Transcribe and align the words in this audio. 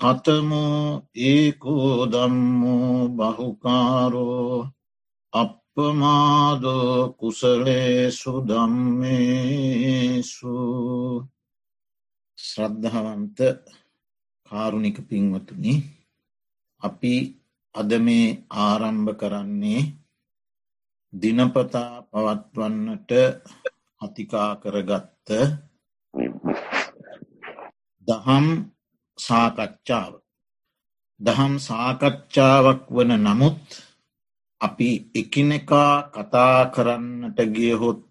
කතමෝ 0.00 0.84
ඒකෝ 1.24 1.96
දම්මෝ 2.06 2.98
බහුකාරෝ 3.10 4.54
අපපමාදෝ 5.32 6.94
කුසලේසු 7.18 8.32
දම්මේසු 8.48 9.74
ශ්‍රද්ධාවන්ත 12.38 13.38
කාරුණික 14.50 14.98
පින්වතුනි 15.08 15.74
අපි 16.82 17.14
අද 17.74 17.90
මේ 18.00 18.26
ආරම්භ 18.58 19.12
කරන්නේ 19.20 19.82
දිනපතා 21.12 21.94
පවත්වන්නට 22.10 23.10
අතිකා 24.00 24.50
කරගත්ත 24.56 25.28
දහම් 28.08 28.46
සාකච්ඡාව. 29.20 30.12
දහම් 31.20 31.54
සාකච්ඡාවක් 31.60 32.82
වන 32.90 33.12
නමුත් 33.18 33.62
අපි 34.60 34.90
එකිනෙකා 35.14 35.94
කතා 36.10 36.58
කරන්නට 36.66 37.38
ගියහොත් 37.54 38.02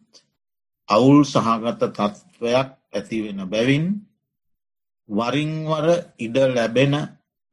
අවුල් 0.90 1.20
සහගත 1.26 1.82
තත්ත්වයක් 1.90 2.70
ඇතිවෙන 2.94 3.42
බැවින් 3.46 3.86
වරින්වර 5.10 5.88
ඉඩ 6.18 6.38
ලැබෙන 6.50 6.94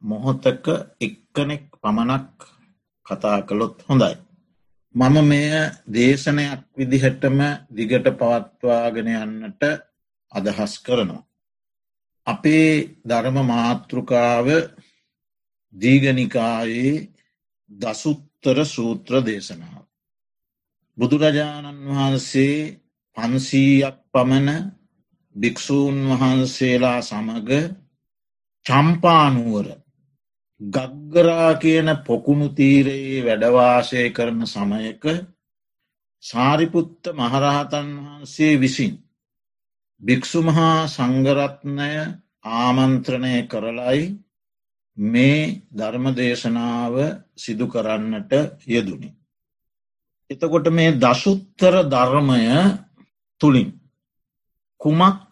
මොහොතක 0.03 0.67
එක්කනෙක් 1.01 1.65
පමණක් 1.83 2.37
කතා 3.07 3.39
කළොත් 3.43 3.77
හොඳයි. 3.83 4.15
මම 4.95 5.17
මෙය 5.25 5.49
දේශනයක් 5.89 6.63
විදිහටම 6.73 7.39
දිගට 7.71 8.07
පවත්වාගෙන 8.13 9.09
යන්නට 9.15 9.63
අදහස් 10.33 10.73
කරනවා. 10.79 11.26
අපේ 12.27 12.71
ධර්ම 13.05 13.37
මාතෘකාව 13.45 14.47
දීගනිකායේ 15.75 16.95
දසුත්තර 17.71 18.59
සූත්‍ර 18.67 19.13
දේශනාව. 19.23 19.85
බුදුරජාණන් 20.99 21.81
වහන්සේ 21.89 22.57
පන්සීයක් 23.17 23.97
පමණ 24.13 24.51
භික්‍ෂූන් 25.37 25.99
වහන්සේලා 26.11 27.01
සමග 27.03 27.51
චම්පානුවර 28.67 29.67
ගග්ගරා 30.61 31.53
කියන 31.55 31.89
පොකුණු 32.07 32.49
තීරයේ 32.51 33.25
වැඩවාසය 33.25 34.03
කරන 34.11 34.41
සමයක 34.47 35.05
සාරිපුත්ත 36.25 37.03
මහරහතන් 37.15 37.89
වහන්සේ 37.99 38.55
විසින් 38.61 38.95
භික්‍ෂුමහා 40.03 40.89
සංගරත්නය 40.89 41.91
ආමන්ත්‍රණය 42.57 43.35
කරලයි 43.45 44.03
මේ 44.99 45.63
ධර්මදේශනාව 45.73 46.95
සිදු 47.35 47.67
කරන්නට 47.67 48.33
යෙදුනි. 48.67 49.11
එතකොට 50.31 50.67
මේ 50.69 50.93
දශුත්තර 50.95 51.75
ධර්මය 51.85 52.43
තුළින් 53.41 53.71
කුමක් 54.81 55.31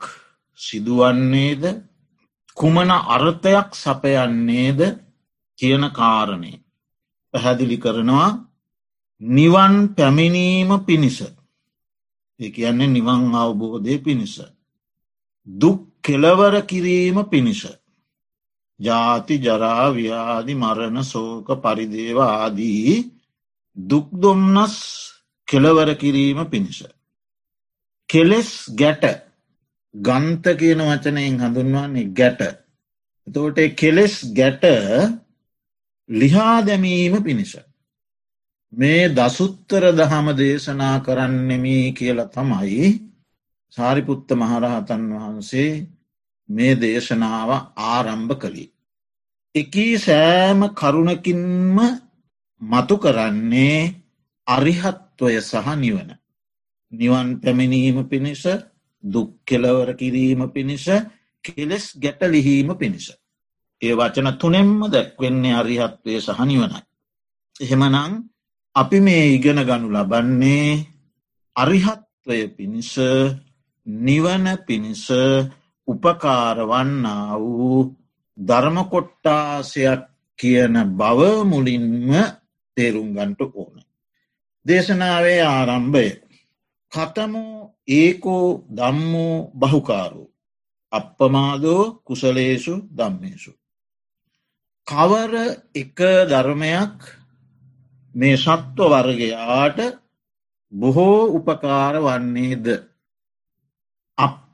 සිදුවන්නේද? 0.61 1.63
කුමන 2.57 2.91
අර්ථයක් 2.91 3.69
සපයන්නේද 3.75 4.81
කියන 5.59 5.85
කාරණය 5.91 6.53
පැහැදිලි 7.35 7.79
කරනවා. 7.79 8.29
නිවන් 9.21 9.75
පැමිණීම 9.89 10.71
පිණිස. 10.87 11.19
ඒ 12.41 12.51
කියන්නේ 12.51 12.87
නිවන් 12.89 13.35
අවබෝධය 13.35 13.99
පිණිස. 13.99 14.54
දුක් 15.47 15.81
කෙලවර 16.03 16.55
කිරීම 16.63 17.19
පිණිස 17.27 17.63
ජාති 18.81 19.39
ජරාව්‍යාදි 19.39 20.55
මරණ 20.55 21.05
සෝක 21.05 21.49
පරිදේව 21.57 22.19
ආදී 22.21 22.95
දුක්දොම්නස් 23.77 24.75
කෙලවර 25.49 25.95
කිරීම 25.95 26.39
පිණිස. 26.47 26.83
කෙලෙස් 28.09 28.51
ගැට 28.71 29.05
ගන්ත 29.95 30.45
කියන 30.55 30.81
වචනයෙන් 30.81 31.39
හඳුන්වන්නේ 31.39 32.11
ගැට. 32.11 32.41
එතෝට 33.27 33.59
කෙලෙස් 33.77 34.15
ගැට 34.33 34.65
ලිහා 36.09 36.63
දැමීම 36.63 37.23
පිණිස. 37.23 37.57
මේ 38.73 39.09
දසුත්තර 39.09 39.85
දහම 39.93 40.27
දේශනා 40.35 40.97
කරන්නෙමී 41.01 41.93
කියල 41.93 42.19
තමයි 42.29 43.14
සාරිපුත්ත 43.73 44.29
මහරහතන් 44.33 45.03
වහන්සේ 45.13 45.71
මේ 46.49 46.75
දේශනාව 46.75 47.51
ආරම්භ 47.87 48.35
කළි. 48.37 48.65
එකී 49.55 49.95
සෑම 49.99 50.61
කරුණකින්ම 50.71 51.79
මතු 52.63 52.97
කරන්නේ 52.99 53.79
අරිහත්වය 54.47 55.41
සහ 55.41 55.67
නිවන. 55.77 56.11
නිවන් 56.93 57.29
පැමිණීම 57.41 57.99
පිණිස 58.05 58.43
දුක්කෙලවර 59.05 59.89
කිරීම 59.95 60.41
පිණිස 60.51 60.87
කෙලෙස් 61.45 61.85
ගැට 61.97 62.21
ලිහීම 62.25 62.69
පිණිස. 62.77 63.07
ඒ 63.83 63.95
වචන 63.95 64.29
තුනෙම්ම 64.41 64.81
දැක්වෙන්නේ 64.93 65.55
අරිහත්වය 65.55 66.21
සහ 66.21 66.41
නිවනයි. 66.43 66.81
එහෙමනං 67.61 68.13
අපි 68.77 68.99
මේ 69.01 69.35
ඉගෙන 69.37 69.61
ගනු 69.61 69.89
ලබන්නේ 69.89 70.87
අරිහත්වය 71.57 72.39
පිණිස 72.57 72.93
නිවන 73.87 74.47
පිණිස 74.67 75.09
උපකාරවන්නා 75.89 77.39
වූ 77.39 77.97
ධර්මකොට්ටාසයක් 78.39 80.03
කියන 80.39 80.75
බව 80.91 81.21
මුලින්ම 81.45 82.11
තේරුම්ගන්ට 82.77 83.41
ඕන. 83.41 83.75
දේශනාවේ 84.67 85.43
ආරම්භය. 85.45 86.07
කතමෝ 86.93 87.75
ඒකෝ 87.89 88.65
දම්මෝ 88.69 89.51
බහුකාරු. 89.53 90.25
අපපමාදෝ 90.93 91.83
කුසලේසු 92.05 92.75
දම්මේසු. 92.91 93.53
කවර 94.87 95.35
එක 95.75 95.99
ධර්මයක් 96.31 96.97
මේ 98.15 98.37
සත්ව 98.37 98.79
වර්ගයාට 98.93 99.79
බොහෝ 100.73 101.21
උපකාර 101.37 101.95
වන්නේද. 101.99 102.67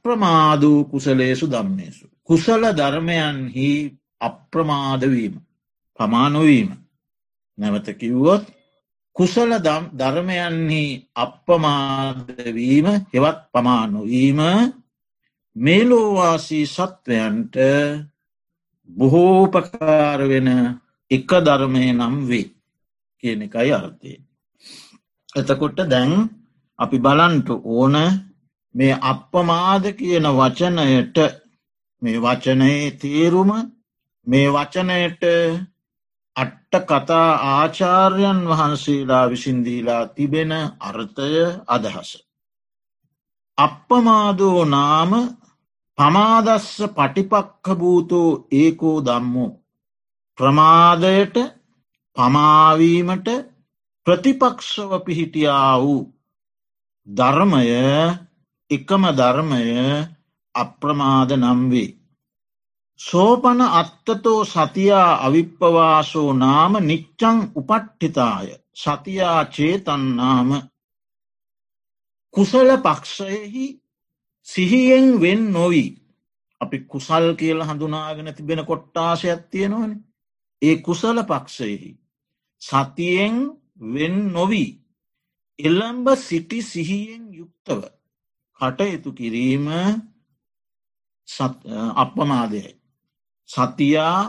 අප්‍රමාදූ 0.01 0.85
කුසලේසු 0.87 1.47
දම්මේසු. 1.47 2.07
කුසල 2.25 2.63
ධර්මයන්හි 2.73 3.69
අප්‍රමාදවීම 4.19 5.35
පමානොවීම 5.99 6.71
නැවත 7.59 7.89
කිව්වොත් 7.93 8.45
කුසල 9.17 9.51
ධර්මයන්හි 9.93 10.83
අප්‍රමාදවීම 11.15 12.87
හෙවත් 13.13 13.41
පමානොවීම 13.53 14.41
මේලෝවාසී 15.57 16.67
සත්වයන්ට 16.67 17.55
බොහෝපකාර 18.91 20.21
වෙන 20.25 20.49
එක 21.11 21.31
ධර්මය 21.41 21.85
නම් 21.93 22.17
වේ 22.27 22.49
කියන 23.23 23.41
එකයි 23.43 23.71
අර්ථය. 23.73 24.13
එතකොට 25.33 25.79
දැන් 25.85 26.11
අපි 26.79 26.97
බලන්ට 26.99 27.49
ඕන 27.51 27.97
මේ 28.75 29.01
අපපමාද 29.03 29.85
කියන 29.93 30.27
වචනයට 30.31 31.17
මේ 32.03 32.19
වචනයේ 32.19 32.91
තේරුම 32.93 33.51
මේ 34.27 34.49
වචනයට 34.49 35.23
අට්ට 36.37 36.73
කතා 36.89 37.31
ආචාර්යන් 37.51 38.41
වහන්සේලා 38.49 39.31
විසින්දීලා 39.31 40.05
තිබෙන 40.07 40.53
අර්ථය 40.81 41.33
අදහස. 41.67 42.11
අපපමාදෝ 43.59 44.61
නාම 44.67 45.13
පමාදස්ස 45.99 46.71
පටිපක්ක 46.97 47.67
භූතෝ 47.79 48.31
ඒකෝ 48.53 48.99
දම්මෝ 49.01 49.51
ප්‍රමාදයට 50.39 51.37
පමාවීමට 52.17 53.29
ප්‍රතිපක්ෂව 54.07 54.91
පිහිටියා 55.05 55.75
වූ 55.83 56.01
ධර්මය 57.09 57.65
එකම 58.71 59.05
ධර්මය 59.13 59.65
අප්‍රමාද 60.55 61.31
නම්වේ. 61.35 61.97
සෝපන 63.01 63.61
අත්තතෝ 63.73 64.41
සතියා 64.45 65.13
අවිප්පවාසෝ 65.27 66.31
නාම 66.35 66.73
නිච්චං 66.81 67.39
උපට්ඨිතාය. 67.57 68.49
සතියා 68.75 69.41
චේතන්නාම. 69.47 70.51
කුසල 72.35 72.71
පක්ෂයෙහි 72.79 73.67
සිහියෙන් 74.49 75.07
වෙන් 75.21 75.43
නොවී. 75.53 75.91
අපි 76.61 76.79
කුසල් 76.87 77.27
කියල 77.35 77.61
හඳුනාගෙන 77.63 78.35
තිබෙන 78.35 78.63
කොට්ටාශයක් 78.65 79.41
තියෙනවන. 79.51 79.93
ඒ 80.63 80.77
කුසල 80.79 81.19
පක්ෂයෙහි 81.25 81.91
සතියෙන් 82.63 83.37
වෙන් 83.95 84.17
නොවී. 84.33 84.71
එල්ලම්බ 85.59 86.07
සිටි 86.19 86.59
සිහියෙන් 86.63 87.25
යුක්තව 87.35 88.00
කටයුතු 88.61 89.11
කිරීම 89.13 89.67
අපමාදයයි. 91.97 92.77
සතියා 93.49 94.23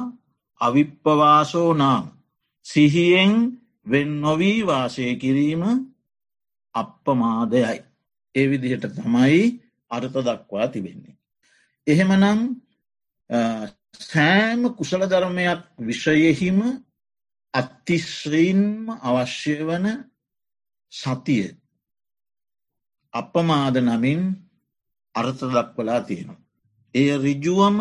අවිප්පවාසෝ 0.61 1.71
නාම 1.73 2.05
සිහියෙන් 2.65 3.33
වෙන් 3.85 4.09
නොවී 4.21 4.59
වාසය 4.61 5.15
කිරීම 5.15 5.63
අප්පමාදයයි. 6.75 7.79
ඒ 8.35 8.45
විදිහට 8.49 8.85
තමයි 8.95 9.41
අර්ථ 9.91 10.17
දක්වා 10.17 10.67
තිබෙන්නේ. 10.67 11.15
එහෙමනම් 11.87 12.39
සෑම 14.01 14.61
කුසල 14.75 15.01
ධර්මයක් 15.03 15.61
විෂයෙහිම 15.79 16.59
අත්තිශ්‍රීන්ම 17.53 18.89
අවශ්‍ය 19.01 19.55
වන 19.61 19.85
සතිය 20.93 21.47
අපමාද 23.13 23.75
නමින් 23.79 24.21
අර්ථ 25.15 25.43
දක්වලා 25.45 26.01
තියෙනවා. 26.01 26.41
එය 26.95 27.09
රිජුවම 27.17 27.79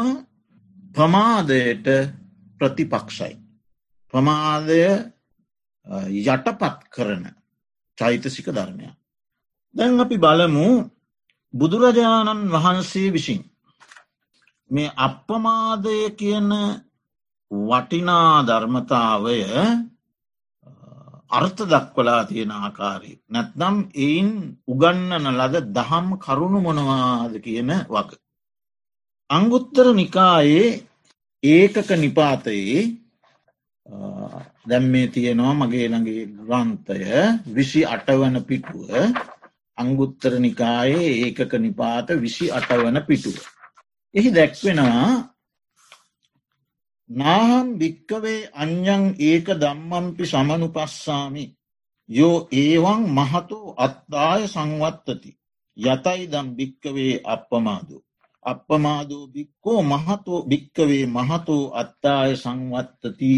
ප්‍රමාදයට 0.95 1.87
ප්‍රතිපක්ෂයි. 2.61 3.35
ප්‍රමාදය 4.15 4.81
යටපත් 6.27 6.81
කරන 6.91 7.25
චෛතසික 7.99 8.47
ධර්මයක්. 8.49 8.95
දැන් 9.75 10.01
අපි 10.01 10.17
බලමු 10.17 10.67
බුදුරජාණන් 11.55 12.51
වහන්සේ 12.51 13.13
විසින් 13.13 13.43
මේ 14.71 14.95
අප්‍රමාදය 14.99 15.99
කියන 16.11 16.51
වටිනා 17.51 18.35
ධර්මතාවය 18.43 19.39
අර්ථ 21.31 21.63
දක්වලා 21.65 22.23
තියෙන 22.25 22.53
ආකාරී. 22.53 23.17
නැත්නම් 23.29 23.77
එයින් 23.97 24.31
උගන්නන 24.69 25.27
ලද 25.33 25.57
දහම් 25.71 26.09
කරුණු 26.19 26.61
මොනවාද 26.61 27.35
කියන 27.41 27.71
වග. 27.89 28.11
අංගුත්තර 29.31 29.87
නිකායේ 29.95 30.71
ඒකක 31.43 31.91
නිපාතයේ 31.97 32.81
දැම් 34.67 34.85
මේ 34.87 35.07
තියෙනවා 35.09 35.55
මගේ 35.55 35.87
ළඟේ 35.89 36.25
ග්‍රන්ථය 36.39 36.99
විසි 37.49 37.81
අටවන 37.87 38.37
පිටුව 38.45 38.91
අංගුත්තර 39.79 40.33
නිකායේ 40.39 41.11
ඒකක 41.19 41.53
නිපාත 41.59 42.09
විසි 42.19 42.47
අටවන 42.51 42.99
පිටුව. 43.09 43.39
එහි 44.15 44.31
දැක්වෙනවා 44.31 45.11
නාහම් 47.11 47.69
භික්කවේ 47.79 48.51
අඥ්ඥං 48.55 49.05
ඒක 49.21 49.47
දම්මම්පි 49.61 50.25
සමනු 50.27 50.69
පස්සාමි 50.69 51.45
යෝ 52.09 52.37
ඒවන් 52.53 53.03
මහතු 53.09 53.59
අත්දාය 53.77 54.43
සංවත්තති. 54.49 55.31
යතයි 55.77 56.23
දම් 56.33 56.49
භික්කවේ 56.57 57.15
අපපමාදු. 57.25 57.97
අපපමාදූ 58.45 59.25
භික්කෝ 59.27 59.81
මහතු 59.85 60.33
භික්කවේ 60.43 61.05
මහතු 61.09 61.57
අත්තාය 61.73 62.33
සංවත්තති. 62.37 63.33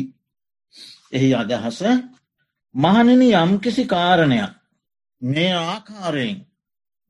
එහි 1.13 1.29
අදහස 1.35 1.81
මහනනි 2.75 3.29
යම්කිසි 3.35 3.85
කාරණයක් 3.85 4.53
මේ 5.23 5.53
ආකාරයෙන් 5.65 6.39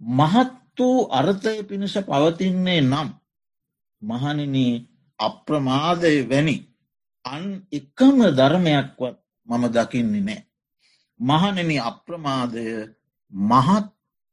මහත් 0.00 0.50
වූ 0.78 1.08
අර්ථය 1.10 1.62
පිණිස 1.62 1.94
පවතින්නේ 1.98 2.80
නම් 2.82 3.08
මහනිනී 4.02 4.74
අප්‍රමාදය 5.22 6.14
වැනි 6.30 6.56
අන් 7.24 7.44
එකම 7.70 8.18
ධර්මයක්වත් 8.30 9.16
මම 9.48 9.64
දකින්නේ 9.70 10.22
නෑ. 10.22 10.40
මහනෙන 11.20 11.70
අප්‍රමාදය 11.82 12.64
මහත් 13.32 13.86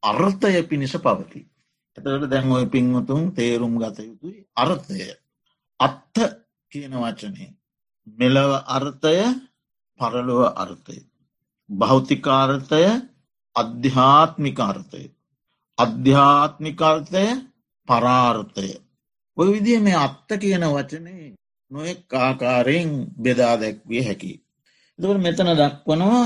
අර්ථය 0.04 0.64
පිණිස 0.64 0.96
පවති. 0.98 1.42
එතට 1.98 2.30
දැන් 2.32 2.52
ඔය 2.52 2.66
පින්වතුන් 2.66 3.24
තේරුම් 3.34 3.74
ගත 3.78 3.98
යුතුයි 4.00 4.40
අර්ථය. 4.56 5.00
අත්ත 5.80 6.16
කියන 6.72 6.94
වචනේ. 6.96 7.50
මෙලව 8.18 8.52
අර්ථය 8.68 9.18
පරලොව 10.00 10.44
අර්ථය. 10.56 10.98
භෞතිකාර්ථය 11.70 12.84
අධ්‍යාත්මිකාර්ථය. 13.56 15.04
අධ්‍යාත්මිකර්ථය 15.78 17.26
පරාර්ථය. 17.88 18.70
ඔය 19.40 19.50
විදිහ 19.54 19.80
මේ 19.80 19.98
අත්ත 19.98 20.30
කියන 20.42 20.64
වචනේ 20.68 21.26
නොෙක් 21.72 22.14
ආකාරයෙන් 22.18 22.92
බෙදා 23.18 23.56
දැක්විය 23.62 24.02
හැකි. 24.02 24.32
එතකට 25.00 25.20
මෙතන 25.20 25.52
දක්වනවා 25.60 26.26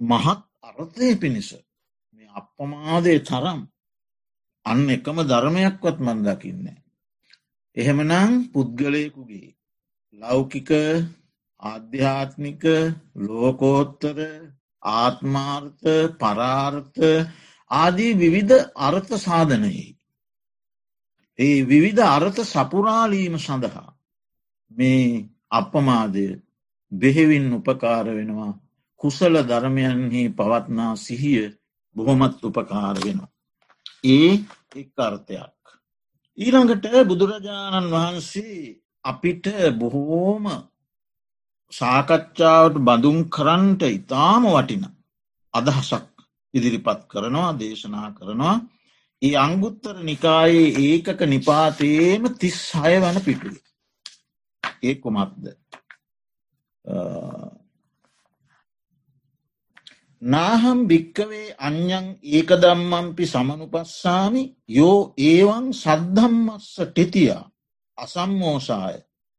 මහත් 0.00 0.40
අර්ථය 0.68 1.08
පිණිස 1.20 1.50
මේ 2.14 2.28
අපපමාදය 2.34 3.14
තරම් 3.20 3.60
අන්න 4.66 4.90
එකම 4.90 5.18
ධර්මයක්වත් 5.22 5.96
මන් 5.98 6.18
දකින්නේ. 6.26 6.78
එහෙමනං 7.76 8.32
පුද්ගලයකුගේ 8.52 9.48
ලෞකික 10.18 10.70
ආධ්‍යාත්මික 11.62 12.62
ලෝකෝත්තර 13.26 14.18
ආත්මාර්ථ 14.82 15.86
පරාර්ථ 16.20 17.00
ආදී 17.70 18.12
විවිධ 18.14 18.54
අර්ථ 18.78 19.12
සාධනයෙහි. 19.18 19.86
ඒ 21.40 21.58
විවිධ 21.64 22.02
අර්ථ 22.06 22.40
සපුරාලීම 22.44 23.34
සඳහා 23.38 23.90
මේ 24.70 25.04
අපමාදය 25.50 26.26
බෙහෙවින් 26.92 27.46
උපකාර 27.52 28.06
වෙනවා 28.08 28.52
කුසල 29.00 29.34
ධර්මයන්හි 29.42 30.22
පවත්නා 30.30 30.92
සිහිය 30.96 31.44
බොහොමත් 31.96 32.44
උපකාර 32.44 32.96
වෙනවා. 32.96 33.30
ඒ 34.06 34.32
එක් 34.76 34.98
අර්ථයක්. 34.98 35.60
ඊළඟට 36.38 36.84
බුදුරජාණන් 37.08 37.90
වහන්සේ 37.90 38.58
අපිට 39.04 39.44
බොහෝම 39.74 40.44
සාකච්ඡාවට 41.72 42.76
බඳුන් 42.80 43.18
කරන්ට 43.28 43.82
ඉතාම 43.90 44.44
වටින 44.48 44.84
අදහසක් 45.54 46.08
ඉදිරිපත් 46.54 47.00
කරනවා 47.06 47.50
දේශනා 47.54 48.08
කරනවා 48.10 48.56
ඒ 49.22 49.36
අංගුත්තර 49.36 49.96
නිකායේ 50.02 50.68
ඒකක 50.82 51.20
නිපාතයේම 51.24 52.22
තිස් 52.34 52.58
හය 52.74 52.94
වන 52.98 53.18
පිටුව. 53.20 53.56
ඒ 54.82 54.94
කුමක්ද. 54.94 55.44
නාහම් 60.22 60.78
භික්කවේ 60.88 61.54
අඥ්ඥං 61.58 62.06
ඒක 62.28 62.50
දම්මම්පි 62.62 63.24
සමනුපස්සාමි 63.26 64.42
යෝ 64.68 64.98
ඒවන් 65.24 65.66
සද්ධම්මස්ස 65.74 66.74
ටෙතියා 66.78 67.44
අසම්මෝසාය 67.98 68.96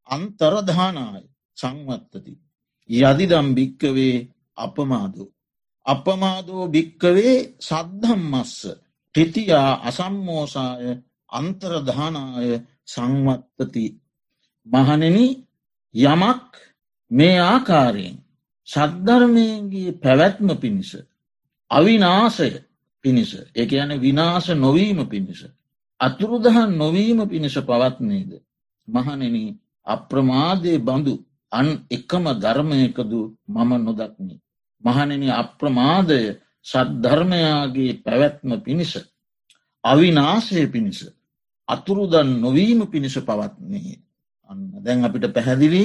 අන්තරධානාය 0.08 1.24
සංවත්තති. 1.56 2.32
යදිදම් 2.90 3.48
භික්කවේ 3.54 4.16
අපමාදෝ. 4.56 5.28
අපමාදෝ 5.86 6.64
භික්කවේ 6.68 7.36
සද්ධම්මස්ස 7.60 8.56
ටිතියා 9.14 9.72
අසම්මෝසාය 9.82 10.84
අන්තරධානාය 11.32 12.50
සංවත්තති. 12.86 13.84
මහනෙන 14.66 15.16
යමක් 15.94 16.50
මේ 17.10 17.38
ආකාරයෙන් 17.42 18.16
සද්ධර්මයගේ 18.68 19.90
පැවැත්ම 19.94 20.48
පිණිස 20.56 20.92
අවිනාසය 21.70 22.48
පිණිස 23.04 23.32
එක 23.54 23.70
යන 23.74 23.92
විනාශ 23.98 24.50
නොවීම 24.56 25.00
පිණිස 25.06 25.40
අතුරුදහන් 26.00 26.70
නොවීම 26.74 27.20
පිණිස 27.28 27.56
පවත්නේද 27.60 28.30
මහනෙන 28.88 29.36
අප්‍රමාදය 29.86 30.72
බඳු 30.78 31.14
අන් 31.52 31.66
එකම 31.90 32.24
ධර්මයකදු 32.34 33.20
මම 33.46 33.70
නොදක්නි. 33.78 34.36
මහනෙන 34.84 35.22
අප්‍රමාදය 35.32 36.20
සද්ධර්මයාගේ 36.66 37.92
පැවැත්ම 37.96 38.50
පිණිස 38.60 38.92
අවිනාසය 39.84 40.66
පිණිස 40.66 41.00
අතුරුදන් 41.68 42.30
නොවීම 42.40 42.80
පිණිස 42.86 43.14
පවත්න්නේ 43.20 43.96
අන්න 44.48 44.60
දැන් 44.84 45.04
අපිට 45.04 45.26
පැහැදිලි 45.28 45.84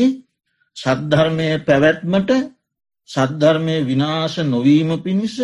සද්ධර්මය 0.77 1.48
පැවැත්මට 1.60 2.31
සද්ධර්මය 3.10 3.75
විනාශ 3.84 4.38
නොවීම 4.46 4.89
පිණිස 5.01 5.38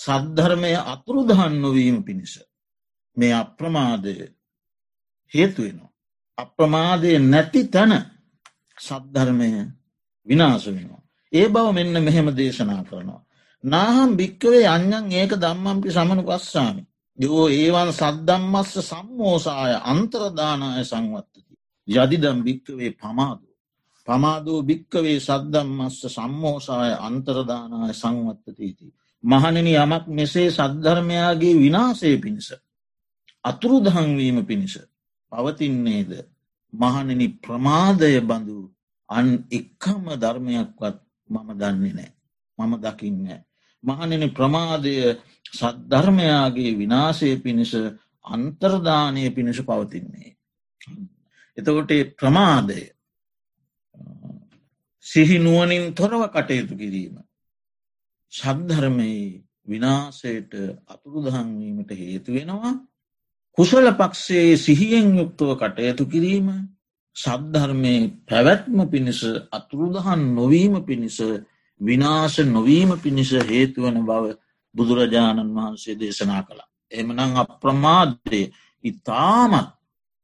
සද්ධර්මය 0.00 0.72
අතුරුදහන් 0.84 1.54
නොවීම 1.60 1.98
පිණිස 2.02 2.34
මේ 3.16 3.34
අප්‍රමාදය 3.34 4.14
හේතුවෙනවා. 5.32 5.90
අප්‍රමාදය 6.38 7.18
නැති 7.20 7.60
තැන 7.66 7.92
සද්ධර්මය 8.78 9.48
විනාශ 10.26 10.66
වෙනවා. 10.66 11.02
ඒ 11.32 11.48
බව 11.48 11.66
මෙන්න 11.72 12.04
මෙහෙම 12.04 12.28
දේශනා 12.36 12.82
කරනවා. 12.84 13.25
නාහම් 13.66 14.10
භික්කවේ 14.18 14.66
අඥන් 14.66 15.06
ඒක 15.12 15.32
දම්මම්පි 15.34 15.88
සමනු 15.90 16.22
පස්සාමි. 16.22 16.82
යෝ 17.18 17.48
ඒවන් 17.50 17.90
සද්දම්මස්ස 17.92 18.72
සම්මෝසාය 18.82 19.74
අන්තරදානාය 19.84 20.84
සංවත්තති. 20.84 21.40
යදිදම් 21.88 22.38
භික්කවේ 22.42 22.90
පමාදු. 22.92 23.48
පමාදූ 24.08 24.60
භික්කවේ 24.62 25.18
සද්දම්මස්ස 25.20 25.98
සම්මෝසාය 26.08 26.92
අන්තරදානාය 27.00 27.94
සංවත්තතීති. 27.94 28.86
මහණෙන 29.24 29.68
යමක් 29.74 30.04
මෙසේ 30.08 30.48
සද්ධර්මයාගේ 30.50 31.54
විනාසේ 31.56 32.16
පිණිස. 32.18 32.48
අතුරු 33.44 33.76
දහංවීම 33.80 34.38
පිණිස 34.46 34.74
පවතින්නේද 35.32 36.10
මහනෙනි 36.72 37.26
ප්‍රමාදය 37.36 38.20
බඳු 38.20 38.58
අන් 39.08 39.26
එක්කම 39.50 40.04
ධර්මයක්වත් 40.14 40.96
මම 41.28 41.48
දන්නේ 41.52 41.94
නෑ. 41.94 42.12
මම 42.58 42.72
දකින්න. 42.78 43.45
මහනෙන 43.86 44.24
ප්‍රමාදය 44.30 44.94
සද්ධර්මයාගේ 45.50 46.72
විනාශය 46.74 47.30
පිණිස 47.38 47.72
අන්තර්ධානය 48.24 49.30
පිණිස 49.30 49.58
පවතින්නේ. 49.62 50.36
එතකොට 51.58 51.90
ප්‍රමාදය 52.14 52.80
සිහිනුවනින් 55.06 55.94
තොරව 55.94 56.22
කටයුතු 56.28 56.74
කිරීම. 56.74 57.16
සද්ධර්මයේ 58.32 59.46
විනාසයට 59.66 60.52
අතුරුදහන්වීමට 60.86 61.90
හේතු 61.92 62.32
වෙනවා 62.32 62.72
කුසල 63.58 63.86
පක්ෂයේ 63.92 64.56
සිහියෙන් 64.58 65.08
යුක්තව 65.16 65.50
කටයුතු 65.56 66.04
කිරීම 66.06 66.48
සද්ධර්මය 67.16 67.94
පැවැත්ම 68.24 68.78
පිණිස 68.86 69.20
අතුරුදහන් 69.50 70.22
නොවීම 70.34 70.74
පිණිස 70.84 71.18
විනාශ 71.80 72.38
නොවීම 72.46 72.90
පිණිස 72.98 73.30
හේතුවන 73.44 73.98
බව 74.02 74.24
බුදුරජාණන් 74.74 75.54
වහන්සේ 75.54 75.96
දේශනා 75.96 76.42
කළා. 76.42 76.68
එමනං 76.92 77.36
අප්‍රමාදය 77.36 78.40
ඉතාමත් 78.84 79.68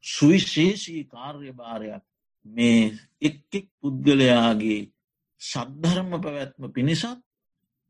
සුවිශේෂී 0.04 1.04
කාර්යභාරයක් 1.06 2.02
මේ 2.46 2.92
එක්කෙක් 3.20 3.66
පුද්ගලයාගේ 3.80 4.80
සද්ධර්ම 5.40 6.10
පැවැත්ම 6.14 6.62
පිණිසත් 6.70 7.18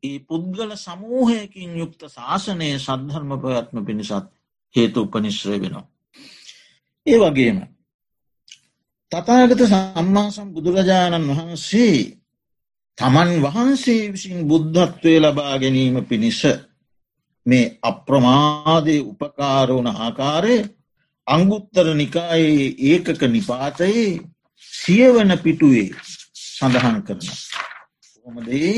ඒ 0.02 0.18
පුද්ගල 0.20 0.70
සමූහයකින් 0.76 1.76
යුක්ත 1.76 2.00
ශාසනයේ 2.08 2.78
සද්ධර්ම 2.78 3.30
පැවැත්ම 3.32 3.76
පිණිසත් 3.82 4.26
හේතු 4.74 4.98
උපනිශ්‍රය 5.00 5.56
වෙනවා. 5.56 5.86
ඒ 7.06 7.18
වගේම 7.20 7.58
තතාගත 9.12 9.62
සම්මාසම් 9.64 10.48
බුදුරජාණන් 10.54 11.28
වහන්සේ 11.30 12.21
තමන් 12.98 13.30
වහන්සේ 13.42 14.12
විසින් 14.12 14.46
බුද්ධත්වය 14.48 15.14
ලබා 15.18 15.54
ගැනීම 15.58 15.96
පිණිස 16.04 16.40
මේ 17.46 17.64
අප්‍රමාදය 17.82 18.96
උපකාරවන 19.02 19.88
ආකාරය 19.96 20.56
අංගුත්තර 21.26 21.86
නිකායේ 21.94 22.66
ඒකක 22.88 23.20
නිපාතයේ 23.26 24.08
සියවන 24.72 25.30
පිටුවේ 25.38 25.88
සඳහන් 26.46 26.98
කරන. 27.06 27.20
හොමදේ 28.26 28.76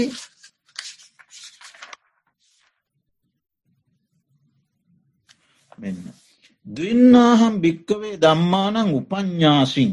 මෙන්න. 5.79 5.99
දන්නාහම් 6.67 7.55
භික්කවේ 7.61 8.17
දම්මානං 8.17 8.95
උපඥ්ඥාසින් 8.95 9.91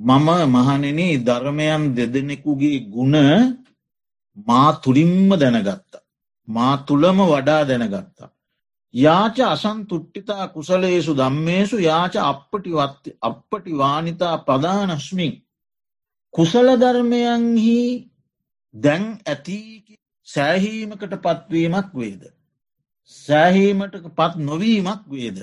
මම 0.00 0.28
මහනෙන 0.48 1.00
ධර්මයන් 1.20 1.94
දෙදෙනෙකුගේ 1.94 2.78
ගුණ 2.86 3.16
මා 4.36 4.72
තුළින්ම 4.74 5.30
දැනගත්තා. 5.32 6.02
මා 6.48 6.76
තුළම 6.78 7.18
වඩා 7.22 7.62
දැනගත්තා. 7.64 8.30
යාච 8.94 9.36
අසන් 9.42 9.86
තුට්ටිතා 9.86 10.48
කුසලේසු 10.48 11.12
දම්මේසු 11.14 11.76
යාච 11.80 12.14
අපපටි 12.22 12.70
අපපටි 13.22 13.72
වානිතා 13.74 14.36
ප්‍රධානස්මින්. 14.38 15.34
කුසල 16.34 16.68
ධර්මයන්හි 16.76 17.78
දැන් 18.74 19.04
ඇති 19.24 19.58
සෑහීමකට 20.28 21.14
පත්වීමක් 21.16 21.90
වේද. 21.94 22.22
සෑහීමට 23.06 23.94
පත් 24.16 24.32
නොවීමක් 24.40 25.02
වේද. 25.08 25.38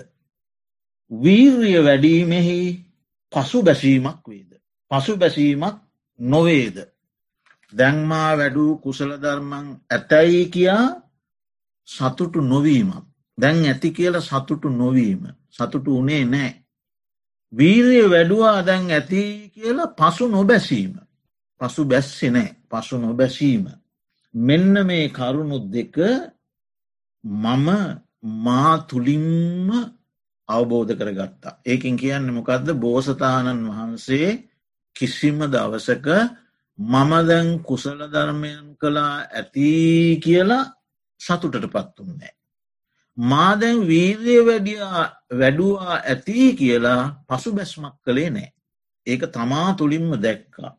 වීර්ය 1.11 1.71
වැඩීමෙහි 1.85 2.61
පසු 3.31 3.63
බැසීමක් 3.63 4.27
වේද. 4.27 4.51
පසු 4.91 5.17
බැසීමක් 5.17 5.75
නොවේද. 6.19 6.77
දැන්මා 7.73 8.31
වැඩූ 8.37 8.71
කුසල 8.77 9.11
ධර්මන් 9.17 9.67
ඇතැයි 9.89 10.45
කියා 10.47 10.87
සතුටු 11.87 12.41
නොවීමක්. 12.43 13.05
දැන් 13.37 13.65
ඇති 13.65 13.89
කියල 13.91 14.15
සතුටු 14.21 14.69
නොවීම. 14.71 15.21
සතුටු 15.49 15.97
උනේ 15.97 16.23
නෑ. 16.25 16.51
වීරිය 17.53 18.05
වැඩුවා 18.09 18.65
දැන් 18.65 18.91
ඇති 18.91 19.21
කියලා 19.53 19.93
පසු 19.99 20.27
නොබැසීම. 20.27 20.93
පසු 21.61 21.81
බැස්සෙ 21.85 22.27
නෑ 22.29 22.49
පසු 22.69 22.97
නොබැසීම. 22.97 23.65
මෙන්න 24.33 24.73
මේ 24.85 25.05
කරුණු 25.09 25.57
දෙක 25.69 25.95
මම 27.23 27.67
මා 28.43 28.73
තුළින්ම 28.79 29.69
අවබෝධ 30.49 30.93
කරගත්තා. 30.93 31.59
ඒකින් 31.65 31.95
කියන්න 31.97 32.27
මොකක්ද 32.29 32.67
බෝසතාණන් 32.75 33.67
වහන්සේ 33.67 34.29
කිසිම 34.95 35.39
දවසක 35.45 36.07
මම 36.79 37.11
දැන් 37.27 37.47
කුසල 37.61 37.99
ධර්මයන් 38.07 38.75
කළා 38.77 39.15
ඇති 39.29 40.19
කියලා 40.23 40.63
සතුටට 41.21 41.65
පත්තුන්නේ. 41.67 42.33
මාදැන් 43.17 43.79
වීර්ය 43.81 44.35
වැඩුවා 45.31 45.95
ඇති 46.01 46.53
කියලා 46.53 47.01
පසු 47.27 47.49
බැස්මක් 47.51 47.95
කළේ 48.03 48.29
නෑ. 48.29 48.49
ඒක 49.07 49.21
තමා 49.27 49.73
තුළින්ම 49.73 50.11
දැක්කා. 50.17 50.71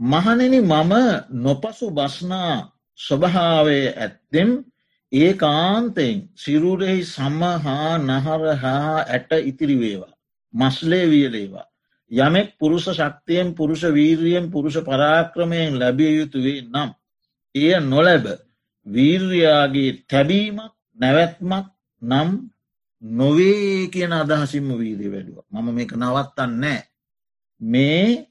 මහනෙන 0.00 0.54
මම 0.62 0.92
නොපසු 1.34 1.86
බස්නා 1.90 2.54
ස්වභාවය 2.98 3.78
ඇත්තෙම් 3.94 4.50
ඒ 5.12 5.32
කාන්තෙන් 5.34 6.28
සිරුරෙහි 6.34 7.04
සම 7.04 7.40
හා 7.64 7.98
නහර 7.98 8.42
හා 8.56 9.04
ඇට 9.06 9.30
ඉතිරිවේවා. 9.42 10.14
මස්ලේ 10.54 11.06
වියලේවා. 11.10 11.66
යමෙක් 12.10 12.48
පුරුෂ 12.58 12.86
ශක්තියෙන් 12.88 13.54
පුරුෂ 13.54 13.82
වීර්ියෙන් 13.88 14.50
පුරුෂ 14.50 14.76
පරාක්‍රමයෙන් 14.80 15.78
ලැබිය 15.78 16.12
යුතුවේ 16.18 16.60
නම්. 16.64 16.90
එය 17.54 17.80
නොලැබ 17.82 18.26
වීර්යාගේ 18.86 19.90
තැබීමක් 20.08 20.72
නැවැත්මක් 20.98 21.66
නම් 22.02 22.30
නොවේ 23.02 23.88
කියන 23.88 24.12
අදහසිම්ම 24.12 24.68
වීරී 24.74 25.12
වැඩුව. 25.12 25.38
මම 25.50 25.66
මේක 25.74 25.92
නවත්තන්න 25.92 26.60
නෑ. 26.60 26.80
මේ 27.60 28.26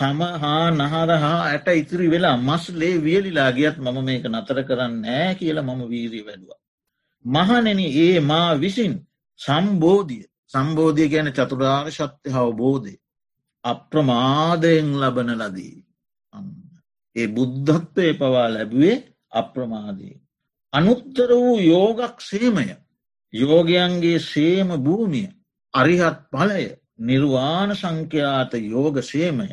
සම 0.00 0.20
හා 0.42 0.70
නහර 0.70 1.10
හා 1.16 1.38
ඇට 1.44 1.66
ඉතිරි 1.74 2.06
වෙලා 2.08 2.36
මස්ලේ 2.38 2.94
වියලිලා 2.98 3.50
ගියත් 3.52 3.76
මම 3.78 3.98
මේක 4.04 4.24
නතර 4.26 4.58
කරන්න 4.62 4.94
නෑ 5.02 5.34
කියලා 5.34 5.68
මම 5.68 5.82
වීරී 5.88 6.24
වැඩුව. 6.26 6.50
මහනෙන 7.24 7.80
ඒ 7.98 8.16
මා 8.22 8.50
විසින් 8.54 8.94
සම්බෝධිය. 9.40 10.24
සම්බෝධය 10.52 11.04
ගැන 11.08 11.28
චතුරාර් 11.32 11.86
ශත්‍ය 11.90 12.28
හවබෝධය 12.30 12.94
අප්‍රමාදයෙන් 13.64 14.88
ලබන 14.94 15.30
ලදී. 15.34 15.76
ඒ 17.16 17.28
බුද්ධත්වය 17.28 18.06
පවා 18.14 18.48
ලැබුවේ 18.48 18.96
අප්‍රමාදී. 19.32 20.14
අනුත්තර 20.72 21.30
වූ 21.34 21.56
යෝගක් 21.62 22.20
සේමය. 22.20 22.66
යෝගයන්ගේ 23.32 24.18
සේම 24.22 24.68
භූමිය. 24.78 25.28
අරිහත් 25.74 26.18
පලය 26.32 26.64
නිර්වාණ 27.00 27.70
සංඛ්‍යාත 27.74 28.52
යෝග 28.66 28.96
සේමය. 29.02 29.48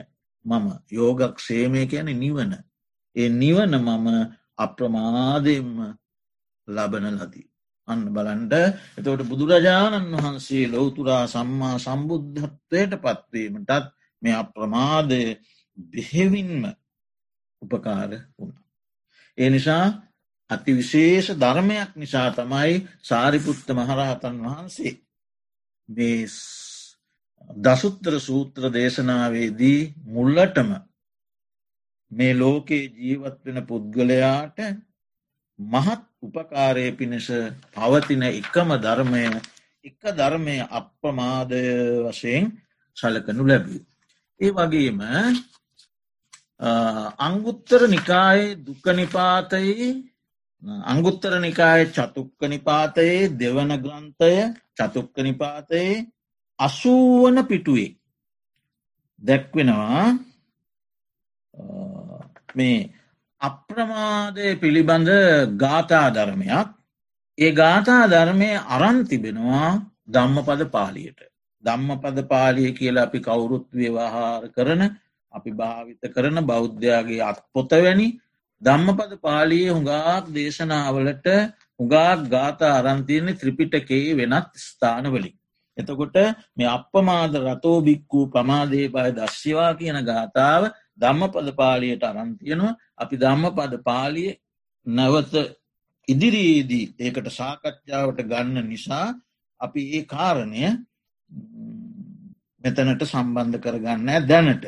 මම 0.48 0.68
යෝගක් 0.90 1.40
සේමය 1.40 1.82
කියන 1.86 2.10
නිවන. 2.16 2.52
ඒ 3.16 3.30
නිවන 3.32 3.74
මම 3.78 4.08
අප්‍රමාදයෙන්ම 4.58 5.78
ලබන 6.68 7.06
ලදී. 7.16 7.48
අන්න 7.88 8.02
බලන්ට 8.08 8.54
එතවට 8.98 9.30
බුදුරජාණන් 9.30 10.16
වහන්සේ 10.16 10.66
ලොවතුරා 10.68 11.24
සම්මා 11.28 11.76
සම්බුද්ධත්වයට 11.80 12.98
පත්වීමටත් 12.98 13.94
මේ 14.22 14.36
අප්‍රමාදය 14.36 15.22
බෙහෙවින්ම 15.78 16.64
උපකාර 17.62 18.12
වුණ. 18.36 18.54
ඒ 19.38 19.50
නිසා 19.50 19.86
අති 20.50 20.72
විශේෂ 20.74 21.28
ධර්මයක් 21.36 21.92
නිසා 21.96 22.30
තමයි 22.32 22.74
සාරිපුත්ත 23.02 23.68
මහරහතන් 23.70 24.38
වහන්සේ 24.46 24.94
මේ 25.90 26.28
දසුත්‍ර 27.58 28.14
සූත්‍ර 28.20 28.64
දේශනාවේදී 28.72 29.80
මුල්ලටම 30.06 30.70
මේ 32.12 32.34
ලෝකයේ 32.34 32.92
ජීවත් 32.98 33.38
වෙන 33.46 33.60
පුද්ගලයාට 33.66 34.58
මහත් 35.60 36.04
උපකාරය 36.24 36.86
පිණිස 36.94 37.28
පවතින 37.74 38.24
එකම 38.24 38.70
ධර්මය 38.78 39.24
එක 39.86 40.02
ධර්මය 40.14 40.56
අප්‍රමාදය 40.72 41.64
වශයෙන් 42.06 42.46
සලකනු 42.98 43.44
ලැබී. 43.44 43.82
ඒ 44.40 44.52
වගේම 44.52 45.00
අංගුත්තර 47.20 47.82
නිකායේ 47.88 48.58
දුකනිපාතයේ 48.58 49.90
අංගුත්තර 50.86 51.34
නිකාය 51.40 51.82
චතුක්ක 51.88 52.40
නිපාතයේ 52.46 53.30
දෙවන 53.32 53.72
ග්‍රන්ථය 53.78 54.34
චතුක්ක 54.78 55.16
නිපාතයේ 55.20 56.06
අසූවන 56.60 57.38
පිටුවේ 57.46 57.90
දැක්වෙනවා 59.22 60.06
මේ 62.56 62.80
අප්‍රමාදය 63.42 64.48
පිළිබඳ 64.56 65.10
ගාථා 65.58 66.08
ධර්මයක් 66.12 66.70
ඒ 67.38 67.52
ගාථා 67.54 68.04
ධර්මය 68.08 68.50
අරන් 68.70 69.00
තිබෙනවා 69.06 69.72
ධම්මපද 70.08 70.62
පාලියට 70.70 71.20
ධම්ම 71.64 71.90
පද 71.98 72.24
පාලිය 72.26 72.70
කියලා 72.72 73.06
අපි 73.06 73.20
කවුරුත් 73.20 73.66
ව්‍යවහාර 73.72 74.44
කරන 74.50 74.82
අපි 75.34 75.52
භාවිත 75.54 76.04
කරන 76.10 76.38
බෞද්ධයාගේ 76.44 77.22
අත් 77.22 77.40
පොතවැනි 77.54 78.08
ධම්මපද 78.62 79.14
පාලිය 79.22 79.66
හුඟාක් 79.70 80.26
දේශනාවලට 80.32 81.28
හුඟාක් 81.80 82.22
ගාත 82.28 82.62
අරන්තියන්නේ 82.70 83.36
ත්‍රිපිටකේ 83.36 84.16
වෙනත් 84.16 84.52
ස්ථානවලින්. 84.60 85.36
එතකොට 85.78 86.18
මේ 86.58 86.70
අපමාද 86.70 87.34
රතෝ 87.38 87.78
බික්කූ 87.82 88.26
පමාදේ 88.30 88.88
බය 88.90 89.10
දශ්‍යවා 89.12 89.72
කියන 89.76 90.00
ගාථාව 90.04 90.64
ධම්මපද 91.00 91.48
පාලියට 91.54 92.04
අරන්තියනවා 92.04 92.74
අපි 92.98 93.16
ධම්මපද 93.18 93.74
පාලිය 93.84 94.32
නැවත 94.86 95.34
ඉදිරියේදී 96.08 96.86
ඒකට 97.00 97.28
සාකච්ඡාවට 97.32 98.20
ගන්න 98.24 98.68
නිසා 98.68 99.08
අපි 99.60 99.82
ඒ 99.92 100.04
කාරණය 100.06 100.62
මෙතනට 102.64 103.04
සම්බන්ධ 103.06 103.60
කරගන්න 103.60 104.28
දැනට. 104.28 104.66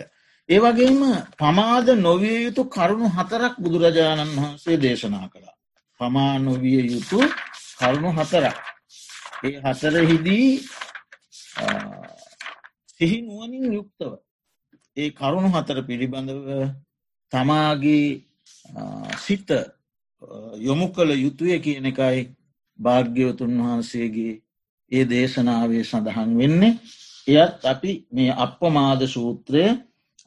ඒ 0.50 0.60
වගේම 0.60 1.02
පමාද 1.38 1.88
නොවිය 1.98 2.38
යුතු 2.46 2.66
කරුණු 2.68 3.08
හතරක් 3.10 3.56
බුදුරජාණන් 3.58 4.36
වහන්සේ 4.36 4.78
දේශනා 4.78 5.28
කළා. 5.30 5.56
පමා 6.00 6.34
නොවිය 6.40 6.82
යුතු 6.88 7.20
කරුණු 7.80 8.12
හතරක්. 8.14 8.58
ඒ 9.44 9.58
හතරහිදී 9.66 10.50
සිහි 12.90 13.18
නුවනින් 13.22 13.66
යුක්තව 13.74 14.12
ඒ 14.98 15.10
කරුණු 15.12 15.50
හතර 15.50 15.78
පිළිබඳව 15.84 16.48
තමාගේ 17.32 18.08
සිත 19.18 19.50
යොමු 20.60 20.86
කළ 20.90 21.12
යුතුය 21.16 21.60
කියන 21.60 21.86
එකයි 21.86 22.22
භාග්‍යවතුන් 22.80 23.54
වහන්සේගේ 23.60 24.34
ඒ 24.92 25.04
දේශනාවේ 25.06 25.84
සඳහන් 25.84 26.32
වෙන්නේ 26.38 26.74
එයත් 27.28 27.66
අපි 27.66 27.92
මේ 28.12 28.32
අපපමාද 28.36 29.02
සූත්‍රය 29.08 29.64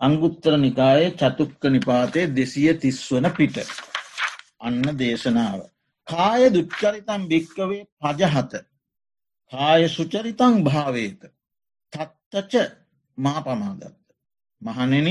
අංගුත්තර 0.01 0.55
නිකායේ 0.59 1.11
චතුක්ක 1.13 1.63
නිපාතය 1.67 2.21
දෙසිය 2.29 2.73
තිස්වන 2.75 3.27
පිට. 3.31 3.57
අන්න 4.61 4.83
දේශනාව. 4.95 5.61
කාය 6.09 6.43
දුච්චරිතම් 6.51 7.23
භික්කවේ 7.29 7.83
පජහත. 8.01 8.53
කාය 9.53 9.89
සුචරිතං 9.89 10.55
භාවේත. 10.65 11.21
තත්තච 11.93 12.55
මා 13.19 13.41
පමාදත්ත. 13.43 13.97
මහනෙන 14.63 15.09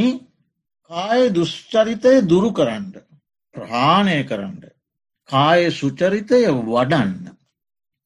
කාය 0.92 1.22
දුෂ්චරිතය 1.30 2.14
දුරු 2.24 2.50
කරන්න. 2.52 2.88
ප්‍රහාණය 3.56 4.18
කරන්න. 4.24 4.58
කාය 5.30 5.72
සුචරිතය 5.72 6.42
වඩන්න. 6.48 7.38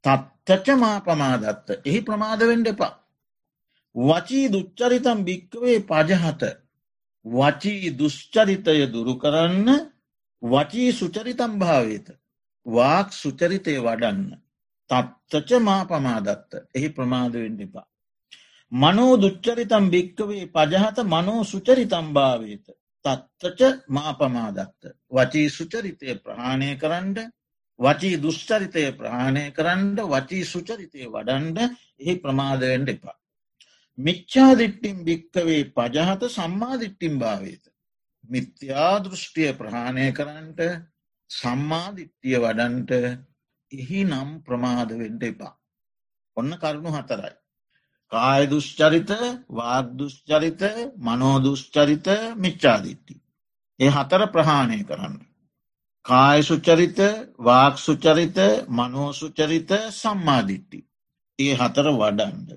තත්තච 0.06 0.68
මා 0.78 1.00
පමාදත්ත. 1.02 1.68
එහි 1.82 2.00
ප්‍රමාදවෙන්ඩ 2.02 2.68
එපා. 2.68 2.94
වචී 3.96 4.48
දුච්චරිතම් 4.50 5.20
භික්කවේ 5.24 5.80
පජහත 5.82 6.42
වචී 7.26 7.98
දුෂ්චරිතය 7.98 8.80
දුරු 8.88 9.14
කරන්න 9.16 9.70
වචී 10.44 10.92
සුචරිතම් 10.92 11.54
භාවේත 11.60 12.08
වාක් 12.66 13.08
සුචරිතය 13.14 13.76
වඩන්න 13.80 14.45
තත්තච 14.90 15.60
මා 15.62 15.82
පමාදත්ත 15.86 16.52
එහි 16.74 16.90
ප්‍රමාදවෙන් 16.92 17.60
එපා. 17.62 17.88
මනෝ 18.72 19.14
දුච්චරිතම් 19.18 19.86
භික්කවේ 19.90 20.46
පජහත 20.48 20.98
මනෝ 21.06 21.42
සුචරිතම් 21.46 22.08
භාවේත 22.12 22.66
තත්තච 23.06 23.62
මා 23.90 24.12
පමාදත්ත 24.16 24.82
වචී 25.10 25.50
සුචරිතය 25.50 26.16
ප්‍රහාණය 26.18 26.72
කරන්න 26.78 27.18
වචී 27.80 28.16
දුෂ්චරිතය 28.18 28.84
ප්‍රහාණය 28.94 29.44
කරන්න 29.52 29.98
වචී 30.06 30.46
සුචරිතය 30.46 31.02
වඩන්ඩ 31.08 31.60
එහි 32.00 32.14
ප්‍රමාදවෙන්ඩ 32.18 32.90
එපා. 32.90 33.18
මිච්චාදිට්ටිම් 33.98 34.98
භික්කවේ 35.04 35.62
පජහත 35.72 36.22
සම්මාධිට්ටිම් 36.30 37.14
භාවේත. 37.18 37.64
මිත්‍යා 38.30 38.96
දෘෂ්ටිය 39.00 39.52
ප්‍රහාණය 39.54 40.08
කරන්නට 40.12 40.62
සම්මාධිට්ටිය 41.30 42.38
වඩන්ට 42.38 42.92
එහි 43.72 44.04
නම් 44.04 44.30
ප්‍රමාදවෙන්ට 44.42 45.24
එපා. 45.24 45.54
ඔන්න 46.38 46.52
කරුණු 46.56 46.92
හතරයි. 46.92 47.36
කාය 48.12 48.44
දුෂ්චරිත 48.46 49.12
වාගදුෂ්චරිත 49.52 50.62
මනෝදුෂ්චරිත 50.98 52.08
මිච්චාදිට්ටි. 52.38 53.16
ඒ 53.80 53.90
හතර 53.90 54.22
ප්‍රහාණය 54.28 54.84
කරන්න. 54.84 55.16
කාය 56.06 56.40
සුචරිත 56.42 57.00
වාක් 57.40 57.76
සුචරිත 57.78 58.38
මනෝසුචරිත 58.70 59.72
සම්මාධිට්ටි. 59.92 60.80
ඒ 61.40 61.54
හතර 61.54 61.88
වඩන්ඩ. 61.94 62.50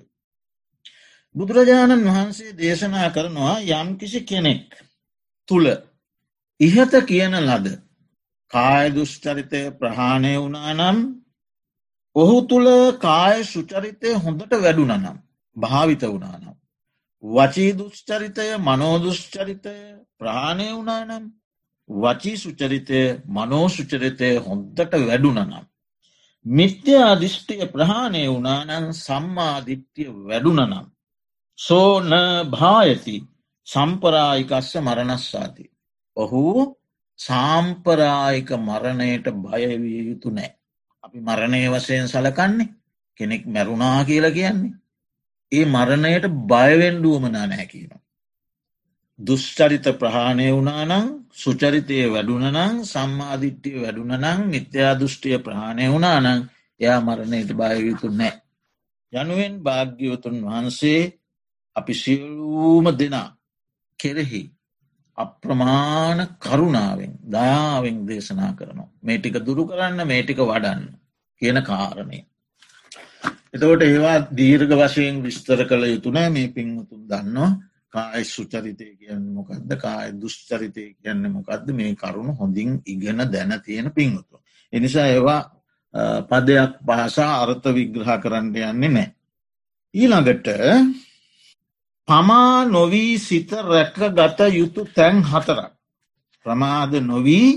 බුදුරජාණන් 1.35 2.07
වහන්සේ 2.07 2.55
දේශනා 2.55 3.09
කරනවා 3.09 3.55
යම් 3.73 3.89
කිසි 3.97 4.19
කෙනෙක් 4.23 4.67
තුළ 5.49 5.67
ඉහත 6.59 6.93
කියන 7.03 7.35
ලද 7.41 7.67
කාය 8.51 8.85
දුෂ්චරිතය 8.89 9.61
ප්‍රහාණය 9.71 10.33
වුණා 10.35 10.73
නම් 10.73 10.97
ඔහු 12.15 12.37
තුළ 12.47 12.69
කාය 12.97 13.37
සුචරිතය 13.45 14.09
හොඳට 14.15 14.53
වැඩුන 14.57 14.93
නම් 14.95 15.17
භාවිත 15.57 16.03
වුණා 16.03 16.37
නම්. 16.37 16.55
වචී 17.23 17.71
දුෂ්චරිතය 17.73 18.47
මනෝදුෂ්චරිතය 18.59 19.75
ප්‍රහාණය 20.19 20.67
වුණා 20.69 21.03
නම් 21.05 21.25
වචී 21.89 22.37
සුචරිතය 22.37 23.01
මනෝසුචරිතය 23.27 24.29
හොන්දට 24.37 24.93
වැඩුන 24.99 25.39
නම්. 25.41 25.65
මිත්‍යා 26.45 27.13
දිිෂ්ටිය 27.15 27.65
ප්‍රහාණය 27.67 28.21
වුණානන් 28.27 28.93
සම්මාධිත්‍යය 28.95 30.09
වැඩුන 30.27 30.61
නම්. 30.63 30.85
සෝන 31.59 32.09
භායති 32.51 33.15
සම්පරායිකස්ස 33.67 34.71
මරණස්සාති. 34.77 35.65
ඔහු 36.17 36.43
සාම්පරායික 37.19 38.49
මරණයට 38.59 39.25
බයවිය 39.35 39.99
යුතු 40.05 40.29
නෑ. 40.31 40.49
අපි 41.03 41.17
මරණය 41.19 41.61
වසයෙන් 41.69 42.07
සලකන්නේ 42.07 42.73
කෙනෙක් 43.19 43.43
මැරුණා 43.45 44.05
කියලා 44.05 44.31
කියන්නේ. 44.31 44.77
ඒ 45.51 45.65
මරණයට 45.67 46.25
බයවෙන්ඩුවමනා 46.47 47.47
නෑ 47.47 47.65
කියන. 47.65 47.91
දුෂ්චරිත 49.19 49.85
ප්‍රහාණය 49.93 50.45
වුණානං 50.49 50.93
සුචරිතය 51.33 51.97
වැඩුනනං 52.07 52.57
සම්මාධිට්ටිය 52.83 53.77
වැඩුනනං 53.81 54.25
මිත්‍යා 54.45 54.93
දෘෂ්ටිය 54.95 55.37
ප්‍රහාණය 55.39 55.85
වුණානං 55.87 56.27
එයා 56.79 56.99
මරණයට 57.01 57.51
බයයුතු 57.53 58.07
නෑ. 58.11 58.35
යනුවෙන් 59.13 59.55
භාග්‍යවතුන් 59.59 60.37
වහන්සේ 60.43 61.01
අපි 61.75 61.93
සියලූම 61.93 62.85
දෙනා 62.93 63.29
කෙරෙහි 63.99 64.41
අප්‍රමාණ 65.19 66.19
කරුණාවෙන් 66.39 67.13
දයාවෙන් 67.27 67.97
දේශනා 68.07 68.51
කරනවා. 68.53 68.89
මේටික 69.01 69.39
දුරු 69.41 69.63
කරන්න 69.65 70.07
මේටික 70.07 70.39
වඩන්න 70.41 70.83
කියන 71.41 71.61
කාරණය. 71.63 72.19
එතවට 73.53 73.83
ඒවා 73.83 74.17
දීර්ග 74.31 74.71
වශයෙන් 74.73 75.23
විස්තර 75.23 75.65
කළ 75.65 75.85
යුතුනෑ 75.87 76.29
මේ 76.29 76.47
පින්වතුන් 76.49 77.03
දන්නවා 77.05 77.51
කාය 77.89 78.23
සුචරිතය 78.25 78.87
කියන්න 78.95 79.23
මොකක්ද 79.33 79.71
කාය 79.75 80.09
දුෂ්චරිතය 80.13 80.85
කියන්න 80.95 81.23
මොකක්ද 81.27 81.71
මේ 81.73 81.95
කරුණු 81.95 82.33
හොඳින් 82.33 82.81
ඉගෙන 82.85 83.25
දැන 83.27 83.53
තියෙන 83.61 83.91
පින්වතු. 83.91 84.35
එනිසා 84.73 85.07
ඒවා 85.07 85.41
පදයක් 86.23 86.73
භාෂා 86.85 87.31
අර්ථ 87.41 87.67
විග්‍රහ 87.69 88.11
කරන්න 88.21 88.47
යන්නේ 88.47 88.89
නෑ. 88.89 89.07
ඊළඟට 89.93 90.47
පමා 92.09 92.65
නොවී 92.65 93.19
සිත 93.19 93.51
රැක 93.51 93.95
ගත 94.09 94.39
යුතු 94.53 94.81
තැන් 94.87 95.17
හතරක්. 95.23 95.73
ප්‍රමාද 96.45 96.93
නොවී 97.01 97.49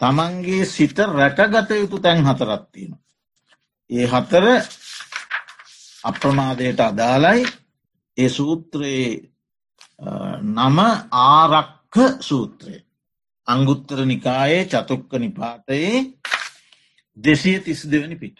තමන්ගේ 0.00 0.64
සිත 0.66 0.98
රැකගත 0.98 1.70
යුතු 1.72 1.98
තැන් 1.98 2.20
හතරත්තියෙන. 2.24 2.92
ඒ 3.90 4.06
හතර 4.06 4.44
අප්‍රමාදයට 6.04 6.80
අදාලයි 6.80 7.42
ඒ 8.18 8.28
සූත්‍රයේ 8.28 9.12
නම 10.56 10.78
ආරක්ක 11.12 11.94
සූත්‍රය. 12.20 12.76
අංගුත්තර 13.48 13.98
නිකායේ 14.06 14.64
චතුක්ක 14.64 15.12
නිපාතයේ 15.14 15.96
දෙසිය 17.16 17.58
තිස් 17.60 17.80
දෙවනි 17.90 18.16
පිට. 18.16 18.38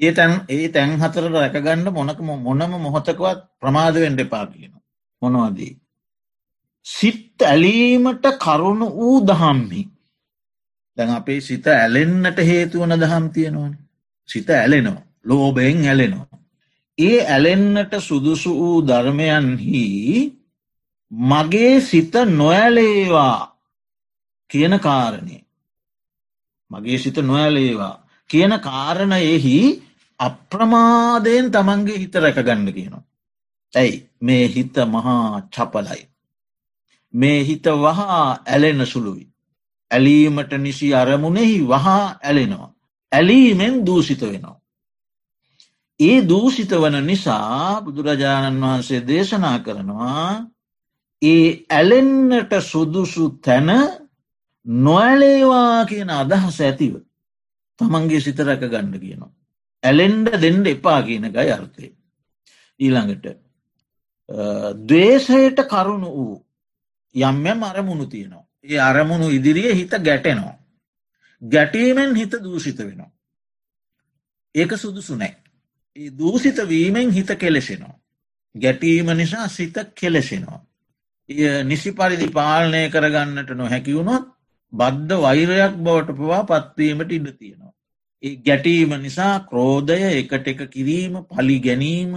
ඒ 0.00 0.12
තැන් 0.12 0.32
ඒ 0.48 0.68
තැන් 0.68 0.90
හතර 0.96 1.24
රැකගන්න 1.32 1.92
මොනකම 1.92 2.28
මොනම 2.38 2.72
මොහොතකවත් 2.78 3.40
ප්‍රමාදවෙන්ඩ 3.60 4.20
එපා 4.20 4.46
කියන. 4.46 4.72
මොනවදී. 5.22 5.72
සිත් 6.86 7.42
ඇලීමට 7.42 8.24
කරුණු 8.38 8.86
වූ 8.92 9.16
දහම්හි. 9.22 9.82
දැන් 10.98 11.10
අපේ 11.10 11.40
සිත 11.40 11.66
ඇලෙන්න්නට 11.68 12.38
හේතුවන 12.40 12.94
දහම් 12.94 13.26
තියෙනවන. 13.30 13.74
සිත 14.28 14.50
ඇලෙනවා. 14.52 15.02
ලෝබයෙන් 15.24 15.84
ඇලෙනවා. 15.84 16.38
ඒ 16.98 17.18
ඇලෙන්න්නට 17.26 17.92
සුදුසු 18.00 18.50
වූ 18.54 18.78
ධර්මයන්හි 18.82 19.84
මගේ 21.12 21.80
සිත 21.80 22.14
නොඇලේවා 22.30 23.58
කියන 24.50 24.74
කාරණය. 24.78 25.36
මගේ 26.70 26.98
සිත 26.98 27.16
නොඇලේවා 27.18 27.94
කියන 28.30 28.60
කාරණයෙහි 28.60 29.58
අප්‍රමාදයෙන් 30.20 31.50
තමන්ගේ 31.50 31.98
හිත 31.98 32.14
රැක 32.16 32.38
ගන්න 32.38 32.72
කියනවා. 32.72 33.04
ඇයි 33.74 33.96
මේ 34.20 34.44
හිත 34.48 34.76
මහා 34.86 35.48
චපලයි. 35.48 36.02
මේ 37.14 37.40
හිත 37.44 37.66
වහා 37.76 38.22
ඇලෙන 38.46 38.86
සුළුයි. 38.86 39.28
ඇලීමට 39.90 40.52
නිසි 40.58 40.94
අරමුණෙහි 40.94 41.58
වහා 41.64 42.18
ඇලෙනවා. 42.22 42.74
ඇලීමෙන් 43.12 43.86
දූසිත 43.86 44.20
වෙනවා. 44.22 44.60
ඒ 46.00 46.18
දූසිත 46.22 46.70
වන 46.72 47.06
නිසා 47.06 47.82
බුදුරජාණන් 47.82 48.62
වහන්සේ 48.62 49.06
දේශනා 49.06 49.58
කරනවා 49.58 50.46
ඒ 51.22 51.64
ඇලෙන්නට 51.70 52.52
සුදුසු 52.62 53.30
තැන 53.38 53.70
නොඇලේවා 54.66 55.86
කියන 55.86 56.10
අදහස 56.12 56.60
ඇතිව 56.60 56.94
තමන්ගේ 57.78 58.20
සිතරැක 58.20 58.62
ගණ්ඩ 58.62 59.00
කියනවා. 59.00 59.32
ඇලෙන්ඩ 59.82 60.28
දෙන්ඩ 60.36 60.66
එපා 60.66 61.00
කියනකයි 61.02 61.50
අර්ථය. 61.50 61.86
ඊළඟට 62.80 63.26
දවේශයට 64.84 65.60
කරුණු 65.66 66.08
වූ 66.08 66.36
යම්යම් 67.14 67.62
අරමුණු 67.64 68.06
තියෙනවා. 68.06 68.46
ඒ 68.64 68.80
අරමුණු 68.80 69.28
ඉදිරියේ 69.30 69.74
හිත 69.74 69.90
ගැටෙනවා. 70.00 70.56
ගැටීමෙන් 71.42 72.14
හිත 72.14 72.32
දූෂිත 72.38 72.78
වෙනවා. 72.78 73.10
ඒක 74.54 74.72
සුදුසු 74.76 75.16
නෑ. 75.16 75.36
ඒ 75.96 76.10
දූසිත 76.12 76.58
වීමෙන් 76.66 77.10
හිත 77.10 77.30
කෙලෙසෙනවා. 77.36 77.98
ගැටීම 78.54 79.06
නිසා 79.14 79.48
සිත 79.48 79.76
කෙලෙසෙනවා. 79.94 80.60
නිසි 81.64 81.92
පරිදි 81.92 82.28
පාලනය 82.30 82.90
කරගන්නට 82.90 83.50
නොහැකිවුණොත් 83.52 84.28
බද්ධ 84.72 85.20
වෛරයක් 85.20 85.74
බවට 85.78 86.16
පවා 86.16 86.42
පත්වීමට 86.44 87.12
ඉඩ 87.12 87.28
තියෙනවා. 87.32 87.72
ඒ 88.22 88.36
ගැටීම 88.38 88.94
නිසා 88.98 89.34
ක්‍රෝධය 89.40 89.98
එකට 90.12 90.48
එක 90.48 90.62
කිරීම 90.70 91.14
පලි 91.26 91.58
ගැනීම 91.60 92.14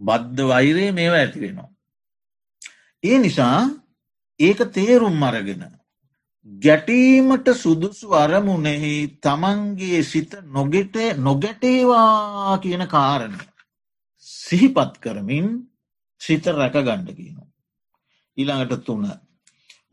බද්ධ 0.00 0.48
වෛරය 0.48 0.86
මේවා 0.92 1.20
ඇතිවෙනවා. 1.20 1.68
ඒ 3.04 3.18
නිසා 3.18 3.58
ඒක 4.40 4.60
තේරුම් 4.72 5.22
අරගෙන 5.22 5.62
ගැටීමට 6.48 7.48
සුදුසු 7.54 8.14
අරමුණෙහි 8.14 8.94
තමන්ගේ 9.20 10.02
සිත 10.02 10.32
නොගෙට 10.48 10.96
නොගැටේවා 11.18 12.58
කියන 12.58 12.84
කාරණය 12.88 13.38
සිහිපත් 14.26 14.94
කරමින් 15.00 15.48
සිත 16.20 16.46
රැක 16.48 16.72
ගණ්ඩ 16.74 17.10
කියනවා. 17.12 17.48
ඊළඟට 18.36 18.84
තුන. 18.84 19.04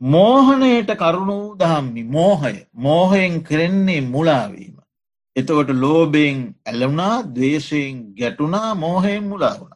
මෝහනයට 0.02 0.90
කරුණු 0.96 1.38
දහම්මි 1.56 2.04
මෝහය 2.06 2.56
මෝහයෙන් 2.76 3.44
කරෙන්නේ 3.44 4.02
මුලාවීම. 4.04 4.76
එතවට 5.38 5.72
ලෝබෙන් 5.76 6.38
ඇල්ලවුණා 6.66 7.16
දවේශයෙන් 7.30 7.98
ගැටුණා 8.16 8.70
මෝහයෙන් 8.76 9.24
මුලා 9.24 9.56
වුණ. 9.60 9.76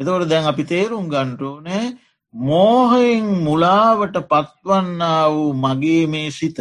එතවට 0.00 0.30
දැන් 0.30 0.46
අපි 0.46 0.64
තේරුම් 0.64 1.06
ගන්ටෝනෑ 1.08 1.86
මෝහයෙන් 2.34 3.28
මුලාවට 3.44 4.16
පත්වන්නා 4.24 5.22
වූ 5.30 5.52
මගේ 5.54 6.06
මේ 6.06 6.30
සිත. 6.30 6.58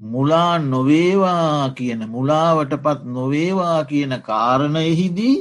මුලා 0.00 0.58
නොවේවා 0.64 1.70
කියන 1.70 2.02
මුලාවට 2.08 2.74
පත් 2.82 3.00
නොවේවා 3.10 3.84
කියන 3.84 4.12
කාරණයහිදී 4.22 5.36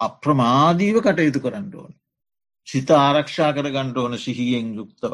අප්‍රමාදීව 0.00 0.96
කටයුතු 1.00 1.40
කරන්න 1.40 1.70
ඕන. 1.74 1.92
සිත 2.68 2.90
ආරක්ෂා 2.96 3.52
කර 3.52 3.70
ගණ්ඩ 3.70 3.96
ඕන 3.96 4.18
සිහියෙන් 4.18 4.74
යුක්තව. 4.74 5.12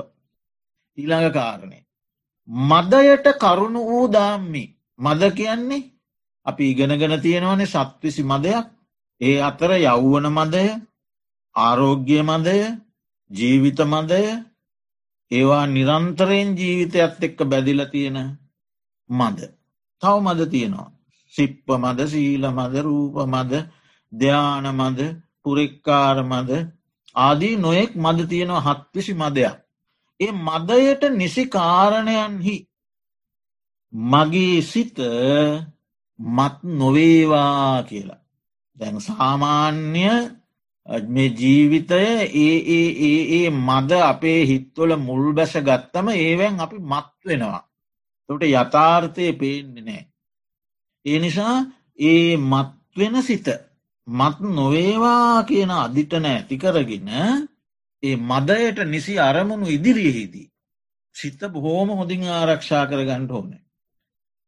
ඊළඟ 0.98 1.30
කාරණය. 1.32 1.78
මදයට 2.48 3.26
කරුණු 3.36 3.80
වූ 3.84 4.06
දාම්මි 4.12 4.64
මද 4.98 5.22
කියන්නේ 5.32 5.97
අපි 6.46 6.64
ඉගෙනගෙන 6.70 7.14
තියෙනවනේ 7.20 7.66
සත්විසි 7.66 8.22
මදයක්. 8.24 8.66
ඒ 9.20 9.38
අතර 9.40 9.70
යව්වන 9.76 10.26
මදය 10.30 10.64
ආරෝග්‍ය 11.56 12.18
මදය 12.22 12.58
ජීවිත 13.30 13.80
මදය 13.84 14.22
ඒවා 15.30 15.64
නිරන්තරයෙන් 15.66 16.48
ජීවිතයත් 16.56 17.22
එක්ක 17.22 17.38
බැදිල 17.44 17.80
තියෙන 17.86 18.18
මද. 19.10 19.38
තව 20.02 20.14
මද 20.20 20.40
තියෙනවා. 20.50 20.90
සිප්ප 21.34 21.66
මද 21.76 21.98
සීල 22.06 22.44
මද 22.48 22.74
රූප 22.78 23.16
මද 23.26 23.52
ධ්‍යාන 24.12 24.66
මද 24.72 24.98
පුරෙක්කාර 25.42 26.18
මද 26.24 26.50
ආදී 27.16 27.56
නොයෙක් 27.56 27.92
මද 27.96 28.18
තියෙනවා 28.28 28.66
හත්විසි 28.66 29.14
මදයක්. 29.14 29.56
ඒ 30.20 30.32
මදයට 30.38 31.02
නිසි 31.12 31.42
කාරණයන්හි 31.46 32.56
මගේ 33.92 34.62
සිත 34.62 34.98
මත් 36.18 36.56
නොවේවා 36.72 37.82
කියලා. 37.82 38.20
දැන් 38.76 39.00
සාමාන්‍ය 39.00 40.04
මේ 41.06 41.28
ජීවිතය 41.30 42.00
ඒ 42.36 42.56
ඒ 42.68 42.88
ඒ 43.00 43.20
ඒ 43.38 43.50
මද 43.50 43.90
අපේ 44.02 44.40
හිත්වල 44.46 44.92
මුල් 44.98 45.24
බැස 45.32 45.54
ගත්තම 45.58 46.08
ඒවැන් 46.16 46.60
අපි 46.60 46.78
මත් 46.82 47.08
වෙනවා. 47.26 47.62
තොට 48.28 48.42
යථාර්ථය 48.44 49.32
පේන්නේ 49.32 49.84
නෑ. 49.84 50.02
ඒ 51.04 51.18
නිසා 51.18 51.56
ඒ 52.00 52.36
මත්වෙන 52.42 53.22
සිත 53.22 53.48
මත් 54.06 54.36
නොවේවා 54.50 55.42
කියන 55.42 55.70
අධිටන 55.76 56.26
ඇති 56.26 56.56
කරගෙන 56.56 57.08
ඒ 58.02 58.16
මදයට 58.18 58.78
නිසි 58.86 59.14
අරමුණු 59.20 59.66
ඉදිරියෙහිදී. 59.68 60.48
සිත 61.14 61.40
බොහෝම 61.52 61.88
හොඳින් 61.90 62.22
ආරක්ෂා 62.30 62.84
කර 62.86 63.00
ගණ්ඩ 63.04 63.30
ඕනේ. 63.30 63.62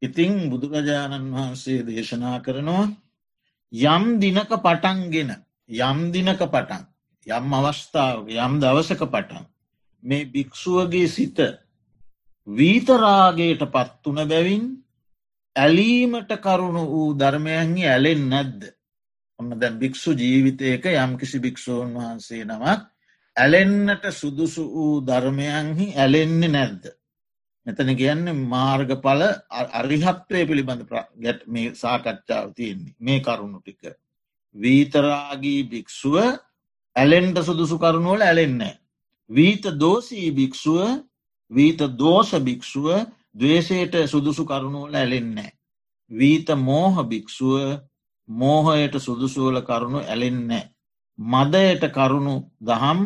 ඉතිං 0.03 0.35
බුදුරජාණන් 0.51 1.31
වහන්සේ 1.31 1.81
දේශනා 1.83 2.37
කරනවා 2.41 2.87
යම් 3.73 4.05
දිනක 4.19 4.53
පටන්ගෙන 4.59 5.31
යම් 5.81 5.99
දිනක 6.11 6.43
පටන් 6.47 6.85
යම් 7.27 7.55
අවස්ථාවක 7.55 8.29
යම් 8.37 8.55
දවසක 8.59 9.03
පටන් 9.07 9.45
මේ 10.03 10.25
භික්‍ෂුවගේ 10.27 11.09
සිත 11.09 11.39
වීතරාගේට 12.47 13.63
පත්වන 13.69 14.21
බැවින් 14.27 14.65
ඇලීමට 15.57 16.33
කරුණු 16.39 16.85
වූ 16.87 17.09
ධර්මයන්හි 17.15 17.85
ඇලෙන් 17.87 18.23
නැද්ද. 18.29 18.63
ඔන්න 19.39 19.51
දැ 19.55 19.71
භික්‍ෂු 19.73 20.15
ජීවිතයක 20.15 20.85
යම්කිසි 20.95 21.39
භික්‍ෂූන් 21.39 21.93
වහන්සේ 21.95 22.45
නමක් 22.45 22.81
ඇලෙන්නට 23.37 24.05
සුදුසු 24.13 24.65
වූ 24.67 24.95
ධර්මයන්හි 25.03 25.87
ඇලෙන්නේ 25.97 26.49
නැද්ද. 26.49 26.85
මෙතන 27.67 27.91
කියන්න 27.95 28.27
මාර්ගඵල 28.47 29.23
අරිහත්වය 29.75 30.41
පිළිබඳ 30.45 30.85
ගැට 31.19 31.41
මේ 31.47 31.75
සාකච්ඡාව 31.75 32.55
තියෙන්නේ 32.55 32.95
මේ 33.01 33.21
කරුණු 33.21 33.61
ටික. 33.61 33.83
වීතරාගී 34.55 35.63
භික්‍ෂුව 35.65 36.17
ඇලෙන්ට 36.97 37.39
සුදුසු 37.41 37.77
කරුණුවල 37.79 38.23
ඇලෙන්නේ. 38.23 38.79
වීත 39.31 39.65
දෝසී 39.77 40.29
භික්‍ෂුව 40.33 40.81
වීත 41.51 41.81
දෝෂ 41.97 42.33
භික්‍ෂුව 42.41 42.89
දවේශයට 43.35 43.95
සුදුසු 44.07 44.45
කරුණුවල 44.45 44.95
ඇලෙන්නේ. 44.95 45.53
වීත 46.11 46.49
මෝහ 46.59 46.95
භික්‍ෂුව 47.05 47.81
මෝහයට 48.29 48.95
සුදුසුවල 48.99 49.61
කරුණු 49.63 49.99
ඇලෙන්නේ. 50.05 50.71
මදයට 51.19 51.83
කරුණු 51.91 52.35
දහම් 52.61 53.01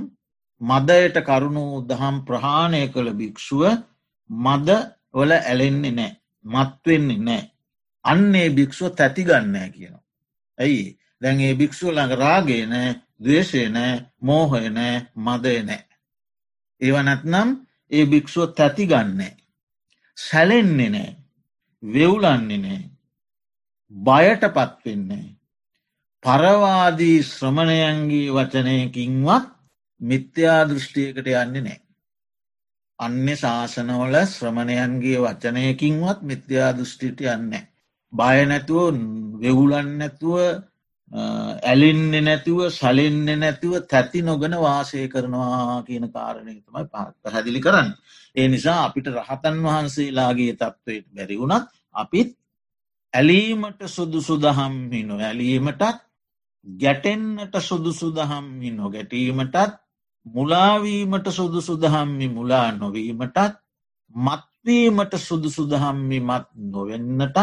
මදයට 0.61 1.17
කරුණු 1.23 1.64
දහම් 1.83 2.17
ප්‍රහාණය 2.25 2.83
කළ 2.88 3.11
භික්‍ෂුව 3.12 3.62
මද 4.31 4.69
වල 5.15 5.33
ඇලෙන්නේ 5.33 5.93
නෑ 5.93 6.13
මත්වෙන්නේ 6.45 7.21
නෑ 7.21 7.43
අන්නේ 8.05 8.49
භික්‍ෂුව 8.51 8.95
තැතිගන්නෑ 8.95 9.69
කියනවා. 9.71 10.05
ඇයි 10.59 10.99
දැන් 11.23 11.41
ඒ 11.41 11.55
භික්‍ෂුව 11.55 11.91
ළඟ 11.91 12.15
රාගේ 12.15 12.65
නෑ 12.67 12.91
දවේශය 13.21 13.69
නෑ 13.69 13.93
මෝහය 14.21 14.69
නෑ 14.71 14.97
මදය 15.17 15.57
නෑ. 15.63 15.83
ඒව 16.81 16.97
නැත්නම් 17.03 17.49
ඒ 17.91 18.05
භික්‍ෂුව 18.07 18.53
තැතිගන්නේ. 18.53 19.33
සැලෙන්නේ 20.19 20.91
නෑ 20.91 21.11
වෙවුලන්නේ 21.83 22.59
නෑ 22.59 22.83
බයට 23.93 24.45
පත්වෙන්නේ. 24.53 25.27
පරවාදී 26.23 27.19
ශ්‍රමණයන්ගේ 27.25 28.35
වචනයකින්වත් 28.35 29.49
මිත්‍යා 30.01 30.61
දෘෂ්ටියකට 30.69 31.27
යන්නේ 31.35 31.63
නෑ. 31.63 31.84
අන්‍ය 32.99 33.35
ශාසනවල 33.37 34.17
ශ්‍රමණයන්ගේ 34.27 35.19
වචනයකින්වත් 35.21 36.21
මිත්‍යා 36.23 36.71
දෘෂ්ටිට 36.73 37.21
යන්න. 37.29 37.53
බය 38.13 38.39
නැතුව 38.45 38.99
වෙවුලන් 39.41 39.91
නැතුව 39.99 40.39
ඇලින්න 41.13 42.13
නැතිව 42.21 42.59
සලෙන්න 42.71 43.27
නැතිව 43.37 43.73
තැති 43.87 44.23
නොගන 44.23 44.55
වාසය 44.59 45.09
කරනවා 45.09 45.83
කියන 45.83 46.07
කාරණය 46.11 46.55
තමයි 46.57 46.85
පැහැදිලි 46.91 47.61
කරන්න. 47.61 47.91
ඒ 48.37 48.49
නිසා 48.49 48.79
අපිට 48.85 49.07
රහතන් 49.09 49.57
වහන්සේලාගේ 49.61 50.55
තත්ත්වයට 50.55 51.07
බැරි 51.11 51.37
වුණත් 51.37 51.69
අපිත් 51.95 52.31
ඇලීමට 53.15 53.81
සුදුසු 53.89 54.35
දහම් 54.39 54.75
හිනො 54.93 55.19
ඇලීමටත් 55.21 55.83
ගැටෙන්න්නට 56.67 57.55
සුදුසු 57.61 58.09
දහම් 58.13 58.47
හිනො 58.61 58.91
ගැටීමටත් 58.91 59.57
මුලාවීමට 60.27 61.27
සුදුසු 61.31 61.77
දහම්මි 61.77 62.29
මුලා 62.29 62.73
නොවීමටත් 62.73 63.39
මත්වීමට 64.15 65.13
සුදුසු 65.19 65.63
දහම්මි 65.67 66.19
මත් 66.21 66.47
නොවෙන්නටත් 66.67 67.39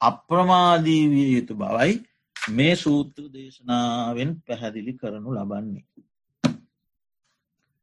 අප්‍රමාදීවිය 0.00 1.28
යුතු 1.32 1.54
බවයි 1.54 1.92
මේ 2.36 2.74
සූත්‍ර 2.74 3.24
දේශනාවෙන් 3.28 4.30
පැහැදිලි 4.42 4.92
කරනු 4.92 5.30
ලබන්නේ. 5.30 5.84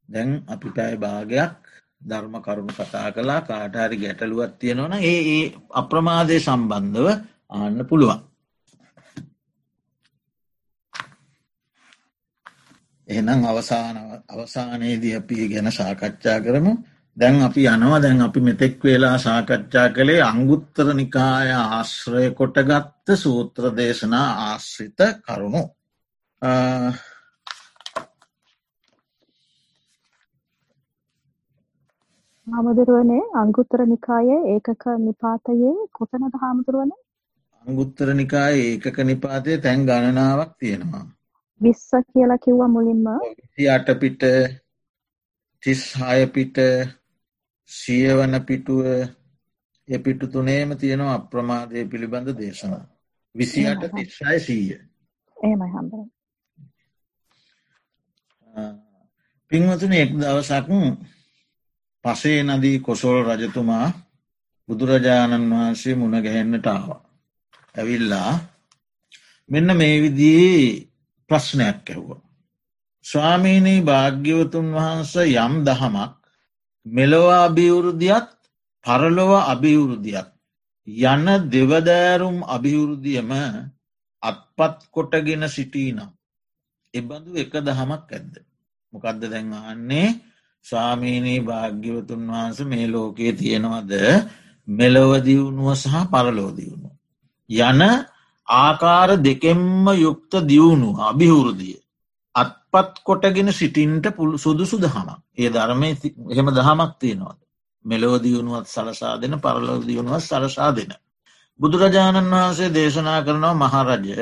දැන් 0.10 0.30
අපි 0.48 0.68
පැය 0.70 0.96
භාගයක් 0.98 1.54
ධර්ම 2.02 2.36
කරුණු 2.40 2.74
කතා 2.74 3.12
කලා 3.12 3.42
කාටහරි 3.42 3.98
ගැටලුවත් 3.98 4.54
තියෙනවන 4.60 4.94
ඒ 5.02 5.20
ඒ 5.30 5.46
අප්‍රමාදය 5.72 6.40
සම්බන්ධව 6.40 7.08
ආන්න 7.50 7.80
පුළුවන්. 7.86 8.27
එහෙනම් 13.08 13.42
අවසාන 13.46 13.98
අවසානයේදී 14.30 15.16
අපි 15.16 15.36
ගැන 15.48 15.72
සාකච්ඡා 15.72 16.40
කරමු 16.42 16.74
දැන් 17.18 17.42
අපි 17.42 17.62
යනවා 17.66 18.00
දැන් 18.00 18.22
අපි 18.22 18.40
මෙතෙක් 18.42 18.84
වෙලා 18.84 19.18
සාකච්ඡා 19.18 19.88
කළේ 19.90 20.22
අංගුත්තර 20.22 20.88
නිකාය 20.94 21.50
ආශ්‍රය 21.56 22.26
කොටගත්ත 22.32 23.08
සූත්‍ර 23.16 23.64
දේශනා 23.78 24.28
ආශ්‍රිත 24.44 25.00
කරුණු. 25.26 25.64
හාමුදුරුවනේ 32.48 33.24
අංගුත්තර 33.36 33.82
නිකාය 33.86 34.28
ඒකක 34.46 34.84
නිපාතයේ 35.00 35.76
කොතනද 35.94 36.34
හාමුදුරුවන 36.42 36.92
අංගුත්තර 37.66 38.10
නිකාය 38.14 38.56
ඒකක 38.62 38.98
නිපාතය 39.04 39.58
තැන් 39.60 39.82
ගණනාවක් 39.86 40.52
තියෙනවා. 40.60 41.06
විස්ස 41.62 41.92
කියලා 42.08 42.38
කිව්ව 42.38 42.62
මුලින්ම 42.68 43.06
අට 43.70 43.88
පිට 44.00 44.22
තිස්හාය 45.64 46.28
පිට 46.30 46.58
සියවන 47.72 48.34
පිටුව 48.42 48.86
ඒ 49.88 50.00
පිටු 50.00 50.26
තුනේම 50.28 50.70
තියෙනවා 50.76 51.14
අප්‍රමාදය 51.14 51.86
පිළිබඳ 51.86 52.30
දේශනා. 52.38 52.86
විසියට 53.36 53.84
තිස්සාය 53.96 54.40
සීය. 54.40 54.78
ඒමයි 55.38 55.70
හම්බර. 55.70 56.00
පින්වතුන 59.52 59.94
එක් 59.94 60.12
දවසක් 60.14 60.70
පසේ 62.06 62.40
නදී 62.44 62.80
කොසෝල් 62.80 63.20
රජතුමා 63.30 63.88
බුදුරජාණන් 64.70 65.52
වහන්සේ 65.52 65.96
මුණ 65.96 66.24
ගැහෙන්නට 66.24 66.68
ආවා. 66.68 67.02
ඇවිල්ලා 67.76 68.32
මෙන්න 69.50 69.70
මේ 69.78 69.96
විදිී 70.02 70.64
ප්‍රශ්නයක් 71.30 71.86
ඇැහුව. 71.86 72.20
ස්වාමීනී 73.06 73.82
භාග්‍යවතුන් 73.82 74.68
වහන්ස 74.74 75.14
යම් 75.36 75.54
දහමක් 75.66 76.14
මෙලොව 76.86 77.28
අභිවුරුදියත් 77.38 78.30
පරලොව 78.86 79.32
අභිවුරුදියත් 79.44 80.30
යන 80.88 81.26
දෙවදෑරුම් 81.48 82.38
අභිවුරුදියම 82.46 83.32
අත්පත් 84.24 84.78
කොටගෙන 84.90 85.44
සිටීනම් 85.48 86.10
එබඳු 86.94 87.32
එක 87.36 87.54
දහමක් 87.60 88.08
ඇද්ද. 88.10 88.34
මොකක්ද 88.94 89.22
දැන්වන්නේ 89.24 90.10
ස්වාමීනී 90.66 91.40
භාග්‍යවතුන් 91.42 92.22
වහන්ස 92.28 92.60
මේ 92.64 92.88
ලෝකයේ 92.88 93.34
තියෙනවද 93.34 93.94
මෙලොවදියුණුව 94.68 95.70
සහ 95.76 95.96
පරලෝදියුණු. 96.12 96.90
යන 97.50 97.82
ආකාර 98.48 99.10
දෙකෙම්ම 99.20 99.86
යුක්ත 99.96 100.34
දියුණු 100.44 100.90
අභිහුරුදිය. 101.02 101.78
අත්පත් 102.36 103.04
කොටගෙන 103.04 103.50
සිටින්ට 103.52 104.06
පුළු 104.12 104.38
සුදුසු 104.38 104.76
දහමක් 104.78 105.20
ඒ 105.36 105.50
ධර්මය 105.50 105.90
එහෙම 106.28 106.48
දහමක් 106.50 106.92
තියෙනවාද. 106.98 107.40
මෙලොව 107.86 108.14
දියුණුවත් 108.20 108.68
සලසා 108.68 109.16
දෙන 109.18 109.34
පරලෝ 109.38 109.80
දියුණුවත් 109.82 110.24
සලසා 110.24 110.72
දෙන. 110.72 110.92
බුදුරජාණන් 111.60 112.32
වහන්සේ 112.32 112.70
දේශනා 112.70 113.20
කරනවා 113.22 113.56
මහරජය 113.56 114.16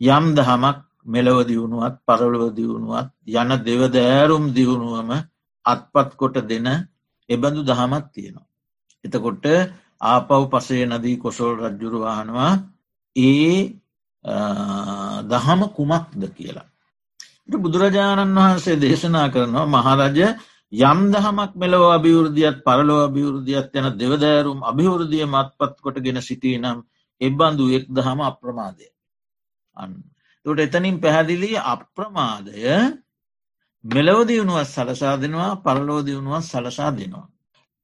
යම් 0.00 0.24
දහමක් 0.34 0.78
මෙලොව 1.06 1.38
දියුණුවත් 1.44 1.94
පරලොව 2.06 2.44
දියුණුවත් 2.52 3.08
යන 3.34 3.50
දෙවදෑරුම් 3.60 4.44
දියුණුවම 4.52 5.10
අත්පත් 5.64 6.10
කොට 6.16 6.36
දෙන 6.42 6.66
එබඳු 7.28 7.60
දහමත් 7.62 8.04
තියෙනවා. 8.12 8.46
එතකොට 9.04 9.44
ආපව් 10.02 10.42
පසේ 10.48 10.84
නදී 10.86 11.16
කොසොල් 11.16 11.52
රජ්ජුරුවාහනවා 11.58 12.52
ඒ 13.16 13.72
දහම 15.24 15.60
කුමක්ද 15.70 16.22
කියලා. 16.30 16.68
බුදුරජාණන් 17.54 18.36
වහන්සේ 18.36 18.76
දේශනා 18.76 19.28
කරනවා 19.28 19.66
මහරජ 19.68 20.18
යම් 20.72 21.00
දහමක් 21.10 21.52
මෙලව 21.54 21.82
අභිවෘදියත් 21.88 22.56
පරලෝ 22.62 23.00
අභිවෘදියත් 23.04 23.72
යන 23.74 23.86
දෙවදෑරුම් 23.94 24.60
අභිවෘදිය 24.62 25.24
මත්පත් 25.26 25.74
කොටගෙන 25.80 26.20
සිටී 26.20 26.58
නම් 26.58 26.78
එබ්බන්දු 27.20 27.64
එක් 27.72 27.84
දහම 27.88 28.20
අප්‍රමාදය. 28.22 28.86
අන්න. 29.76 29.92
තොට 30.46 30.58
එතනින් 30.58 31.00
පැහැදිලි 31.00 31.50
අප්‍රමාදය 31.56 32.58
මෙලවදියුණුවත් 33.84 34.66
සලසා 34.66 35.16
දෙනවා 35.16 35.56
පරලෝදියුණුවත් 35.56 36.44
සලසා 36.44 36.90
දෙනවා. 36.90 37.28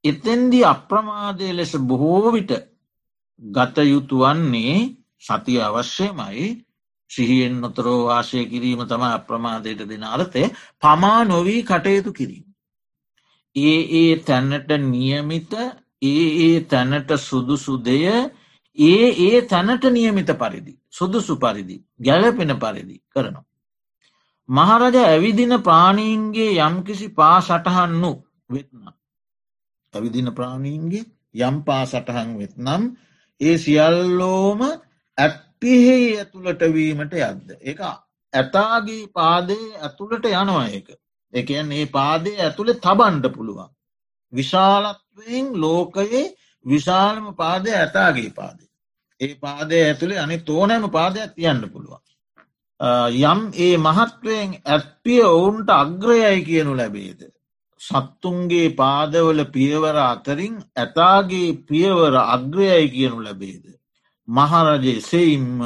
එතෙන්දි 0.04 0.60
අප්‍රමාදය 0.64 1.48
ලෙස 1.52 1.72
බොහෝවිට 1.80 2.52
ගත 3.40 3.76
යුතු 3.84 4.16
වන්නේ 4.18 5.03
සතිය 5.24 5.60
අවශ්‍යමයි 5.60 6.46
සිහියෙන් 7.10 7.54
නොතරෝ 7.60 8.00
වාශය 8.04 8.44
කිරීම 8.46 8.82
තම 8.84 9.04
අප්‍රමාදයට 9.08 9.80
දෙන 9.84 10.04
අරතය 10.06 10.42
පමා 10.80 11.20
නොවී 11.24 11.62
කටයුතු 11.62 12.10
කිරීම. 12.12 12.44
ඒ 13.56 13.80
ඒ 13.94 14.12
තැන්නට 14.18 14.70
නියමිත 14.84 15.52
ඒ 16.02 16.26
ඒ 16.40 16.60
තැනට 16.62 17.10
සුදුසු 17.20 17.74
දෙය 17.80 18.04
ඒ 18.78 19.08
ඒ 19.20 19.42
තැනට 19.44 19.84
නියමිත 19.88 20.30
පරිදි 20.34 20.72
සුදුසු 20.90 21.34
පරිදි 21.36 21.76
ගැලපෙන 22.00 22.52
පරිදි 22.58 22.96
කරනවා. 23.08 23.44
මහරජ 24.48 24.96
ඇවිදින 25.02 25.54
ප්‍රාණීන්ගේ 25.60 26.52
යම්කිසි 26.60 27.08
පා 27.10 27.38
සටහන්නු 27.40 28.12
වෙත්නම්. 28.48 28.94
ඇවිදින 29.94 30.28
ප්‍රාණීන්ගේ 30.32 31.04
යම් 31.40 31.56
පා 31.62 31.82
සටහන් 31.84 32.30
වෙත්නම් 32.38 32.82
ඒ 33.40 33.56
සියල්ලෝම 33.58 34.60
ඇත්තිහෙහි 35.18 36.08
ඇතුළට 36.18 36.62
වීමට 36.74 37.14
යද්ද. 37.20 37.56
එක 37.62 37.80
ඇතාගේ 38.32 39.06
පාදේ 39.12 39.66
ඇතුළට 39.78 40.30
යනවා 40.32 40.66
ඒක. 40.68 40.88
එකන් 41.32 41.72
ඒ 41.72 41.86
පාදේ 41.88 42.36
ඇතුළේ 42.40 42.80
තබන්ඩ 42.80 43.32
පුළුවන්. 43.34 43.70
විශාලත්වයෙන් 44.32 45.50
ලෝකයේ 45.60 46.24
විශාලම 46.66 47.34
පාදය 47.34 47.70
ඇතාගේ 47.72 48.30
පාදේ. 48.30 48.70
ඒ 49.20 49.34
පාදය 49.36 49.82
ඇතුළේ 49.82 50.18
අනි 50.18 50.38
තෝනෑම 50.40 50.90
පාදයක් 50.90 51.34
තියන්න 51.34 51.70
පුළුවන්. 51.70 52.02
යම් 53.22 53.40
ඒ 53.56 53.76
මහත්වයෙන් 53.78 54.58
ඇත්පිය 54.66 55.22
ඔවුන්ට 55.26 55.70
අග්‍රයයි 55.72 56.44
කියනු 56.44 56.76
ලැබේද. 56.76 57.20
සත්තුන්ගේ 57.80 58.68
පාදවල 58.72 59.44
පියවර 59.46 59.96
අතරින් 60.02 60.56
ඇතාගේ 60.76 61.48
පියවර 61.68 62.14
අග්‍රයයි 62.26 62.90
කියනු 62.90 63.22
ලැබේද. 63.22 63.64
මහරජ 64.28 64.84
එසෙයින්ම 64.92 65.60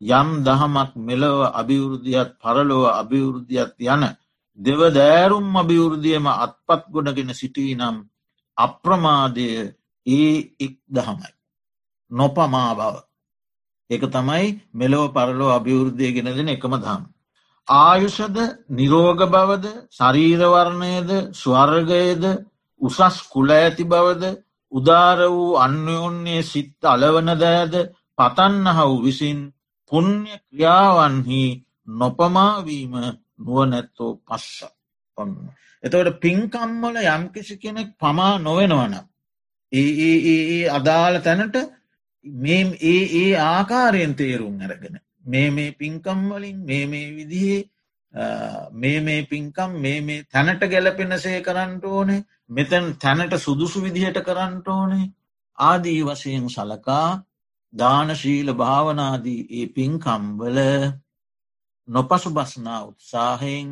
යම් 0.00 0.28
දහමක් 0.44 0.90
මෙලව 0.98 1.38
අභිවෘද්ධියත් 1.52 2.30
පරලොව 2.38 2.84
අභිවෘද්ධියත් 2.92 3.72
යන 3.86 4.02
දෙව 4.58 4.80
දෑරුම් 4.90 5.56
අභිවෘද්ධියම 5.56 6.26
අත්පත් 6.26 6.82
ගොඩගෙන 6.88 7.34
සිටී 7.34 7.74
නම් 7.74 7.96
අප්‍රමාදය 8.56 9.48
ඒ 10.06 10.32
එක් 10.58 10.74
දහමයි. 10.88 11.30
නොපමා 12.10 12.72
බව. 12.74 12.94
එක 13.90 14.02
තමයි 14.08 14.46
මෙලොව 14.72 15.12
පරලෝ 15.12 15.50
අභිවෘද්ධිය 15.50 16.12
ගෙන 16.12 16.28
දෙන 16.28 16.48
එකම 16.48 16.74
දහම්. 16.76 17.02
ආයුෂද 17.68 18.36
නිරෝග 18.70 19.20
බවද 19.26 19.66
ශරීරවරණයද 19.90 21.10
ස්වර්ගයද 21.34 22.24
උසස් 22.80 23.16
කුල 23.28 23.48
ඇති 23.50 23.84
බවද 23.84 24.24
උදාර 24.72 25.18
වූ 25.26 25.56
අන්‍යෝන්‍යය 25.56 26.42
සිත් 26.44 26.84
අලවන 26.84 27.28
දෑද 27.36 27.74
පතන්නහවු 28.18 28.94
විසින් 29.02 29.38
පුුණ්්‍ය 29.92 30.32
ක්‍රියාවන්හි 30.42 31.42
නොපමාවීම 31.92 32.94
නුවනැත්තෝ 33.38 34.12
පස්ස 34.18 34.58
ඔන්න. 35.18 35.32
එතවට 35.84 36.20
පින්කම්මල 36.20 36.96
යම්කිසි 37.06 37.54
කෙනෙක් 37.56 37.90
පමා 37.96 38.34
නොවෙනවන. 38.38 38.94
ඒ 39.72 40.62
අදාළ 40.68 41.16
තැනට 41.20 41.56
මේ 42.26 42.62
ඒ 42.82 43.02
ඒ 43.14 43.32
ආකාරයෙන් 43.44 44.14
තේරුම් 44.14 44.56
අරගෙන 44.60 44.96
මේ 45.24 45.48
මේ 45.50 45.70
පින්කම්වලින් 45.74 46.58
මේ 46.60 46.84
මේ 46.86 47.08
විදිහේ 47.10 47.68
මේ 48.72 49.00
මේ 49.00 49.22
පින්කම් 49.24 49.70
මේ 49.78 50.00
මේ 50.00 50.24
තැනට 50.26 50.62
ගැලපෙනසේ 50.64 51.40
කරන්නට 51.42 51.84
ඕනේ. 51.86 52.24
මෙතැන් 52.48 52.86
තැනට 52.96 53.34
සුදුසු 53.38 53.82
විදිහට 53.82 54.18
කරන්නට 54.22 54.68
ඕනේ. 54.68 55.12
ආදී 55.58 56.00
වශයෙන් 56.02 56.46
සලකා 56.48 57.08
දානශීල 57.74 58.48
භාවනාදී 58.54 59.46
ඒ 59.52 59.66
පින්කම්වල 59.68 60.58
නොපසු 61.88 62.30
බස්නා 62.30 62.80
උත්සාහයෙන් 62.84 63.68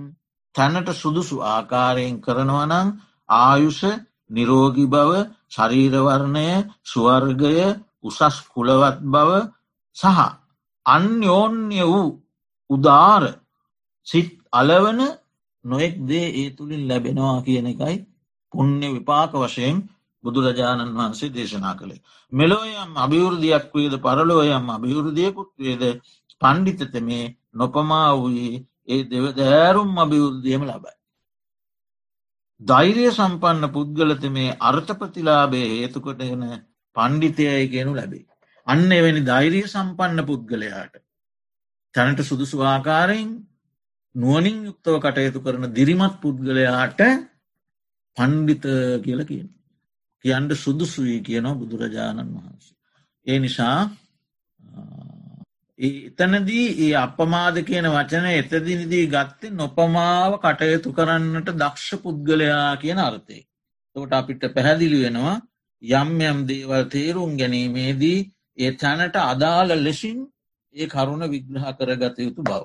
තැනට 0.55 0.89
සුදුසු 0.93 1.37
ආකාරයෙන් 1.45 2.17
කරනවනං 2.21 2.89
ආයුෂ 3.29 3.83
නිරෝගි 4.31 4.87
බව 4.87 5.13
ශරීරවර්ණය 5.51 6.49
ස්වර්ගය 6.83 7.57
උසස් 8.03 8.37
කුලවත් 8.49 8.99
බව 9.05 9.31
සහ 9.97 10.21
අන්‍යෝන්‍ය 10.87 11.81
වූ 11.83 12.11
උදාර 12.71 13.25
සිත් 14.07 14.29
අලවන 14.53 15.01
නොෙක් 15.65 15.95
දේ 16.03 16.27
ඒ 16.35 16.49
තුළින් 16.51 16.89
ලැබෙනවා 16.89 17.39
කියන 17.43 17.67
එකයි 17.67 17.97
පුුණ්‍ය 18.53 18.89
විපාක 18.91 19.33
වශයෙන් 19.35 19.77
බුදුරජාණන් 20.25 20.93
වහන්සේ 20.93 21.31
දේශනා 21.31 21.75
කළේ. 21.75 22.03
මෙලෝයම් 22.33 22.91
අභිවෘධයක් 22.97 23.65
වේද 23.75 23.95
පරලෝයම් 24.01 24.67
අභිවෘධයකුත් 24.71 25.51
වේද 25.59 25.83
පණ්ඩිතත 26.41 26.95
මේ 27.03 27.25
නොපමා 27.55 28.11
වූයේ 28.15 28.65
ඒ 28.89 29.03
දෙව 29.05 29.25
දෑරුම් 29.33 29.91
අභිවෘද්ධියම 29.99 30.63
ලබයි. 30.65 30.95
ධෛරය 32.61 33.07
සම්පන්න 33.11 33.65
පුද්ගලත 33.71 34.25
මේ 34.31 34.57
අර්ථපතිලාබේ 34.63 35.67
හේතුකොටගෙන 35.73 36.45
පණ්ඩිතයයි 36.97 37.67
කියනු 37.69 37.93
ලැබේ. 37.93 38.27
අන්න 38.67 38.93
එවැනි 38.93 39.23
ධෛරිය 39.23 39.67
සම්පන්න 39.67 40.21
පුද්ගලයාට 40.23 40.95
තැනට 41.95 42.21
සුදුසු 42.23 42.63
ආකාරයෙන් 42.65 43.31
නුවනින් 44.15 44.59
යුක්තව 44.65 44.97
කටයුතු 45.01 45.41
කරන 45.41 45.65
දිරිමත් 45.73 46.15
පුද්ගලයාට 46.21 47.01
පණ්ඩිත 48.17 48.65
කියල 49.03 49.21
කියන. 49.25 49.49
කියන්ට 50.25 50.53
සුදුසුයි 50.57 51.19
කියනවා 51.21 51.55
බුදුරජාණන් 51.55 52.35
වහන්සේ. 52.35 52.77
ඒ 53.27 53.39
නිසා 53.39 53.79
එතනදී 55.79 56.67
ඒ 56.81 56.93
අපමාද 56.97 57.57
කියන 57.63 57.87
වචන 57.87 58.27
එතදිනිදී 58.33 59.07
ගත්තේ 59.09 59.51
නොපමාව 59.53 60.33
කටයුතු 60.39 60.93
කරන්නට 60.93 61.49
දක්ෂ 61.53 61.91
පුද්ගලයා 61.99 62.77
කියන 62.77 62.99
අර්ථය. 63.01 63.39
තොට 63.97 64.13
අපිට 64.13 64.43
පැහැදිලි 64.51 65.03
වෙනවා 65.03 65.37
යම් 65.83 66.11
යම් 66.23 66.39
දේවල් 66.47 66.85
තේරුම් 66.89 67.33
ගැනීමේදී 67.37 68.21
ඒ 68.59 68.73
තැනට 68.75 69.17
අදාළ 69.23 69.71
ලෙසින් 69.79 70.19
ඒ 70.75 70.87
කරුණ 70.87 71.25
විග්‍රහ 71.29 71.67
කරගත 71.75 72.19
යුතු 72.21 72.43
බව. 72.45 72.65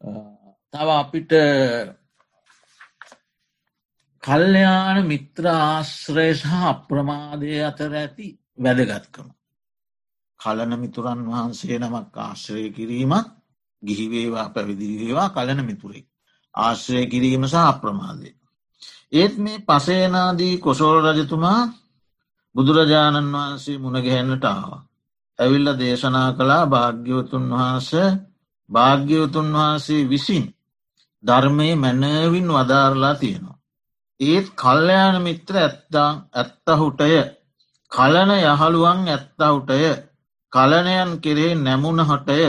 තව 0.00 0.88
අපිට 0.94 1.32
කල්්‍යයාන 4.22 4.98
මිත්‍ර 5.06 5.44
ආශ්‍රය 5.48 6.30
සහ 6.34 6.52
අප්‍රමාදය 6.64 7.50
අතර 7.62 7.92
ඇති 7.94 8.26
වැදගත්කම. 8.58 9.28
කලන 10.40 10.72
මිතුරන් 10.76 11.20
වහන්සේ 11.26 11.78
නමක් 11.78 12.16
ආශ්‍රය 12.18 12.64
කිරීමත් 12.70 13.28
ගිහිවේවා 13.82 14.48
පැවිදිවේවා 14.50 15.28
කලන 15.30 15.60
මිතුරෙක්. 15.64 16.06
ආශ්‍රය 16.54 17.02
කිරීම 17.06 17.44
සහ 17.44 17.56
අප්‍රමාදය. 17.64 18.30
ඒත් 19.12 19.34
මේ 19.38 19.58
පසේනාදී 19.60 20.54
කොසෝල් 20.58 20.98
රජතුමා 21.06 21.60
බුදුරජාණන් 22.54 23.34
වහන්සේ 23.34 23.78
මුණගැහෙන්නට 23.78 24.44
ආවා. 24.46 24.86
ඇවිල්ල 25.38 25.68
දේශනා 25.74 26.30
කළා 26.32 26.64
භාග්‍යවතුන් 26.66 27.44
වහන්ස 27.50 27.90
භාග්‍යවතුන් 28.70 29.48
වහන්සේ 29.52 30.08
විසින් 30.08 30.44
ධර්මය 31.24 31.68
මැනවින් 31.76 32.48
වදාරලා 32.48 33.14
තියෙනවා. 33.14 33.58
ඒත් 34.20 34.46
කල්්‍යයාන 34.54 35.16
මිත්‍ර 35.22 35.54
ඇත්තා 35.56 36.10
ඇත්තහුටය 36.34 37.12
කලන 37.92 38.30
යහළුවන් 38.38 39.00
ඇත්තහුටය 39.08 39.90
කලනයන් 40.52 41.10
කෙරේ 41.20 41.52
නැමුණ 41.56 42.00
හටය 42.02 42.40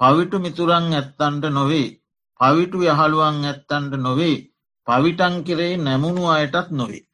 පවිටු 0.00 0.36
මිතුරන් 0.38 0.86
ඇත්තන්ට 0.92 1.44
නොවේ 1.50 1.88
පවිටු 2.40 2.78
යහළුවන් 2.84 3.36
ඇත්තන්ට 3.44 3.92
නොවේ 3.98 4.36
පවිටන් 4.86 5.34
කෙරේ 5.44 5.74
නැමුණු 5.78 6.24
අයටත් 6.28 6.68
නොවේ. 6.70 7.08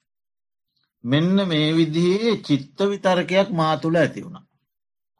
මෙන්න 1.04 1.36
මේ 1.48 1.68
විදිහේ 1.72 2.32
චිත්ත 2.38 2.78
විතර්කයක් 2.82 3.48
මා 3.50 3.74
තුළ 3.76 3.96
ඇති 3.96 4.20
වුණ. 4.24 4.44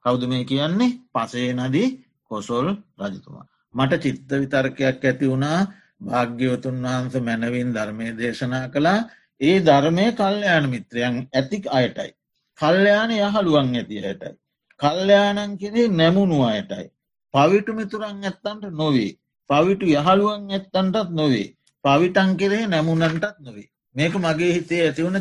කෞුද 0.05 0.23
මේ 0.27 0.45
කියන්නේ 0.45 0.97
පසේ 1.13 1.51
නදී 1.53 1.89
කොසොල් 2.35 2.67
රජතුමා. 3.01 3.47
මට 3.75 4.03
චිත්ත 4.03 4.31
විතර්කයක් 4.33 5.03
ඇති 5.03 5.27
වුණා 5.27 5.59
භාග්‍යවතුන් 6.01 6.77
වහන්ස 6.85 7.15
මැනවින් 7.21 7.69
ධර්මය 7.73 8.07
දේශනා 8.19 8.67
කළා 8.69 9.01
ඒ 9.41 9.57
ධර්මය 9.61 10.05
කල්්‍යයාන 10.13 10.65
මිත්‍රයන් 10.71 11.15
ඇතික් 11.33 11.65
අයටයි. 11.71 12.11
කල්්‍යයාන 12.59 13.11
යහළුවන් 13.13 13.69
ඇති 13.73 13.97
ඇයටයි. 14.01 14.35
කල්්‍යයානන් 14.81 15.53
කෙරේ 15.59 15.89
නැමුණු 15.91 16.39
අයටයි. 16.45 16.87
පවිටු 17.35 17.73
මිතුරන් 17.73 18.19
ඇත්තන්ට 18.23 18.65
නොවේ. 18.73 19.13
පවිටු 19.51 19.85
යහළුවන් 19.89 20.43
ඇත්තන්ටත් 20.51 21.11
නොවේ. 21.13 21.49
පවිටන් 21.85 22.31
කෙරේ 22.37 22.67
නැමුණන්ටත් 22.67 23.39
නොවේ. 23.41 23.69
මේක 23.97 24.15
මගේ 24.17 24.53
හිතේ 24.53 24.83
ඇතිවුණ 24.83 25.19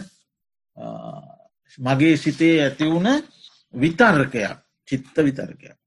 මගේ 1.79 2.15
සිතේ 2.17 2.55
ඇතිවුණ 2.63 3.09
විතර්කයක් 3.73 4.57
චිත්ත 4.87 5.15
විතර්කයක්. 5.19 5.77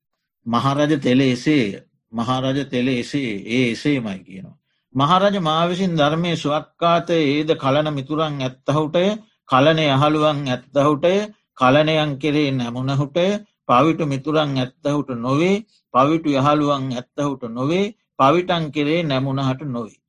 මහරජ 0.47 0.93
තෙල 0.99 1.21
එසේ 1.23 1.67
මහරජ 2.13 2.59
තෙල 2.67 2.89
එසේ 2.91 3.33
ඒ 3.49 3.65
එසේමයි 3.71 4.19
කියනවා. 4.21 4.57
මහරජ 4.95 5.35
මාවිසින් 5.41 5.93
ධර්මය 5.95 6.33
ස්වක්කාත 6.37 7.09
ඒද 7.13 7.51
කලන 7.57 7.89
මිතුරන් 7.93 8.35
ඇත්තහුටය 8.41 9.07
කලන 9.49 9.79
යහළුවන් 9.85 10.39
ඇත්තහුටය 10.47 11.15
කලනයන් 11.55 12.13
කෙරේ 12.19 12.51
නැමුණහුටය 12.53 13.27
පවිටු 13.69 14.05
මිතුරන් 14.07 14.51
ඇත්තහුට 14.57 15.11
නොවේ 15.19 15.65
පවිටු 15.95 16.29
යහළුවන් 16.33 16.85
ඇත්තහුට 16.93 17.43
නොවේ 17.51 17.93
පවිටන් 18.19 18.65
කෙරේ 18.71 19.03
නැමුණහට 19.05 19.61
නොවේ. 19.67 20.01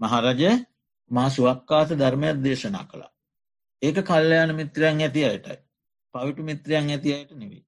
මහරජ 0.00 0.42
මා 1.10 1.28
ස්වක්කාත 1.30 1.90
ධර්මයක් 1.94 2.36
දේශනා 2.44 2.84
කළා. 2.84 3.12
ඒක 3.82 3.96
කල්්‍යයාන 4.04 4.50
මිත්‍රයන් 4.54 5.00
ඇති 5.00 5.20
අයටයි. 5.24 5.58
පවිටු 6.14 6.42
මිත්‍රයන් 6.42 6.86
ඇති 6.88 7.14
අයට 7.14 7.32
නෙවේ. 7.32 7.64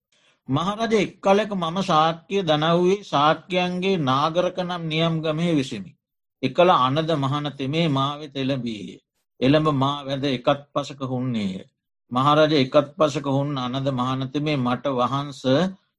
මහරජ 0.48 0.94
එක් 0.94 1.20
කලෙක 1.20 1.50
මම 1.52 1.76
සාක්‍යය 1.82 2.42
දනව්වේ 2.42 3.04
සාක්‍යයන්ගේ 3.04 3.98
නාගරක 4.00 4.56
නම් 4.58 4.82
නියම් 4.86 5.22
ගමේ 5.22 5.54
විසිමි. 5.54 5.94
එකල 6.42 6.70
අනද 6.70 7.10
මහන 7.16 7.46
තෙමේ 7.56 7.88
මාවෙත 7.90 8.34
එළබීය. 8.36 8.98
එළඹ 9.40 9.68
මා 9.74 10.04
වැද 10.04 10.24
එකත් 10.26 10.60
පසක 10.72 11.00
හුන්නේය. 11.04 11.64
මහරජ 12.12 12.52
එකත් 12.54 12.88
පසක 12.98 13.26
හුන් 13.28 13.56
අනද 13.58 13.86
මහනතමේ 13.92 14.56
මට 14.58 14.84
වහන්ස 14.92 15.42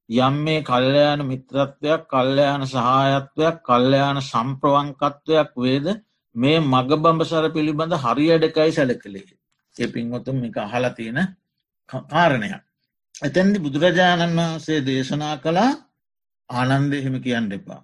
යම් 0.10 0.36
මේ 0.40 0.62
කල්්‍යයාන 0.64 1.22
මිත්‍රත්වයක් 1.26 2.04
කල්්‍යයාන 2.08 2.68
සහායත්වයක් 2.68 3.64
කල්්‍යයාන 3.64 4.20
සම්ප්‍රවංකත්වයක් 4.22 5.56
වේද 5.58 5.88
මේ 6.36 6.60
මග 6.62 7.00
බඹසර 7.00 7.48
පිළිබඳ 7.50 7.98
හරියඩකයි 7.98 8.72
සැල 8.72 8.94
කළේ. 8.98 9.40
ඒ 9.76 9.88
පින්වතුම් 9.88 10.44
එක 10.44 10.58
අහල 10.60 10.86
තියෙන 10.92 11.20
කාරණයක්. 11.90 12.64
එතැන්දි 13.24 13.58
බුදුරජාණන් 13.60 14.38
වහන්සේ 14.38 14.80
දේශනා 14.82 15.36
කළා 15.38 15.72
ආනන්දය 16.50 16.98
හෙම 17.02 17.16
කියන්න 17.22 17.52
එපා. 17.52 17.82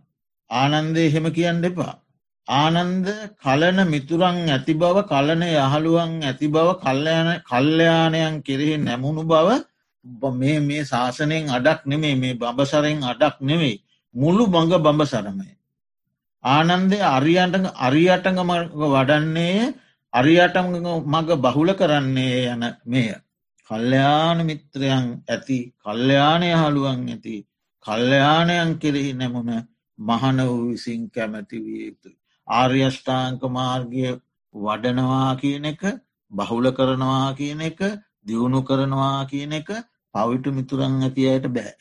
ආනන්දය 0.49 1.04
හෙම 1.10 1.25
කියන්න 1.32 1.63
එපා. 1.63 1.93
ආනන්ද 2.47 3.08
කලන 3.38 3.80
මිතුරන් 3.88 4.38
ඇති 4.47 4.73
බව 4.75 4.97
කලන 5.04 5.43
යහළුවන් 5.47 6.12
ඇති 6.23 6.47
බව 6.47 6.67
කල්්‍යයන 6.78 7.30
කල්්‍යයානයන් 7.43 8.36
කෙරෙහි 8.41 8.75
නැමුණු 8.80 9.23
බව 9.25 9.49
මේ 10.34 10.60
මේ 10.62 10.84
ශාසනයෙන් 10.84 11.49
අඩක් 11.49 11.80
නෙමේ 11.86 12.15
මේ 12.15 12.36
බඹසරෙන් 12.36 12.99
අඩක් 13.04 13.36
නෙවෙයි 13.41 13.82
මුළු 14.15 14.43
බඟ 14.47 14.75
බඹසරමය. 14.78 15.49
ආනන්දය 16.43 16.97
අරියන්ට 17.08 17.65
අරියටඟ 17.78 18.39
වඩන්නේ 18.86 19.73
අරියටම 20.13 20.67
මග 21.06 21.30
බහුල 21.38 21.69
කරන්නේ 21.75 22.38
යන 22.49 22.63
මෙය. 22.86 23.10
කල්්‍යයාන 23.70 24.40
මිත්‍රයන් 24.46 25.08
ඇති 25.28 25.60
කල්්‍යයානය 25.80 26.50
හළුවන් 26.54 27.02
ඇති 27.08 27.36
කල්්‍යයානයන් 27.86 28.72
කෙරෙහි 28.82 29.12
නැමුණ 29.14 29.52
මහන 30.00 30.40
වූ 30.48 30.64
විසින් 30.70 31.02
කැමැති 31.12 31.58
විය 31.66 31.82
යුතුයි. 31.86 32.18
ආර්යෂ්ඨාංක 32.48 33.42
මාර්ගය 33.50 34.06
වඩනවා 34.56 35.32
කියන 35.42 35.66
එක 35.66 35.82
බහුල 36.32 36.66
කරනවා 36.72 37.28
කියන 37.36 37.62
එක 37.62 37.80
දියුණු 38.26 38.62
කරනවා 38.64 39.28
කියන 39.32 39.54
එක 39.54 39.70
පවිටු 40.16 40.50
මිතුරන් 40.52 40.96
ඇති 41.04 41.30
අයට 41.32 41.48
බෑ. 41.50 41.74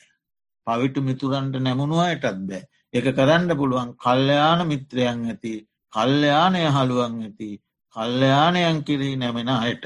පවිටු 0.67 1.01
මිතුරන්ට 1.01 1.55
නැමුණවායටත් 1.59 2.41
බෑ. 2.43 2.63
එක 2.93 3.05
කරන්න 3.17 3.51
පුළුවන් 3.59 3.95
කල්්‍යයාන 3.97 4.61
මිත්‍රයන් 4.67 5.25
ඇති 5.25 5.53
කල්්‍යයානය 5.93 6.61
හළුවන් 6.75 7.15
ඇති 7.23 7.49
කල්්‍යයානයන් 7.95 8.83
කිරී 8.83 9.15
නැමෙන 9.17 9.49
අයට. 9.55 9.83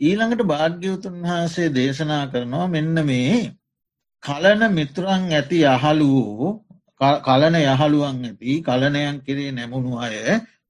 ඊළඟට 0.00 0.42
භාග්‍යවතුන් 0.44 1.16
වහන්සේ 1.22 1.68
දේශනා 1.70 2.24
කරනවා 2.26 2.66
මෙන්න 2.68 2.96
මේ 3.02 3.38
කලන 4.22 4.62
මිතුරන් 4.70 5.22
ඇති 5.30 5.58
අහලු 5.66 6.08
වූ 6.14 6.50
කලන 7.22 7.56
යහළුවන් 7.56 8.18
ඇති 8.22 8.62
කලනයන් 8.62 9.16
කිරේ 9.20 9.52
නැමුණු 9.52 9.92
අය 9.98 10.16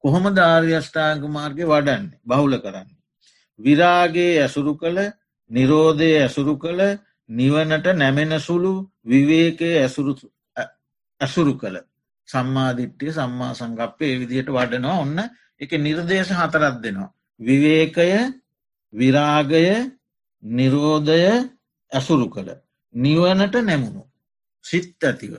කොහොම 0.04 0.24
ධාර්යෂ්ඨාංක 0.32 1.24
මාර්ගය 1.28 1.64
වඩන්නේ 1.64 2.18
බහුල 2.24 2.54
කරන්න. 2.58 2.88
විරාගේ 3.60 4.32
ඇසුරු 4.38 4.72
කළ 4.74 4.98
නිරෝධය 5.50 6.10
ඇසුරු 6.16 6.54
කළ 6.56 6.80
නිවනට 7.30 7.86
නැමෙන 7.94 8.32
සුළු 8.40 8.72
විවේකය 9.04 9.68
ඇසුරු 11.20 11.52
කළ 11.56 11.76
සම්මාධිට්්‍යය 12.28 13.12
සම්මා 13.12 13.52
සංගප්පය 13.54 14.06
විදිහට 14.20 14.50
වඩනවා 14.50 14.98
ඔන්න 14.98 15.18
එක 15.60 15.70
නිර්දේශ 15.78 16.32
හතරත් 16.32 16.76
දෙනවා. 16.82 17.14
විවේකය 17.40 18.10
විරාගය 18.92 19.66
නිරෝධය 20.42 21.22
ඇසුරු 21.92 22.26
කළ 22.28 22.50
නිවනට 22.94 23.54
නැමුණු 23.60 24.02
සිත් 24.64 25.02
ඇතිව. 25.02 25.32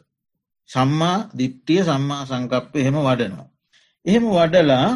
සම්මා 0.69 1.17
දිට්ටිය 1.33 1.81
සම්මා 1.83 2.21
සංකප්ප 2.25 2.73
එහෙම 2.75 2.97
වඩනවා. 2.99 3.47
එහෙම 4.05 4.25
වඩලා 4.29 4.89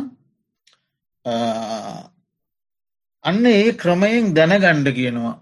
අන්න 3.23 3.45
ඒ 3.47 3.71
ක්‍රමයෙන් 3.73 4.33
දැනගණ්ඩ 4.33 4.87
කියනවා 4.91 5.35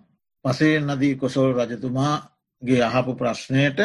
පසේ 0.46 0.76
නදී 0.82 1.16
කොසොල් 1.16 1.50
රජතුමාගේ 1.56 2.82
අහපු 2.84 3.12
ප්‍රශ්නයට 3.16 3.80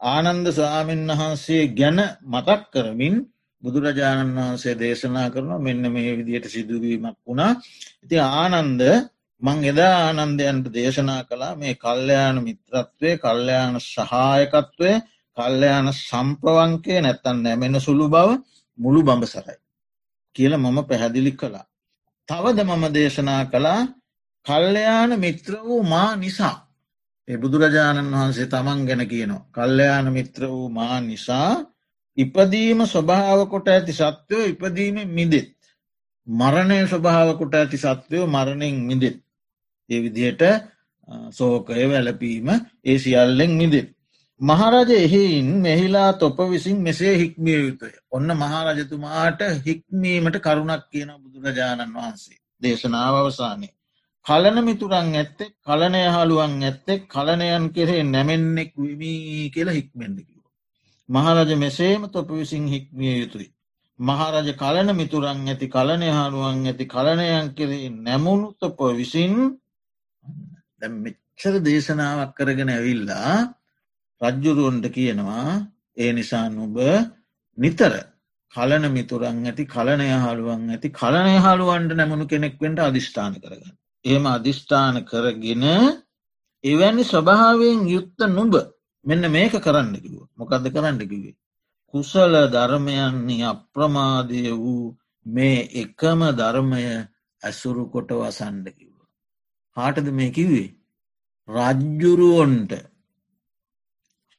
ආනන්ද 0.00 0.46
ස්වාමීන් 0.50 1.10
වහන්සේ 1.10 1.64
ගැන 1.70 1.98
මතක් 2.24 2.60
කරමින් 2.72 3.16
බුදුරජාණන් 3.64 4.36
වහන්සේ 4.36 4.74
දේශනා 4.76 5.28
කරනවා 5.30 5.58
මෙන්න 5.58 5.84
මේ 5.92 6.12
විදියට 6.18 6.46
සිදුවීමක් 6.48 7.18
වුණා. 7.20 7.52
ඉති 8.04 8.16
ආනන්ද 8.20 8.82
මං 9.42 9.58
එදා 9.64 9.94
ආනන්දයන්ට 10.02 10.66
දේශනා 10.70 11.20
කළා 11.24 11.54
මේ 11.54 11.74
කල්්‍යයාන 11.76 12.36
මිත්‍රත්වය 12.42 13.10
කල්්‍යයාන 13.18 13.74
සහායකත්වය 13.82 14.90
කල්්‍යයාන 15.36 15.88
සම්ප්‍රවංකය 16.00 16.94
නැත්තන් 16.98 17.38
නැමෙන 17.42 17.80
සුළු 17.80 18.06
බව 18.08 18.28
මුළු 18.78 19.00
බඹසරයි 19.02 19.58
කියල 20.36 20.52
මම 20.56 20.78
පැහැදිලි 20.84 21.32
කළා. 21.32 21.66
තවද 22.28 22.58
මම 22.62 22.84
දේශනා 22.94 23.42
කළා 23.46 23.80
කල්්‍යයාන 24.46 25.10
මිත්‍ර 25.18 25.52
වූ 25.58 25.82
මා 25.84 26.10
නිසා. 26.16 26.56
ඒ 27.28 27.36
බුදුරජාණන් 27.36 28.12
වහන්සේ 28.12 28.46
තමන් 28.46 28.80
ගැන 28.86 29.02
කියනවා. 29.08 29.46
කල්්‍යයාන 29.50 30.06
මිත්‍ර 30.12 30.42
වූ 30.48 30.68
මා 30.70 30.96
නිසා 31.02 31.50
ඉපදීම 32.18 32.80
ස්වභාව 32.86 33.40
කොට 33.48 33.68
ඇති 33.68 33.92
සත්වයෝ 33.92 34.46
ඉපදීම 34.46 34.96
මිදෙත්. 35.10 35.50
මරණය 36.26 36.78
ස්වභාවකොට 36.86 37.54
ඇති 37.54 37.78
සත්වයෝ 37.78 38.26
මරණෙන් 38.26 38.76
මිදෙත්. 38.82 39.16
ඒ 39.90 40.00
විදියට 40.00 40.42
සෝකය 41.30 41.84
වැලපීම 41.86 42.48
ඒ 42.84 42.98
සියල්ලෙන් 42.98 43.52
මිදෙත්. 43.52 43.88
මහරජ 44.40 44.90
එහෙයින් 44.96 45.48
මෙහිලා 45.58 46.12
තොප 46.14 46.38
විසින් 46.50 46.78
මෙසේ 46.78 47.14
හික්මිය 47.16 47.60
යුතුය. 47.60 47.92
ඔන්න 48.10 48.28
මහරජතුමාට 48.34 49.40
හික්මීමට 49.66 50.36
කරුණක් 50.38 50.84
කියන 50.90 51.10
බුදුරජාණන් 51.22 51.94
වහන්සේ. 51.94 52.38
දේශනාව 52.62 53.14
අවසානය. 53.16 53.68
කලන 54.26 54.58
මිතුරන් 54.64 55.14
ඇත්තෙක් 55.14 55.52
කලනය 55.62 56.02
හළුවන් 56.08 56.54
ඇත්තෙක් 56.62 57.00
කලනයන් 57.08 57.66
කෙරේ 57.72 58.02
නැමෙන්නෙක් 58.04 58.70
විමී 58.76 59.50
කියලා 59.50 59.74
හික්මෙන්දකිව. 59.74 60.33
මහරජ 61.08 61.50
මෙසේම 61.56 62.02
තොප 62.08 62.28
විසින් 62.30 62.66
හික්මිය 62.66 63.20
යුතුයි. 63.20 63.48
මහරජ 63.98 64.48
කලන 64.54 64.88
මිතුරන් 64.92 65.46
ඇති 65.46 65.66
කලනය 65.68 66.08
හළුවන් 66.10 66.66
ඇති 66.66 66.86
කලනයන් 66.86 67.54
කෙරේ 67.54 67.90
නැමුණු 67.98 68.48
තොප 68.54 68.78
විසින් 68.92 69.34
මෙච්චර 70.98 71.54
දේශනාවක් 71.60 72.34
කරගෙන 72.34 72.70
ඇවිල්ලා 72.70 73.36
රජ්ජුරුවන්ට 74.20 74.86
කියනවා 74.90 75.46
ඒ 75.96 76.12
නිසා 76.12 76.48
නුබ 76.48 76.76
නිතර 77.58 77.92
කලන 78.54 78.84
මිතුරන් 78.90 79.38
ඇති 79.44 79.64
කලනය 79.66 80.08
හළුවන් 80.16 80.70
ඇති 80.70 80.88
කලනය 80.90 81.34
හළුවන්ට 81.38 81.92
නැමුණු 81.92 82.26
කෙනෙක්වෙන්ට 82.26 82.80
අධිෂ්ඨාන 82.80 83.34
කරගන්න. 83.34 83.76
එහෙම 84.04 84.24
අධිෂ්ඨාන 84.28 84.96
කරගෙන 85.04 85.64
එවැනි 86.64 87.04
ස්වභාවයෙන් 87.04 87.80
යුත්ත 87.86 88.18
නුඹ 88.28 88.54
මෙන්න 89.06 89.24
මේක 89.28 89.54
කරන්න 89.58 89.94
කිව 89.96 90.14
මොකක්ද 90.34 90.66
කරන්න 90.68 90.98
කිවේ. 91.02 91.36
කුසල 91.94 92.34
ධර්මයන්නේ 92.48 93.44
අප්‍රමාදය 93.44 94.42
වූ 94.54 94.96
මේ 95.26 95.58
එකම 95.74 96.20
ධර්මය 96.32 96.82
ඇසුරු 97.42 97.84
කොට 97.88 98.10
වසන්ඩ 98.12 98.66
කිව. 98.70 98.94
හාටද 99.76 100.08
මේ 100.12 100.30
කිවේ. 100.30 100.68
රජ්ජුරුවන්ට 101.48 102.72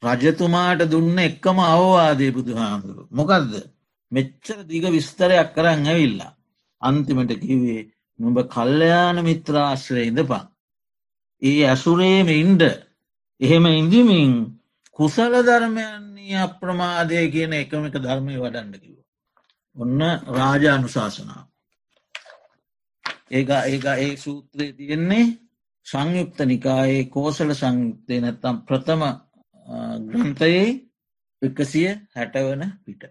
රජතුමාට 0.04 0.82
දුන්න 0.88 1.18
එක්කම 1.20 1.58
අවවාදය 1.66 2.28
බුදු 2.32 2.54
හාමුදුරු. 2.54 3.04
මොකක්ද 3.12 3.52
මෙච්චර 4.12 4.60
දිග 4.64 4.84
විස්තරයක් 4.88 5.50
කරන්න 5.56 5.86
ඇවිල්ලා. 5.86 6.34
අන්තිමට 6.82 7.32
කිවේ 7.40 7.88
නුඹ 8.20 8.38
කල්්‍යයාන 8.48 9.18
මිත්‍රාශ්‍රය 9.22 10.04
ඉඳපන්. 10.04 10.44
ඒ 11.42 11.62
ඇසුරේම 11.66 12.28
ඉන්ඩ 12.36 12.62
එහෙම 13.42 13.66
ඉඳමින් 13.74 14.34
කුසල 15.00 15.34
ධර්මයන්නේ 15.44 16.38
අප්‍රමාදය 16.40 17.18
කියන 17.30 17.54
එකමික 17.54 17.96
ධර්මය 17.98 18.36
වඩන්න 18.38 18.74
කිව. 18.76 18.98
ඔන්න 19.76 20.02
රාජානු 20.30 20.88
ශාසනාව. 20.88 21.46
ඒ 23.30 23.44
ඒ 23.66 23.80
ඒ 23.98 24.14
සූත්‍රය 24.18 24.66
තියෙන්නේ 24.74 25.26
සංයුක්ත 25.86 26.40
නිකායේ 26.44 27.04
කෝසල 27.08 27.52
සංයුක්තය 27.54 28.16
නැත්තම් 28.20 28.58
ප්‍රථම 28.68 29.04
ග්‍රන්ථයේ 30.08 30.68
එකසිය 31.42 31.90
හැටවන 32.14 32.64
පිට. 32.84 33.04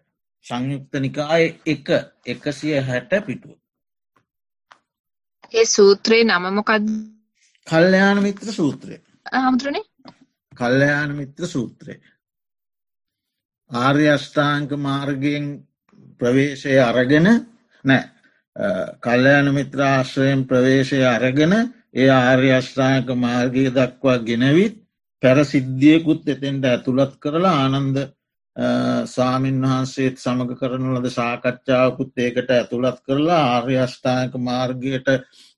සංයුක්ත 0.46 0.92
නිකාය 0.96 1.44
එක 1.66 1.86
එකසිය 2.26 2.76
හැට 2.82 3.12
පිටුව. 3.26 3.56
ඒ 5.54 5.66
සූත්‍රයේ 5.66 6.24
නම 6.24 6.46
මොකක්ද? 6.52 6.86
කල්්‍යයාන 7.66 8.18
මිත්‍ර 8.22 8.48
සූත්‍රය. 8.52 8.96
හාමුදුරනේ? 9.34 9.84
කල්්‍යයාන 10.54 11.10
මිත්‍ර 11.12 11.46
සූත්‍රය. 11.46 11.94
ආර්ය 13.70 14.06
අෂ්ඨාංක 14.08 14.70
මාර්ගයෙන් 14.78 15.46
ප්‍රවේශය 16.20 16.78
අරගෙන 16.80 17.26
නෑ 17.84 18.02
කල්්‍යයාන 18.98 19.48
මිත්‍ර 19.52 19.80
ආශ්‍රයෙන් 19.82 20.46
ප්‍රවේශය 20.46 21.00
අරගෙන 21.06 21.52
ඒ 21.92 22.08
ආර්ය 22.10 22.50
අෂ්ඨාංක 22.52 23.08
මාර්ගය 23.16 23.64
දක්වා 23.70 24.18
ගෙනවිත් 24.20 24.76
පැර 25.22 25.38
සිද්ධියකුත් 25.44 26.28
එතෙන්ට 26.28 26.64
ඇතුළත් 26.64 27.14
කරලා 27.18 27.56
ආනන්ද 27.64 27.96
සාමීන් 29.06 29.60
වහන්සේත් 29.60 30.16
සමඟ 30.16 30.54
කරන 30.54 30.84
ලද 30.92 31.10
සාකච්ඡාවකුත් 31.10 32.18
ඒකට 32.18 32.50
ඇතුළත් 32.50 32.98
කරලා 33.02 33.42
ආර්ය 33.50 33.78
අෂ්ඨායක 33.78 34.34
මාර්ගයට 34.40 35.08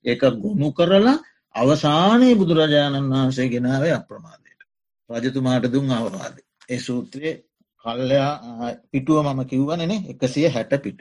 එක 0.05 0.21
ගොුණු 0.35 0.71
කරලා 0.73 1.17
අවසානයේ 1.55 2.35
බුදුරජාණන් 2.35 3.11
වහන්සේ 3.11 3.49
ගෙනාවේ 3.49 3.93
අප්‍රමාදයට. 3.93 4.46
රජතුමාට 5.09 5.65
දුන් 5.67 5.91
අවවාද. 5.91 6.35
ඒ 6.69 6.79
සූත්‍රයේ 6.79 7.35
කල්ලයා 7.85 8.33
පිටුව 8.91 9.17
මම 9.23 9.41
කිව්වනන 9.45 9.93
එකසිය 10.13 10.47
හැට 10.49 10.73
පිට. 10.83 10.99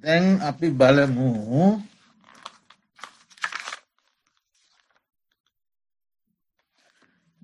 දැන් 0.00 0.26
අපි 0.40 0.66
බලමු 0.72 1.28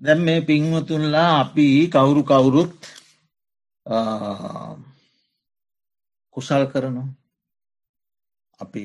දැම් 0.01 0.19
මේ 0.19 0.41
පින්වතුන්ලා 0.41 1.31
අපි 1.39 1.67
කවුරු 1.89 2.21
කවුරුත් 2.23 2.71
කුසල් 6.35 6.63
කරනු 6.67 7.03
අපි 8.59 8.83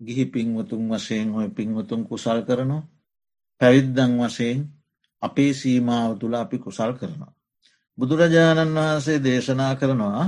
ගිහි 0.00 0.24
පින්වතුන් 0.26 0.82
වශයෙන් 0.90 1.28
හොය 1.30 1.48
පින්වතුන් 1.50 2.02
කුසල් 2.04 2.38
කරනු 2.42 2.78
පැවිද්දන් 3.60 4.12
වශයෙන් 4.20 4.58
අපේ 5.22 5.52
සීමාව 5.52 6.10
තුළ 6.18 6.34
අපි 6.34 6.56
කුසල් 6.58 6.92
කරනවා. 6.92 7.32
බුදුරජාණන් 7.98 8.76
වහන්සේ 8.76 9.18
දේශනා 9.18 9.74
කරනවා 9.74 10.24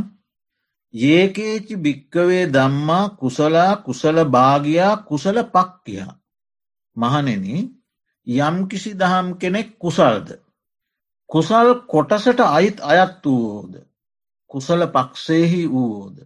ඒකේචි 0.94 1.74
භික්කවේ 1.76 2.44
දම්මා 2.48 3.08
කුසලා 3.10 3.72
කුසල 3.78 4.16
භාගයා 4.26 4.94
කුසල 4.98 5.36
පක්කියා 5.46 6.18
මහනෙන 6.96 7.44
යම්කිසි 8.26 8.90
දහම් 8.94 9.28
කෙනෙක් 9.34 9.68
කුසල්ද. 9.78 10.28
කුසල් 11.30 11.68
කොටසට 11.86 12.40
අයිත් 12.40 12.78
අයත් 12.82 13.24
වූෝද. 13.24 13.74
කුසල 14.50 14.80
පක්ෂයෙහි 14.86 15.62
වූෝද. 15.66 16.16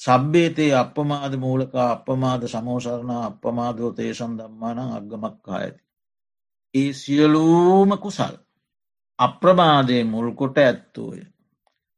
සබ්බේතේ 0.00 0.72
අපමාද 0.74 1.32
මූලක 1.36 1.74
අපමාද 1.86 2.42
සමෝසරණ 2.46 3.12
අපමාදෝ 3.20 3.90
තේසන් 3.92 4.32
දම්මාන 4.38 4.78
අග්ගමක්කා 4.78 5.56
ඇති. 5.56 5.82
ඒ 6.74 6.92
සියලූම 6.92 7.90
කුසල් 7.98 8.34
අප්‍රමාදය 9.18 9.98
මුල්කොට 10.04 10.58
ඇත්තෝය. 10.58 11.20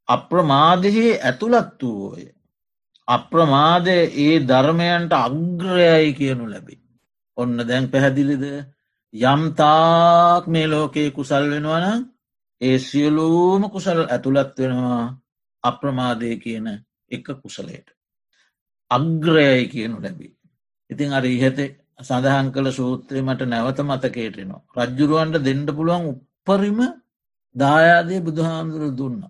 අප්‍රමාදයෙහි 0.09 1.07
ඇතුළත් 1.21 1.81
වූෝය. 1.83 2.25
අප්‍රමාදය 3.09 3.97
ඒ 4.19 4.35
ධර්මයන්ට 4.41 5.13
අග්‍රයයි 5.19 6.11
කියනු 6.15 6.45
ලැබේ. 6.47 6.81
ඔන්න 7.39 7.57
දැන් 7.69 7.87
පැහැදිලිද 7.89 8.45
යම්තාක් 9.15 10.45
මේ 10.47 10.67
ලෝකයේ 10.67 11.11
කුසල් 11.11 11.45
වෙනවන 11.51 11.87
ඒ 12.61 12.79
සියලූම 12.81 13.63
කුසල් 13.71 14.01
ඇතුළත් 14.05 14.59
වෙනවා 14.59 15.05
අප්‍රමාදය 15.65 16.31
කියන 16.37 16.67
එක 17.11 17.27
කුසලයට. 17.43 17.89
අග්‍රයයි 18.91 19.69
කියනු 19.69 19.97
ලැබී. 19.99 20.35
ඉතින් 20.91 21.13
අර 21.13 21.25
ඉහත 21.27 21.59
සඳහන් 22.01 22.49
කළ 22.53 22.69
සූත්‍රය 22.71 23.21
මට 23.23 23.43
නැවත 23.45 23.79
මතකේටනවා. 23.81 24.63
රජ්ජුරුවන්ට 24.79 25.37
දෙන්න 25.41 25.67
පුළුවන් 25.69 26.09
උපරිම 26.11 26.81
දායාදය 27.57 28.17
බුදුහාමුදුර 28.21 28.93
දුන්න. 28.93 29.21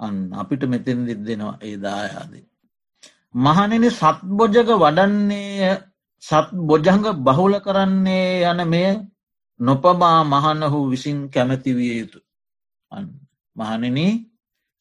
අන්න 0.00 0.16
අපිට 0.34 0.62
මෙතෙන් 0.64 1.06
දිත් 1.06 1.20
දෙනවා 1.20 1.58
ඒ 1.60 1.76
දායාදේ. 1.78 2.46
මහනෙන 3.34 3.84
සත්බොජක 3.90 4.68
වඩන්නේ 4.76 5.70
සත් 6.22 6.48
බොජංග 6.62 7.04
බහුල 7.18 7.54
කරන්නේ 7.60 8.44
යන 8.44 8.60
මෙය 8.68 8.88
නොපබා 9.60 10.18
මහනහු 10.24 10.78
විසින් 10.90 11.18
කැමැතිවිය 11.28 11.92
යුතු 12.00 12.18
මහනන 13.56 13.98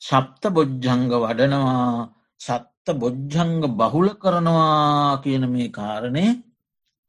සප්ත 0.01 0.43
බොජ්ජංග 0.49 1.09
වඩනවා 1.13 2.09
සත්ත 2.41 2.87
බොජ්ජංග 2.95 3.61
බහුල 3.71 4.07
කරනවා 4.15 5.21
කියන 5.23 5.43
මේ 5.49 5.69
කාරණය 5.69 6.25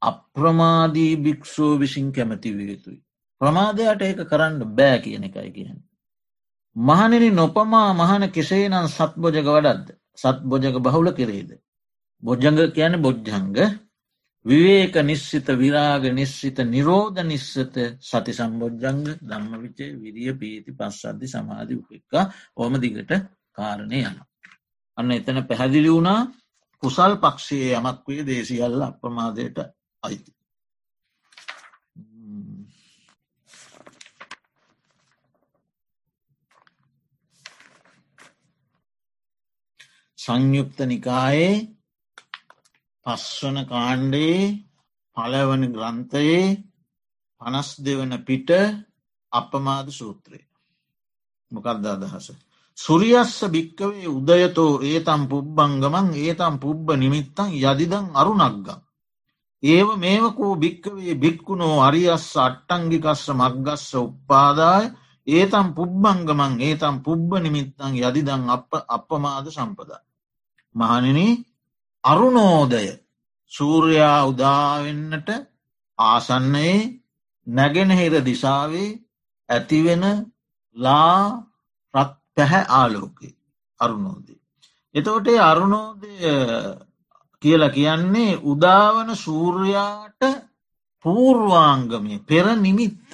අප්‍රමාදී 0.01 1.13
භික්‍ෂූ 1.17 1.71
විසින් 1.79 2.11
කැමැතිවිය 2.11 2.67
යුතුයි. 2.71 2.99
ප්‍රමාදයට 3.41 4.01
ඒක 4.01 4.21
කරන්න 4.31 4.59
බෑ 4.77 4.97
කියන 4.99 5.23
එකයි 5.23 5.51
කියන. 5.51 5.77
මහනෙන 6.75 7.25
නොපමා 7.35 7.89
මහන 7.93 8.23
කෙසේ 8.31 8.65
නම් 8.69 8.87
සත් 8.87 9.13
බොජග 9.17 9.37
වඩද්ද 9.47 9.89
සත් 10.17 10.37
බොජග 10.43 10.75
බහුල 10.79 11.07
කෙරේද. 11.13 11.51
බොජ්ජංග 12.23 12.59
කියන 12.71 12.93
බොජ්ජංග 13.01 13.57
විවේක 14.45 14.95
නිශ්සිත 15.01 15.47
විරාග 15.53 16.03
නිශ්සිත 16.11 16.57
නිරෝධ 16.65 17.21
නිශ්සත 17.23 17.75
සති 18.01 18.33
සම්බෝජ්ජංග 18.33 19.03
ධම්ම 19.21 19.53
විචේ 19.61 19.93
විරිය 19.95 20.33
පීති 20.33 20.71
පස්සද්ධි 20.73 21.27
සමාධි 21.27 21.75
උපෙක්කා 21.75 22.25
ඕම 22.55 22.73
දිගට 22.77 23.11
කාරණය 23.51 24.01
යන. 24.01 24.17
අන්න 24.97 25.11
එතන 25.11 25.45
පැහැදිලි 25.47 25.89
වුණා 25.89 26.21
කුසල් 26.83 27.13
පක්ෂයේ 27.17 27.75
යමක් 27.77 28.07
වේ 28.07 28.23
දේශියල්ල 28.23 28.81
අප්‍රමාදයට 28.81 29.57
අයිති. 30.03 30.31
සංයුක්ත 40.19 40.79
නිකායේ 40.85 41.53
පස්වන 43.05 43.57
කාණ්ඩයේ 43.65 44.43
පලවන 45.17 45.63
ග්‍රන්ථයේ 45.69 46.45
පනස් 47.41 47.69
දෙවන 47.79 48.13
පිට 48.21 48.49
අපමාද 49.31 49.87
සූත්‍රය. 49.91 50.39
මොකක්ද 51.51 51.85
අදහස. 51.87 52.27
සුරියස්ස 52.77 53.37
භික්කවේ 53.45 54.07
උදයතෝ 54.09 54.81
ඒතම් 54.83 55.21
පුබ්බංගමන් 55.27 56.07
ඒතම් 56.15 56.55
පුබ්බ 56.57 56.87
නිමිත්තන් 56.95 57.49
යදිදං 57.61 58.05
අරුණක්ගම්. 58.13 58.79
ඒව 59.63 59.87
මේවකෝ 59.97 60.53
භික්කවේ 60.55 61.13
භික්කුණෝ 61.15 61.75
අරියස්ස 61.81 62.29
අට්ටංගිකස්ස 62.37 63.25
මක්ගස්ස 63.31 63.89
උප්පාදාය 63.97 64.85
ඒතම් 65.27 65.67
පුබ්බංගමන් 65.73 66.53
ඒතම් 66.59 66.95
පුබ්බ 67.05 67.31
නිමිත්තන් 67.37 67.93
යදිදං 67.99 68.43
අප 68.49 68.69
අපමාද 68.87 69.45
සම්පදා. 69.47 70.01
මහනිනී 70.75 71.33
අරුණෝදය 72.03 72.87
සූර්යා 73.51 74.25
උදාවෙන්නට 74.25 75.29
ආසන්නයේ 75.99 76.79
නැගෙනහිර 77.47 78.13
දිසාවේ 78.25 78.89
ඇතිවෙන 79.49 80.03
ලා 80.75 81.45
රත් 81.93 82.13
පැහැ 82.35 82.63
ආලෝකේ 82.71 83.33
අරුණෝදය. 83.79 84.33
එතකොට 84.95 85.27
අරුණෝදය 85.41 86.11
කියල 87.43 87.63
කියන්නේ 87.69 88.41
උදාවන 88.43 89.09
සූර්යාට 89.17 90.21
පූර්වාංගමය 91.05 92.19
පෙර 92.21 92.45
නිමිත්ත 92.57 93.11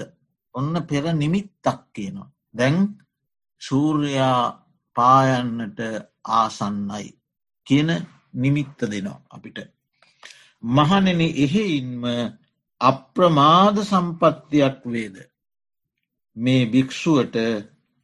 ඔන්න 0.56 0.74
පෙර 0.86 1.06
නිමිත්තක් 1.14 1.66
කියනවා. 1.94 2.32
දැන් 2.54 2.78
සූර්යා 3.62 4.42
පායන්නට 4.96 5.80
ආසන්නයි 6.32 7.10
කියන 7.68 7.90
නිමිත්ත 8.38 8.80
දෙනවා 8.84 9.22
අපිට. 9.30 9.58
මහනෙන 10.64 11.22
එහෙයින්ම 11.22 12.04
අප්‍රමාද 12.82 13.76
සම්පත්තියක් 13.84 14.80
වේද. 14.86 15.16
මේ 16.38 16.64
භික්‍ෂුවට 16.66 17.36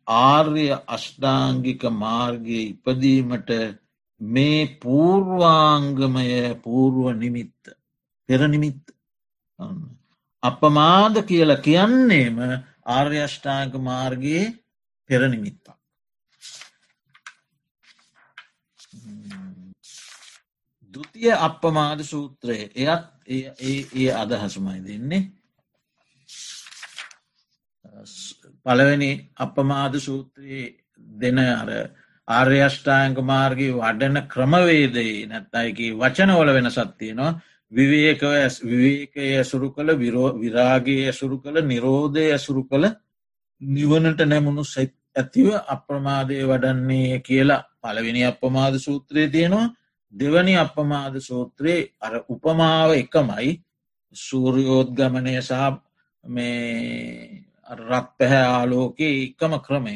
ආර්ය 0.08 0.68
අෂ්ඨාංගික 0.88 1.82
මාර්ගය 1.94 2.60
ඉපදීමට 2.64 3.50
මේ 4.22 4.60
පූර්වාංගමය 4.82 6.28
පූර්ුව 6.56 7.08
නිමිත්ත 7.16 7.64
පෙරනිමිත්ත 8.30 8.84
අපමාද 10.44 11.16
කියල 11.24 11.52
කියන්නේම 11.58 12.38
ආර්යෂ්ඨාංක 12.88 13.74
මාර්ගයේ 13.80 14.54
පෙරනිමිත්තා. 15.10 15.63
දුතිය 20.94 21.32
අපමාද 21.40 22.00
සූත්‍රය. 22.04 22.58
එයත් 22.76 23.04
ඒ 23.28 24.12
අදහසුමයි 24.14 24.80
දෙන්නේ. 24.84 25.24
පළවෙනි 28.66 29.12
අපමාද 29.38 29.94
සූත්‍රයේ 30.00 30.76
දෙන 31.18 31.38
අර 31.40 31.70
ආර්යෂ්ඨායංක 32.28 33.18
මාර්ගී 33.24 33.72
වඩන 33.74 34.18
ක්‍රමවේදේ 34.28 35.16
නැත්තයිකි 35.28 35.88
වචනවල 35.94 36.54
වෙන 36.54 36.72
සත්තියනවා 36.72 37.32
විවේකව 37.72 38.24
විවේකය 38.64 39.30
ඇසුරු 39.34 39.70
කළ 39.72 39.90
විරාගේ 40.40 41.06
ඇසුරු 41.06 41.38
කළ 41.40 41.58
නිරෝධය 41.64 42.26
ඇසුරු 42.32 42.64
කළ 42.66 42.86
නිවනට 43.62 44.20
නැමුණු 44.24 44.64
ඇතිව 45.16 45.48
අප්‍රමාදය 45.68 46.38
වඩන්නේ 46.44 47.20
කියලා 47.22 47.64
පළවෙනි 47.82 48.26
අපමාද 48.26 48.76
සූත්‍රයේ 48.80 49.30
තියෙනවා. 49.30 49.68
දෙවනි 50.14 50.56
අපමාද 50.58 51.16
සූත්‍රයේ 51.22 51.90
අර 52.02 52.14
උපමාව 52.28 52.92
එකමයි 52.96 53.62
සූරියෝද්ගමනය 54.16 55.36
සහ 55.40 55.80
මේ 56.24 57.46
රත් 57.82 58.08
පැහැ 58.18 58.46
ආලෝකයේ 58.52 59.16
එකම 59.24 59.60
ක්‍රමය 59.60 59.96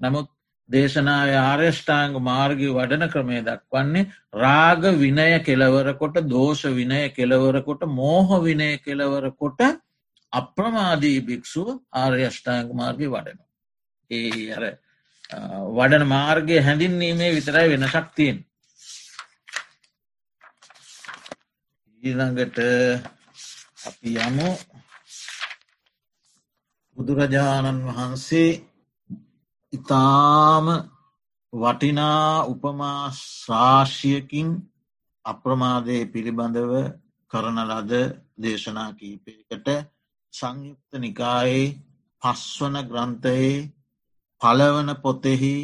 නමුත් 0.00 0.28
දේශනාව 0.70 1.32
ආර්යෂ්ඨාංග 1.40 2.14
මාර්ගය 2.20 2.68
වඩන 2.70 3.10
ක්‍රමය 3.10 3.40
දක්වන්නේ 3.42 4.06
රාග 4.34 4.86
විනය 4.96 5.28
කෙලවරකොට 5.40 6.16
දෝෂ 6.26 6.62
විනය 6.72 7.02
කෙලවරකොට 7.10 7.82
මෝහ 7.90 8.40
විනය 8.40 8.70
කෙලවරකොට 8.78 9.60
අප්‍රමාදී 10.32 11.20
භික්‍ෂුව 11.22 11.68
ආර්යෂ්ඨාංග 11.94 12.74
මාර්ගය 12.74 13.06
වඩන. 13.08 13.38
ඒ 14.10 14.52
අර 14.52 14.64
වඩන 15.70 16.06
මාර්ගය 16.06 16.60
හැඳින්වීමේ 16.60 17.32
විතරයි 17.32 17.68
වෙන 17.68 17.88
ශක්තියෙන්. 17.88 18.44
ඊළඟට 22.06 22.58
අපි 23.86 24.10
යමු. 24.20 24.48
බුදුරජාණන් 26.96 27.80
වහන්සේ 27.86 28.50
ඉතාම 29.72 30.66
වටිනා 31.52 32.46
උපමා 32.46 33.02
ශාශයකින් 33.12 34.48
අප්‍රමාදය 35.24 35.96
පිළිබඳව 36.06 36.72
කරන 37.30 37.58
ලද 37.62 37.92
දේශනා 38.38 38.90
කීපයකට 38.92 39.68
සංයුක්ත 40.32 40.92
නිකායේ 40.96 41.76
පස්වන 42.22 42.76
ග්‍රන්ථයේ 42.84 43.56
පලවන 44.40 44.90
පොතෙහි 44.98 45.56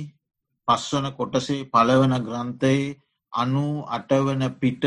පස්වන 0.68 1.06
කොටසේ 1.12 1.68
පලවන 1.68 2.14
ග්‍රන්ථයේ 2.20 2.96
අනු 3.32 3.66
අටවන 3.88 4.42
පිට 4.54 4.84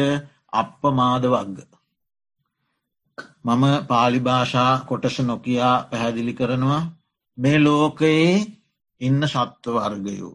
අප්පමාද 0.55 1.23
වග්ග. 1.33 1.57
මම 3.45 3.63
පාලි 3.89 4.19
භාෂා 4.19 4.73
කොටස 4.87 5.17
නොකයා 5.21 5.75
පැහැදිලි 5.89 6.33
කරනවා 6.33 6.83
මේ 7.37 7.57
ලෝකයේ 7.59 8.33
ඉන්න 9.01 9.21
සත්ව 9.25 9.75
වර්ගයෝ. 9.77 10.33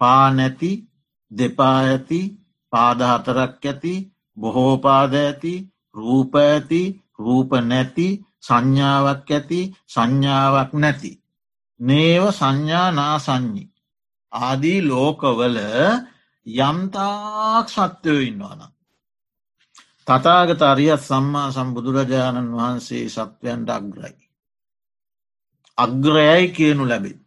පා 0.00 0.24
නැති 0.30 0.70
දෙපා 1.30 1.78
ඇති 1.82 2.20
පාදහතරක් 2.72 3.64
ඇති 3.64 3.94
බොහෝපාද 4.36 5.14
ඇති 5.16 5.54
රූප 5.94 6.32
ඇති 6.36 6.82
රූප 7.18 7.50
නැති 7.62 8.06
සංඥාවක් 8.40 9.30
ඇති 9.30 9.60
සංඥාවක් 9.86 10.72
නැති. 10.74 11.12
නේව 11.80 12.24
සංඥා 12.30 12.88
නාසං්ඥි. 12.90 13.64
ආදී 14.32 14.80
ලෝකවල 14.82 15.58
යම්තාක් 16.46 17.66
සත්‍යයෝ 17.68 18.20
ඉන්නවානම්. 18.20 18.71
තතාගත 20.06 20.62
අරියත් 20.62 21.00
සම්මා 21.00 21.48
සම්බුදුරජාණන් 21.50 22.52
වහන්සේ 22.52 23.08
සත්වයන්ට 23.08 23.70
අග්‍රයි. 23.70 24.16
අග්‍රයයි 25.78 26.52
කියනු 26.52 26.84
ලැබෙත්. 26.84 27.20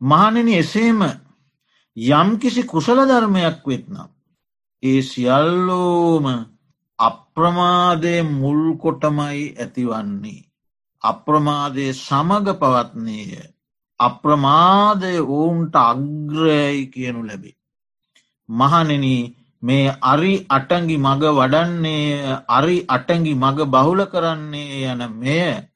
මහනෙන 0.00 0.48
එසේම 0.50 1.00
යම්කිසි 1.96 2.62
කුසල 2.64 2.98
ධර්මයක් 3.02 3.66
වෙත්නම්. 3.66 4.10
ඒ 4.82 5.02
සියල්ලෝම 5.02 6.26
අප්‍රමාදය 6.98 8.14
මුල්කොටමයි 8.32 9.44
ඇතිවන්නේ. 9.54 10.48
අප්‍රමාදය 11.02 11.86
සමග 11.96 12.46
පවත්නේය. 12.60 13.32
අප්‍රමාදය 14.00 15.14
ඔවුන්ට 15.20 15.74
අග්‍රයයි 15.82 16.86
කියනු 16.86 17.20
ලැබේ. 17.22 17.56
මහනෙනී 18.48 19.37
මේ 19.62 19.88
අරි 20.02 20.32
අටඟි 20.48 20.96
මග 20.98 21.22
වඩන්නේ 21.32 22.38
අරි 22.48 22.76
අටඟි 22.88 23.34
මග 23.34 23.58
බහුල 23.66 24.00
කරන්නේ 24.06 24.86
යන 24.86 25.02
මෙය 25.14 25.68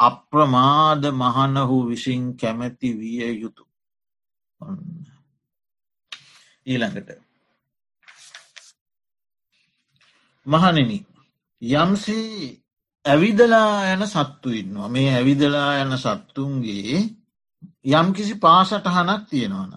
අප්‍රමාද 0.00 1.02
මහනහු 1.12 1.76
විසින් 1.88 2.22
කැමැති 2.36 2.88
විය 2.92 3.20
යුතු. 3.34 3.64
ඊළඟට. 6.66 7.10
මහනෙන 10.46 10.90
යම්සේ 11.62 12.60
ඇවිදලා 13.04 13.92
යන 13.92 14.02
සත්තු 14.06 14.48
ඉන්නවා. 14.52 14.88
මේ 14.88 15.08
ඇවිදලා 15.12 15.70
යන 15.82 15.92
සත්තුන්ගේ 15.98 16.98
යම් 17.86 18.06
කිසි 18.12 18.34
පාසටහනක් 18.36 19.22
තියෙනවන. 19.30 19.72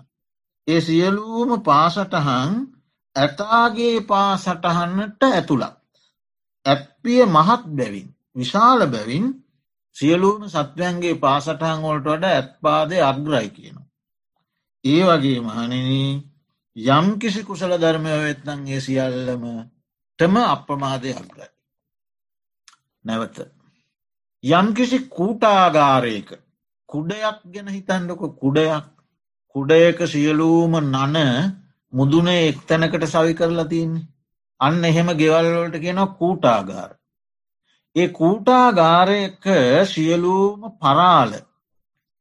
ඒ 0.67 0.81
සියලූම 0.81 1.51
පාසටහන් 1.61 2.78
ඇතාගේ 3.19 3.97
පාසටහන්නට 4.03 5.21
ඇතුළත්. 5.25 5.75
ඇත්පිය 6.65 7.21
මහත් 7.27 7.63
බැවින් 7.71 8.09
විශාල 8.35 8.81
බැවින් 8.87 9.25
සියලූම 9.95 10.43
සත්වයන්ගේ 10.47 11.15
පාසටහන් 11.17 11.81
වොල්ට 11.81 12.05
වඩ 12.05 12.25
ඇත්පාදය 12.29 12.97
අග්‍රයි 13.01 13.49
කියනවා. 13.49 13.87
ඒ 14.85 15.03
වගේ 15.05 15.39
මහනන 15.41 15.73
යම් 16.75 17.07
කිසි 17.19 17.41
කුසල 17.43 17.73
ධර්මය 17.75 18.11
වෙත්නන්ගේ 18.17 18.81
සියල්ලම 18.81 19.43
ටම 20.19 20.35
අප්‍රමාදය 20.45 21.09
අග්‍රයි. 21.13 21.49
නැවත. 23.05 23.37
යම්කිසි 24.43 24.97
කූටාගාරයක 25.07 26.29
කුඩයක් 26.89 27.39
ගැන 27.45 27.67
හිතන්නක 27.69 28.21
කුඩයක් 28.35 28.85
කුඩයක 29.55 29.99
සියලූම 30.07 30.73
නන 30.81 31.17
මුදුනේ 31.93 32.39
එක්තැනකට 32.47 33.05
සවි 33.07 33.33
කරලා 33.33 33.67
තියන්නේ. 33.67 34.07
අන්න 34.59 34.83
එහෙම 34.83 35.09
ගෙවල්වලට 35.15 35.77
කියෙන 35.77 36.01
කූටාගාර. 36.13 36.91
ඒ 37.95 38.07
කූටාගාරයක 38.09 39.45
සියලූම 39.85 40.61
පරාල 40.77 41.31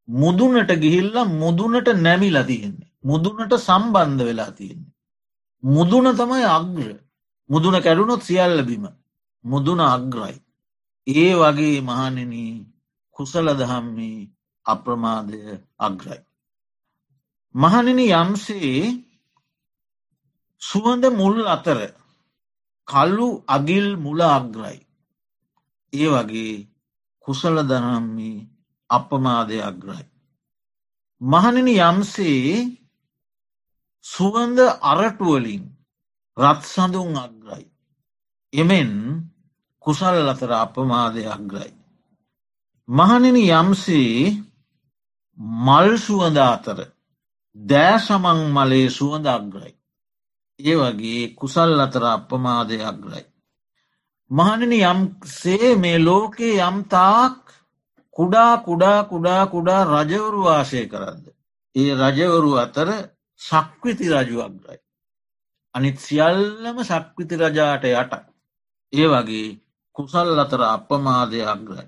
මුදුනට 0.07 0.71
ගිහිල්ල 0.77 1.17
මුදුනට 1.35 1.89
නැමිලා 1.97 2.43
තියෙන්නේ. 2.43 2.89
මුදුනට 3.03 3.53
සම්බන්ධ 3.57 4.23
වෙලා 4.23 4.51
තියෙන්නේ. 4.51 4.93
මුදුන 5.63 6.07
තමයි 6.13 6.45
අග්‍ර 6.49 6.89
මුදුන 7.49 7.75
කැඩුණොත් 7.77 8.21
සියල්ල 8.21 8.63
බිම 8.63 8.85
මුදුන 9.45 9.79
අග්‍රයි. 9.81 10.37
ඒ 11.07 11.33
වගේ 11.35 11.81
මහනෙන 11.81 12.33
කුසල 13.17 13.47
දහම්මි 13.53 14.09
අප්‍රමාදය 14.65 15.39
අග්‍රයි. 15.79 16.21
මහනෙන 17.55 17.99
යම්සේ 17.99 19.08
සුවඳ 20.61 21.03
මුල් 21.11 21.37
අතර 21.47 21.79
කල්ලු 22.87 23.29
අගිල් 23.47 23.87
මුල 23.97 24.19
අග්‍රයි. 24.29 24.79
ඒ 25.93 26.07
වගේ 26.13 26.67
කුසල 27.25 27.55
දනම්මි 27.61 28.31
අපමාදය 28.89 29.57
අග්‍රයි. 29.61 30.05
මහනෙන 31.21 31.67
යම්සේ 31.69 32.79
සුවඳ 34.05 34.59
අරටුවලින් 34.81 35.63
රත් 36.37 36.61
සඳුන් 36.65 37.15
අග්‍රයි. 37.17 37.65
එමෙන් 38.53 38.91
කුසල් 39.83 40.27
අතර 40.27 40.51
අපමාදය 40.55 41.23
අග්‍රයි. 41.27 41.71
මහනෙන 42.89 43.37
යම්සේ 43.37 44.13
මල් 45.59 45.89
සුවඳ 45.97 46.37
අතර 46.45 46.79
දෑ 47.55 47.97
සමං 47.99 48.39
මලේ 48.51 48.89
සුවඳ 48.89 49.27
අග්‍රයි. 49.29 49.78
ඒ 50.59 50.75
වගේ 50.75 51.33
කුසල් 51.35 51.79
අතර 51.79 52.03
අපමාදය 52.07 52.77
අග්‍රයි. 52.83 53.25
මහනෙන 54.31 54.73
යම්සේ 54.73 55.69
මේ 55.75 55.99
ලෝකයේ 55.99 56.61
යම්තාක් 56.61 57.37
කුඩා 58.13 58.53
කුඩා 58.59 58.99
කුඩා 59.05 59.43
කුඩා 59.45 59.81
රජවරු 59.85 60.41
වාසය 60.43 60.81
කරද්ද. 60.87 61.25
ඒ 61.75 61.91
රජවරු 61.95 62.51
අතර 62.57 62.89
සක්විති 63.41 64.05
රජු 64.13 64.37
අග්‍රයි. 64.41 64.79
අනිත් 65.75 65.97
සියල්ලම 65.99 66.77
සක්විති 66.83 67.35
රජාට 67.37 67.83
යට 67.85 68.13
ඒ 68.93 69.07
වගේ 69.07 69.47
කුසල් 69.95 70.39
අතර 70.39 70.61
අපමාදය 70.67 71.41
අග්‍රයි. 71.45 71.87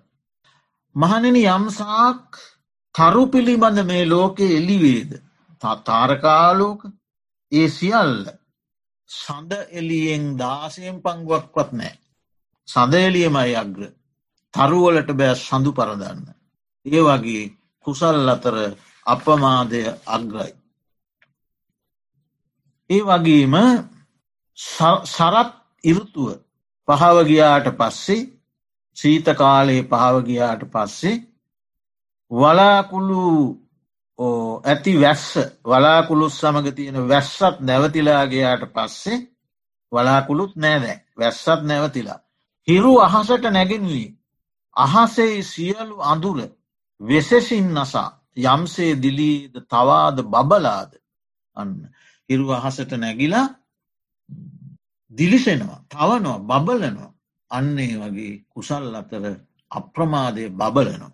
මහනෙන 0.95 1.37
යම්සාක් 1.37 2.25
තරු 2.95 3.23
පිළිබඳ 3.27 3.79
මේ 3.85 4.05
ලෝකෙ 4.05 4.45
එලිවේද 4.57 5.11
තාරකාලෝක 5.61 6.81
ඒ 7.51 7.67
සියල්ල 7.69 8.15
සඳ 9.11 9.51
එලියෙන් 9.71 10.25
දාසයෙන් 10.37 10.97
පංගුවක්වත් 11.01 11.71
නෑ. 11.73 11.95
සඳ 12.67 12.93
එලියමයි 12.99 13.55
අග්‍ර 13.55 13.81
තරුවලට 14.53 15.09
බෑ 15.13 15.35
සඳු 15.37 15.71
පරදන්න. 15.73 16.21
ඒ 16.85 17.01
වගේ 17.01 17.43
කුසල් 17.85 18.29
අතර 18.29 18.57
අපමාදය 19.05 19.81
අග්‍රයි. 20.07 20.53
ඒ 22.89 23.01
වගේම 23.01 23.55
සරත් 25.07 25.51
ඉරුතුව 25.83 26.29
පහවගයාට 26.87 27.67
පස්සේ 27.73 28.29
සීත 28.97 29.27
කාලයේ 29.35 29.83
පහවගයාට 29.85 30.63
පස්සේ 30.67 31.23
වලාකුළු 32.31 33.21
ඇති 34.63 34.93
වැස්ස 34.97 35.27
වලාකුළුත් 35.63 36.33
සමඟ 36.33 36.71
තියෙන 36.71 37.07
වැස්සත් 37.07 37.59
නැවතිලාගේයාට 37.61 38.65
පස්සේ 38.69 39.19
වලාකුළුත් 39.91 40.53
නෑදෑ 40.55 40.97
වැස්සත් 41.17 41.63
නැවතිලා. 41.63 42.19
හිරු 42.67 42.93
අහසට 42.99 43.43
නැගෙනවී 43.49 44.07
අහසේ 44.75 45.43
සියලු 45.43 45.95
අඳුර 46.01 46.39
වෙසෙසින් 47.01 47.67
නසා. 47.73 48.09
යම්සේ 48.37 48.91
දිලීද 48.95 49.53
තවාද 49.63 50.17
බබලාද 50.23 50.91
අන්න. 51.57 51.73
හිරු 52.29 52.45
අහසට 52.51 52.91
නැගිලා 52.93 53.47
දිලිසෙනවා 55.11 55.83
තවනවා 55.89 56.39
බබලනවා. 56.41 57.11
අන්නේ 57.51 57.93
වගේ 58.01 58.33
කුසල් 58.49 58.95
අතර 58.95 59.23
අප්‍රමාදය 59.71 60.43
බබලනවා. 60.51 61.11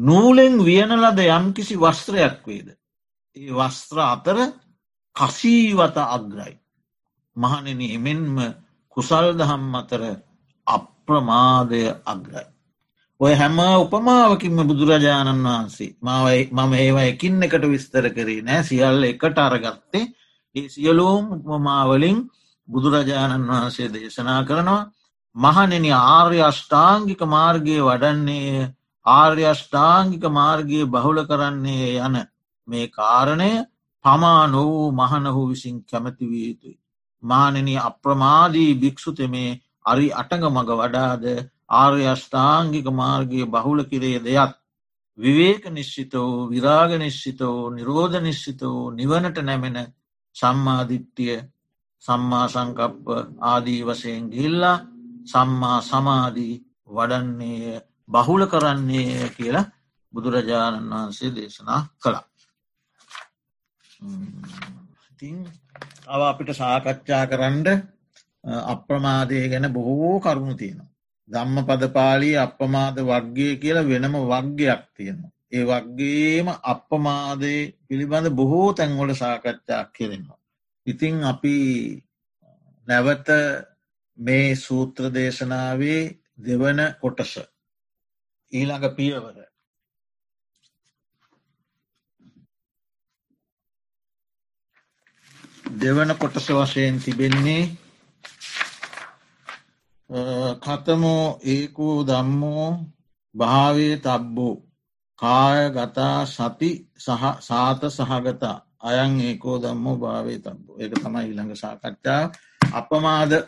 නූලෙන් 0.00 0.54
වියනලද 0.60 1.18
යම්කිසි 1.28 1.76
වස්ත්‍රයක් 1.76 2.46
වේද. 2.46 2.68
ඒ 3.36 3.52
වස්ත්‍ර 3.52 3.98
අතර 4.04 4.38
කසීවත 5.16 5.96
අග්‍රයි. 5.98 6.54
මහනෙන 7.36 7.80
එමෙන්ම 7.88 8.38
කුසල් 8.88 9.26
දහම් 9.34 9.74
අතර 9.74 10.02
අප්‍රමාදය 10.66 11.82
අග්‍රයි. 12.06 12.46
ඔය 13.20 13.34
හැම 13.34 13.58
උපමාවකින්ම 13.58 14.58
බුදුරජාණන් 14.64 15.44
වහන්සේ 15.44 15.96
මවයි 16.00 16.48
මම 16.50 16.72
ඒවා 16.74 17.04
එකින් 17.04 17.42
එකට 17.42 17.64
විස්තර 17.66 18.06
කරේ 18.10 18.42
නෑ 18.42 18.62
සියල්ල 18.62 19.02
එකට 19.04 19.38
අරගත්තේ 19.38 20.04
ඒ 20.56 20.68
සියලූම් 20.68 21.24
උපමාවලින් 21.34 22.18
බුදුරජාණන් 22.68 23.50
වහන්සේ 23.50 23.88
දේශනා 23.90 24.40
කරනවා 24.44 24.88
මහනෙන 25.36 25.86
ආර්ය 25.94 26.38
අෂ්ඨාංගික 26.42 27.20
මාර්ගය 27.28 27.76
වඩන්නේ 27.82 28.68
ආර්යෂ්ඨාංගික 29.06 30.24
මාර්ගය 30.30 30.80
බහුල 30.86 31.18
කරන්නේ 31.24 31.98
යන 31.98 32.16
මේ 32.68 32.86
කාරණය 32.88 33.50
පමා 34.04 34.46
නොවූ 34.48 34.92
මහනහු 34.92 35.42
විසින් 35.48 35.76
කැමැතිවිය 35.84 36.46
යුතුයි. 36.46 36.78
මානන 37.22 37.68
අප්‍රමාදී 37.80 38.72
භික්‍ෂුතමේ 38.76 39.60
අරි 39.84 40.06
අටඟ 40.12 40.46
මඟ 40.46 40.72
වඩාද 40.72 41.24
ආර්යෂ්ඨාංගික 41.72 42.86
මාර්ගය 42.92 43.40
බහුල 43.46 43.80
කිරේ 43.84 44.18
දෙයක් 44.20 44.52
විවේක 45.18 45.64
නිශ්චිතෝ 45.68 46.48
විරාග 46.48 46.90
නිශ්චිතෝ 46.96 47.70
නිරෝධ 47.70 48.16
නිශ්චිතෝ 48.18 48.92
නිවනට 48.92 49.36
නැමෙන 49.40 49.78
සම්මාධිට්ටිය 50.36 51.36
සම්මා 52.04 52.46
සංකප්ප 52.48 53.06
ආදී 53.42 53.80
වසයෙන් 53.82 54.24
ගිල්ලා 54.30 54.76
සම්මා 55.24 55.78
සමාධී 55.82 56.54
වඩන්නේ 56.88 57.74
බහුල 58.10 58.42
කරන්නේ 58.46 59.30
කියලා 59.30 59.70
බුදුරජාණන් 60.14 60.90
වහන්සේ 60.90 61.30
දේශනා 61.30 61.80
කළා. 61.98 62.24
ඉතින් 65.10 65.36
අව 66.06 66.20
අපිට 66.22 66.50
සාකච්ඡා 66.52 67.24
කරන්න 67.26 67.66
අප්‍රමාදය 68.66 69.48
ගැන 69.48 69.66
බොහෝ 69.70 70.20
කරුණු 70.20 70.54
තියෙනවා. 70.54 70.90
ධම්ම 71.30 71.58
පදපාලී 71.64 72.36
අපමාද 72.38 72.96
වර්ගය 73.00 73.48
කියලා 73.56 73.88
වෙනම 73.88 74.14
වර්ගයක් 74.24 74.82
තියෙනවා. 74.96 75.32
ඒ 75.52 75.64
වගේම 75.64 76.48
අපමාදය 76.64 77.54
පිළිබඳ 77.86 78.26
බොහෝ 78.32 78.68
තැන්වල 78.72 79.12
සාකච්ඡා 79.14 79.82
කෙරෙනවා. 79.94 80.38
ඉතිං 80.86 81.14
අපි 81.24 81.56
නැවත 82.88 83.28
මේ 84.18 84.48
සූත්‍ර 84.56 85.04
දේශනාවේ 85.14 86.02
දෙවන 86.38 86.80
කොටස 87.00 87.34
ඊළඟ 88.52 88.94
පියවර. 88.96 89.36
දෙවන 95.74 96.10
කොටස 96.16 96.46
වශයෙන් 96.48 96.98
තිබෙන්නේ 96.98 97.62
කතමෝ 100.60 101.38
ඒකූ 101.44 101.96
දම්මෝ 102.04 102.68
භාවේ 103.34 103.96
තබ්බෝ. 103.98 104.56
කාය 105.18 105.70
ගතා 105.70 106.26
සති 106.26 106.70
සහ 106.96 107.24
සාත 107.40 107.82
සහගතා. 107.88 108.58
අයන් 108.80 109.20
ඒකෝ 109.20 109.56
දම්මෝ 109.58 109.96
භාවේ 109.96 110.38
තබ්බෝ. 110.38 110.76
ඒක 110.76 110.92
තමයි 110.94 111.22
ඊළඟ 111.22 111.54
සාකච්ඡා 111.56 112.22
අපමාදය 112.72 113.38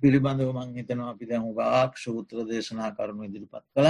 පිළිබඳව 0.00 0.50
මං 0.52 0.74
හිතනවා 0.76 1.10
අපි 1.10 1.24
දැහු 1.26 1.50
ගාක් 1.54 1.92
ශූත්‍ර 1.96 2.36
දේශනා 2.48 2.90
කරුණු 2.90 3.22
ඉදිරිපත් 3.24 3.66
කළ. 3.74 3.88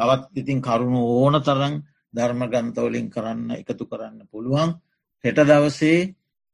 තවත් 0.00 0.22
ඉතින් 0.34 0.60
කරුණු 0.60 1.00
ඕන 1.14 1.34
තරන් 1.40 1.74
ධර්ම 2.14 2.42
ගන්තවලින් 2.46 3.08
කරන්න 3.08 3.50
එකතු 3.52 3.84
කරන්න 3.86 4.24
පුළුවන්. 4.26 4.70
හෙට 5.24 5.38
දවසේ 5.42 5.98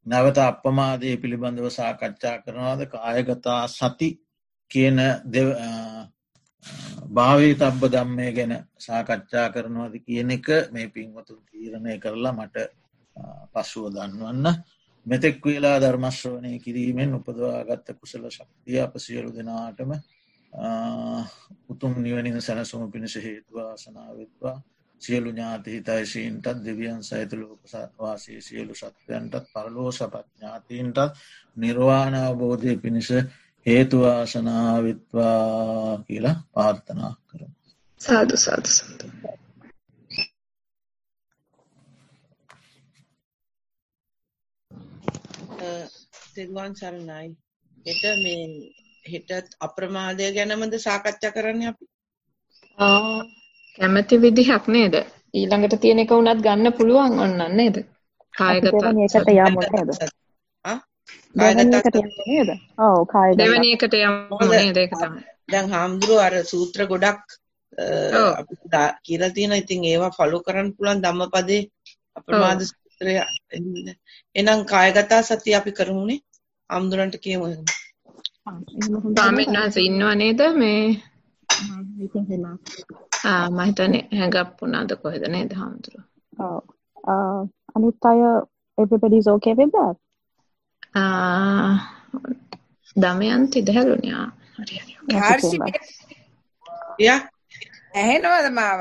නැවත 0.06 0.38
අපමාදය 0.40 1.10
පිළිබඳව 1.16 1.66
සාකච්ඡා 1.70 2.36
කරනවාද? 2.38 2.80
කායගතා 2.86 3.62
සති 3.68 4.08
කියන 4.70 4.98
භාවී 7.08 7.54
තබ්බ 7.54 7.82
දම්මය 7.86 8.26
ගැන 8.32 8.52
සාකච්ඡා 8.78 9.46
කරනවාද 9.48 9.94
කියන 10.00 10.30
එක 10.30 10.46
මේ 10.72 10.88
පින්වතුන් 10.88 11.40
තීරණය 11.46 11.94
කරලා 11.98 12.34
මට 12.34 12.56
පසුව 13.52 13.84
දන්වන්න. 13.90 14.46
මෙතෙක් 15.06 15.44
වෙලා 15.44 15.78
ධර්මශ්‍රවනය 15.78 16.52
කිරීමෙන් 16.58 17.14
උපදවාගත්ත 17.14 17.88
කුසල 17.94 18.24
ශක්තිය 18.28 18.78
අප 18.80 18.94
සියලු 18.98 19.30
දෙනාටම 19.30 19.90
උතුම් 21.68 22.02
නිවනින් 22.02 22.42
සැනසුම 22.42 22.92
පිණිස 22.92 23.14
හේතුවාසනාවත්වා 23.16 24.56
සියලු 25.02 25.30
ඥාති 25.30 25.70
හිතයිශීන්ටත් 25.70 26.64
දෙවියන් 26.64 27.02
සහිත 27.02 27.32
ලෝකවාසී 27.32 28.40
සියලු 28.42 28.74
සත්වයන්ටත් 28.74 29.50
පරලෝ 29.52 29.90
සපත් 29.92 30.26
ඥාතීන්ටත් 30.34 30.98
නිර්වාණ 31.56 32.14
අවබෝධය 32.16 32.76
පිණිස 32.76 33.10
හේතුවාසනාවිත්වා 33.66 35.34
කියලා 35.98 36.36
පාර්ථනා 36.52 37.14
කරම. 37.26 37.52
සාදු 38.00 38.36
සාදු 38.36 38.68
සඳ. 38.68 39.00
තෙරුවන් 46.34 46.72
සරණයි. 46.74 47.28
හෙට 47.86 48.02
මේ 48.18 48.44
හෙටත් 49.06 49.56
අප්‍රමාදය 49.60 50.30
ගැනමද 50.36 50.74
සාකච්ඡා 50.78 51.34
කරන්න 51.36 51.68
අපි. 51.70 51.84
කැමති 53.78 54.22
විදිහක් 54.24 54.66
නේද? 54.68 54.94
ඊළඟට 55.34 55.80
තියෙන 55.80 56.02
එක 56.02 56.10
වුණත් 56.10 56.42
ගන්න 56.42 56.72
පුළුවන් 56.72 57.18
ඔන්න 57.20 57.56
නේද? 57.56 57.76
කායගත 58.34 58.66
එකට 58.66 59.32
යමු 59.34 59.60
නේද? 59.66 59.90
ආ? 60.64 60.78
කායගත 61.36 61.98
නේද? 62.26 62.50
ඔව් 62.80 63.00
කායගත. 63.14 63.38
දෙවෙනි 63.38 63.72
එකට 63.76 63.98
යමු 64.00 64.52
නේද 64.52 64.76
ඒක 64.76 64.94
තමයි. 64.96 65.24
දැන් 65.52 65.70
හාමුදුරුවෝ 65.70 66.22
අර 66.22 66.38
සූත්‍ර 66.44 66.86
ගොඩක්. 66.86 67.38
අපිට 68.32 68.74
කියලා 69.02 69.30
තියෙනවා. 69.30 69.62
ඉතින් 69.64 69.84
ඒවා 69.84 70.12
ෆලෝ 70.18 70.42
කරන්න 70.42 70.74
පුළුවන් 70.76 71.02
ධම්මපදේ 71.02 71.62
අප්‍රමාද 72.14 72.60
සූත්‍රය. 72.62 73.14
එහෙනම් 74.34 74.64
කායගත 74.72 75.18
සතිය 75.22 75.58
අපි 75.60 75.72
කරමුනේ. 75.72 76.20
හාමුදුරන්ට 76.70 77.18
කියමු 77.24 77.46
එහෙනම්. 77.46 77.66
ආ, 78.46 78.58
එහෙම 78.78 78.94
හොඳයි 79.02 79.14
ස්වාමීන් 79.20 79.48
නේද? 79.52 79.60
වහන්සේ 79.62 79.84
ඉන්නව 79.88 80.10
නේද 80.22 80.40
මේ 80.60 80.82
ආ, 81.48 81.80
ඉතින් 82.06 82.24
එහෙනම්. 82.30 82.58
ආ 83.30 83.46
මම 83.50 83.60
හිතන්නේ 83.68 84.02
හැඟප් 84.18 84.50
වුණාද 84.62 84.90
කොහෙද 85.02 85.24
නේද 85.34 85.50
හාමුදුරුවෝ. 85.60 86.06
ඔව්. 86.46 86.62
ආ, 87.12 87.40
අනිත් 87.74 88.04
අය 88.10 88.20
everybody's 88.78 89.26
okay 89.34 89.54
with 89.60 89.72
that? 89.76 89.96
ආ 90.94 91.74
දමයන්ති 93.02 93.58
දැහැලුනේ 93.66 94.14
ආ 94.20 94.28
හරි 94.58 94.76
හරි. 94.82 94.92
Yes, 95.12 95.22
Harshi 95.22 95.50
September. 95.50 95.80
යා. 97.06 97.20
ඇහෙනවද 98.00 98.46
මාව 98.58 98.80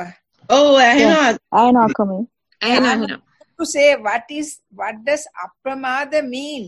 ඔව් 0.49 0.75
ඇහෙනවා. 0.87 1.29
අයනවා 1.61 1.89
කමේ. 1.99 2.23
ඇහෙනවා 2.61 2.91
ඇහෙනවා. 2.95 3.21
to 3.57 3.65
say 3.65 3.89
what 4.05 4.25
is 4.39 4.47
what 4.79 4.95
does 5.07 5.23
apramada 5.45 6.19
mean 6.33 6.63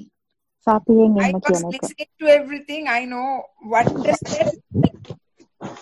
සතියෙන් 0.67 1.21
i 1.21 1.29
ඉන්න 1.29 1.39
was 1.39 1.45
කියන 1.47 1.69
එක. 1.69 1.81
listening 1.81 2.11
to 2.21 2.33
everything 2.39 2.91
i 2.97 3.05
know 3.13 3.29
what 3.73 3.87
does 4.05 4.21
that 4.33 4.51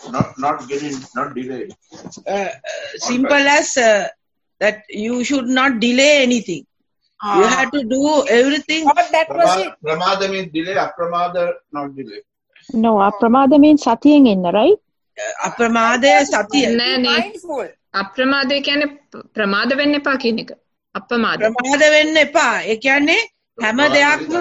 not 0.10 0.38
not 0.38 0.62
getting 0.70 0.94
not 1.16 1.34
delayed. 1.36 1.72
Uh, 2.26 2.32
uh, 2.34 2.52
simple 3.06 3.48
as 3.56 3.72
uh, 3.78 4.08
that 4.62 4.78
you 4.90 5.16
should 5.24 5.50
not 5.58 5.80
delay 5.80 6.12
anything. 6.22 6.64
You 7.20 7.48
have 7.56 7.72
to 7.72 7.82
do 7.84 8.04
everything. 8.30 8.86
thought 8.86 9.12
that 9.12 9.30
was 9.30 9.58
it 9.58 9.74
pramada 9.84 10.30
means 10.30 10.50
delay, 10.54 10.76
apramada 10.86 11.44
not 11.72 11.96
delay. 11.96 12.22
No, 12.70 12.92
අප්‍රමාද 13.00 13.60
means 13.60 13.84
සතියෙන් 13.84 14.28
ඉන්න, 14.28 14.46
right? 14.54 14.80
අප්‍රමාදය 15.48 16.12
සතිය. 16.26 16.66
නෑ 16.76 16.98
නේ 16.98 17.16
අප්‍රමාදය 17.94 18.62
කියන්නේ 18.62 18.88
ප්‍රමාද 19.36 19.76
වෙන්න 19.76 19.96
එපා 19.96 20.16
කියන 20.18 20.40
එක. 20.40 20.52
අප්‍රමාද. 20.96 21.40
ප්‍රමාද 21.40 21.84
වෙන්න 21.96 22.18
එපා. 22.18 22.48
ඒ 22.64 22.76
කියන්නේ 22.78 23.18
හැම 23.58 23.78
දෙයක්ම 23.96 24.34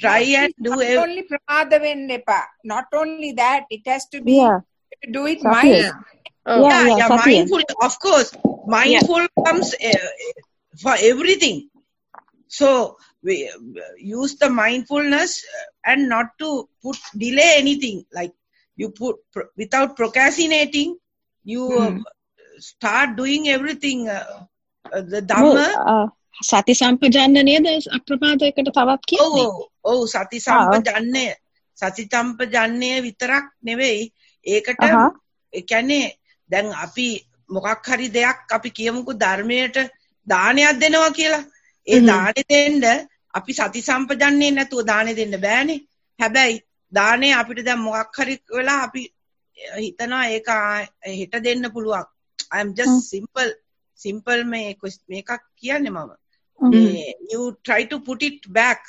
try 0.00 0.20
and 0.20 0.52
do 0.62 0.80
it. 0.80 0.96
Ev- 0.96 1.02
only 1.02 1.26
Pramadevendepa. 1.28 2.42
Not 2.64 2.86
only 2.94 3.32
that, 3.32 3.64
it 3.70 3.82
has 3.86 4.06
to 4.08 4.20
be 4.20 4.34
yeah. 4.34 4.60
do 5.10 5.26
it 5.26 5.40
mindfully. 5.40 5.90
Oh. 6.44 6.62
Yeah, 6.62 6.86
yeah, 6.86 6.96
yeah 6.96 7.08
mindful. 7.08 7.60
Of 7.82 7.98
course, 8.00 8.32
mindful 8.66 9.26
comes 9.46 9.74
uh, 9.74 10.08
for 10.80 10.94
everything. 10.98 11.70
So 12.48 12.96
we 13.22 13.48
uh, 13.48 13.80
use 13.98 14.36
the 14.36 14.50
mindfulness 14.50 15.44
uh, 15.44 15.90
and 15.90 16.08
not 16.08 16.36
to 16.40 16.68
put 16.82 16.98
delay 17.16 17.54
anything. 17.56 18.04
Like 18.12 18.32
you 18.76 18.90
put 18.90 19.16
pr- 19.32 19.52
without 19.56 19.96
procrastinating, 19.96 20.98
you 21.44 21.70
hmm. 21.70 21.98
uh, 21.98 22.02
start 22.58 23.16
doing 23.16 23.48
everything. 23.48 24.08
Uh, 24.08 24.46
uh, 24.92 25.00
the 25.00 25.22
dhamma. 25.22 26.10
සති 26.40 26.74
සම්පජාන්න 26.74 27.38
නේද 27.44 27.66
අප්‍රමාදයකට 27.96 28.72
තවත් 28.76 29.02
කියන්නේ? 29.06 29.46
ඔව් 29.46 29.68
ඔව් 29.84 30.06
සති 30.06 30.40
සම්පජන්ණය 30.40 31.26
සති 31.78 32.08
සම්පජන්ණය 32.12 32.90
විතරක් 33.02 33.44
නෙවෙයි 33.62 34.12
ඒකට. 34.46 34.82
ඒ 35.52 35.62
කියන්නේ 35.62 36.16
දැන් 36.50 36.72
අපි 36.84 37.08
මොකක් 37.50 37.88
හරි 37.88 38.08
දෙයක් 38.08 38.52
අපි 38.52 38.70
කියමුකෝ 38.70 39.20
ධර්මයට 39.22 39.76
දානයක් 40.26 40.80
දෙනවා 40.80 41.10
කියලා. 41.10 41.44
ඒ. 41.86 42.00
දානෙ 42.00 42.42
දෙන්න 42.50 43.08
අපි 43.34 43.52
සති 43.52 43.80
සම්පජන්ණේ 43.82 44.50
නැතුව 44.50 44.86
දානෙ 44.86 45.16
දෙන්න 45.16 45.40
බෑනේ. 45.40 45.80
හැබැයි 46.18 46.62
දානේ 46.92 47.34
අපිට 47.40 47.64
දැන් 47.64 47.84
මොකක් 47.88 48.16
හරි 48.18 48.38
වෙලා 48.56 48.80
අපි 48.86 49.02
හිතනවා 49.84 50.24
ඒක 50.28 50.48
හෙට 51.20 51.34
දෙන්න 51.44 51.70
පුළුවන්. 51.74 52.06
I 52.54 52.60
am 52.60 52.74
just 52.74 53.10
simple 53.10 53.52
simple 53.94 54.44
මේ 54.44 54.76
මේකක් 55.08 55.30
කියන්නේ 55.56 55.90
මම. 55.90 56.21
Eh, 56.62 57.12
you 57.30 57.56
try 57.64 57.84
to 57.84 57.98
put 58.00 58.22
it 58.22 58.40
back 58.52 58.80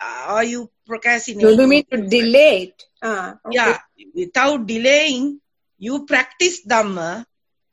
uh, 0.00 0.34
or 0.34 0.42
you 0.44 0.70
procrastinate. 0.86 1.58
you 1.58 1.66
mean 1.66 1.84
to 1.90 1.98
delay 2.06 2.62
it 2.62 2.84
ah 3.02 3.34
okay. 3.44 3.54
Yeah, 3.56 3.78
without 4.14 4.66
delaying, 4.66 5.40
you 5.78 6.06
practice 6.06 6.56
Dhamma 6.66 7.24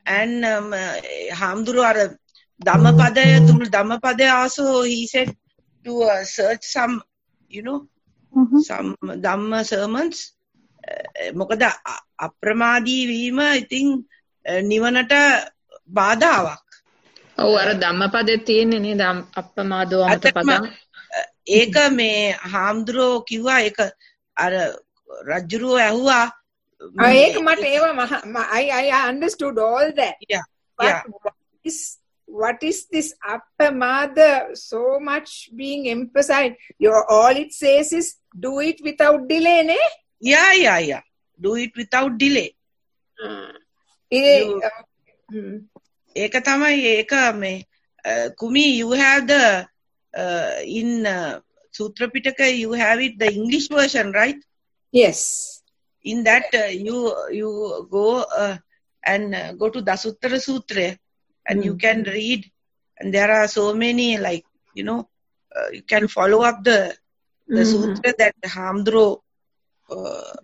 and 0.06 0.46
um, 0.46 0.74
uh, 0.74 0.98
Hamduru 1.32 1.82
or 1.84 2.20
Dhammapadaya, 2.66 3.48
through 3.48 3.70
Dhammapadaya 3.70 4.34
also 4.34 4.82
he 4.84 5.08
said 5.08 5.36
to 5.86 6.04
uh, 6.04 6.24
search 6.24 6.64
some, 6.64 7.04
you 7.50 7.62
know, 7.62 7.88
Mhm. 8.36 8.62
some 8.62 8.96
Dhamma 9.04 9.64
sermons. 9.66 10.18
මොකද 11.36 11.64
අප්‍රමාදී 12.20 12.98
වීම 13.06 13.40
ඉතින් 13.56 14.06
නිවනට 14.62 15.14
බාධාවක්. 15.88 16.65
ඔව් 17.39 17.53
අර 17.63 17.69
ධම්මපදේ 17.83 18.37
තියෙන්නේ 18.49 18.79
නේද 18.87 19.01
අම්- 19.11 19.27
අප්‍රමාදෝ 19.41 20.03
අමත 20.07 20.25
ඇත්තටම 20.27 20.51
පදං. 20.51 20.65
ඒක 21.59 21.77
මේ 21.99 22.19
හාමුදුරුවෝ 22.53 23.21
කිව්වා 23.31 23.61
ඒක 23.69 23.79
අර 24.37 24.53
රජ්ජුරුවෝ 25.31 25.79
ඇහුවා 25.87 26.27
Ah, 27.05 27.13
ඒක 27.23 27.35
මට 27.47 27.63
ඒවා 27.71 27.93
මහ- 28.01 28.25
ම- 28.35 28.49
I, 28.59 28.63
I 28.83 29.09
understood 29.09 29.57
all 29.69 29.89
that 29.97 30.17
Yeah, 30.29 30.45
but 30.79 30.87
yeah. 30.87 31.03
what 31.25 31.35
is 31.65 31.79
what 32.29 32.59
is 32.63 32.79
this 32.95 33.09
apamada 33.35 34.29
so 34.55 34.81
much 35.09 35.31
being 35.61 35.83
emphasized 35.89 36.57
your 36.79 36.99
all 37.17 37.37
it 37.43 37.53
says 37.53 37.89
is 38.01 38.09
do 38.47 38.53
it 38.69 38.79
without 38.89 39.21
delay 39.33 39.59
ne 39.71 39.79
yeah, 40.23 40.51
yeah, 40.65 40.79
yeah. 40.91 41.03
Do 41.41 41.53
it 41.57 41.73
without 41.77 42.13
delay. 42.23 42.49
Eh, 44.13 44.21
You- 44.39 44.61
uh, 44.69 44.83
hmm. 45.29 45.57
ඒක 46.23 46.35
තමයි 46.49 46.77
ඒක 46.97 47.13
මේ 47.41 47.53
uh, 48.11 48.27
කුමි 48.41 48.65
you 48.81 48.91
have 48.93 49.27
the 49.27 49.45
uh, 50.23 50.55
in 50.65 51.07
uh, 51.07 51.41
Sutra 51.73 52.09
Pitaka 52.09 52.47
you 52.63 52.73
have 52.73 53.01
it 53.01 53.19
the 53.19 53.31
English 53.39 53.69
version 53.69 54.13
right 54.13 54.41
yes 54.93 55.63
in 56.05 56.25
that 56.25 56.47
uh, 56.55 56.71
you 56.87 56.99
you 57.39 57.51
go 57.91 58.07
uh, 58.43 58.57
and 59.05 59.35
uh, 59.35 59.53
go 59.53 59.69
to 59.69 59.81
Dasuttara 59.83 60.41
Sutra 60.41 60.89
and 61.49 61.65
you 61.65 61.75
Mm. 61.75 61.81
can 61.85 61.99
read 62.05 62.41
and 62.99 63.15
there 63.15 63.31
are 63.31 63.49
so 63.49 63.65
many 63.75 64.09
like 64.19 64.45
you 64.75 64.85
know 64.89 65.01
uh, 65.57 65.69
you 65.77 65.83
can 65.93 66.09
follow 66.09 66.41
up 66.51 66.59
the 66.65 66.79
the 67.57 67.65
Mhm. 67.65 67.73
sutra 67.73 68.11
that 68.23 68.35
Hamdro 68.57 69.05
uh, 69.91 70.35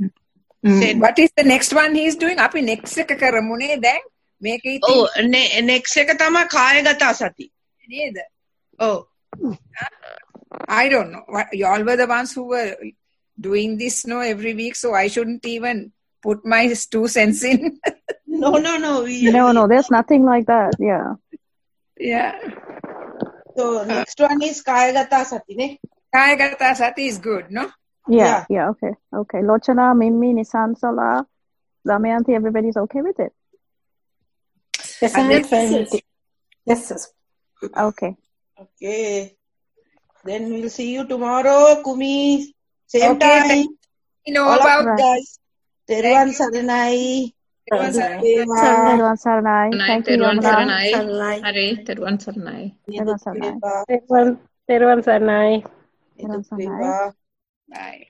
said 0.78 0.98
what 1.04 1.18
is 1.24 1.30
the 1.36 1.46
next 1.54 1.72
one 1.80 1.92
he's 1.94 2.16
doing 2.24 2.38
අපි 2.46 2.60
next 2.70 2.96
එක 3.02 3.12
කරමුනේ 3.22 3.76
දැන් 3.86 4.02
මේක 4.42 4.64
ඉතින් 4.64 4.80
oh 4.88 5.08
ne- 5.34 5.60
next 5.62 5.96
එක 6.02 6.10
තමයි 6.22 6.42
කායගත 6.56 7.02
සති 7.20 7.50
නේද 7.88 8.18
oh 8.78 9.08
I 10.68 10.88
don't 10.88 11.10
know. 11.12 11.24
What, 11.26 11.52
y'all 11.52 11.82
were 11.84 11.96
the 11.96 12.06
ones 12.06 12.32
who 12.32 12.44
were 12.48 12.76
doing 13.38 13.76
this 13.76 14.06
no 14.06 14.20
every 14.20 14.54
week, 14.54 14.74
so 14.76 14.94
I 14.94 15.08
shouldn't 15.08 15.44
even 15.44 15.92
put 16.22 16.46
my 16.46 16.72
two 16.90 17.08
cents 17.08 17.44
in. 17.44 17.78
no 18.26 18.52
no 18.56 18.78
no 18.78 19.02
we, 19.04 19.30
No, 19.30 19.52
no, 19.52 19.66
there's 19.68 19.90
nothing 19.90 20.24
like 20.24 20.46
that. 20.46 20.72
Yeah. 20.78 21.14
yeah. 21.98 22.32
so 23.56 23.84
next 23.84 24.18
one 24.20 24.40
is 24.42 24.62
කායගත 24.62 25.12
සති 25.32 25.54
නේ 25.60 25.68
Kayagata 26.16 26.74
sati 26.74 27.06
is 27.06 27.18
good, 27.18 27.50
no? 27.50 27.68
Yeah, 28.08 28.24
Yeah. 28.24 28.44
yeah, 28.48 28.66
okay. 28.70 28.92
Okay. 29.12 29.40
Lochana, 29.40 29.94
Mimi, 29.96 30.32
Nisansala, 30.32 31.26
Damayanti, 31.86 32.30
everybody's 32.34 32.76
okay 32.76 33.02
with 33.02 33.18
it? 33.20 33.32
Yes, 35.01 35.17
I'm. 35.17 35.29
Yes. 36.65 37.09
Okay. 37.75 38.15
Okay. 38.59 39.35
Then 40.23 40.51
we'll 40.53 40.69
see 40.69 40.93
you 40.93 41.07
tomorrow, 41.07 41.81
Kumi. 41.83 42.53
Same 42.85 43.17
okay, 43.17 43.19
time. 43.19 43.67
You 44.25 44.33
know 44.33 44.45
All 44.45 44.61
about 44.61 44.85
right. 44.85 44.99
guys. 45.01 45.39
Teruan 45.89 46.29
Saranai. 46.29 47.33
Teruan 47.65 47.91
Saranai. 47.91 48.21
Teruan 48.21 49.17
Saranai. 49.17 49.69
Teruan 50.05 50.37
Saranai. 53.17 53.69
Terwan 54.69 55.01
Saranai. 55.01 55.65
Terwan 56.19 56.45
Saranai. 56.45 57.13
Bye. 57.67 58.05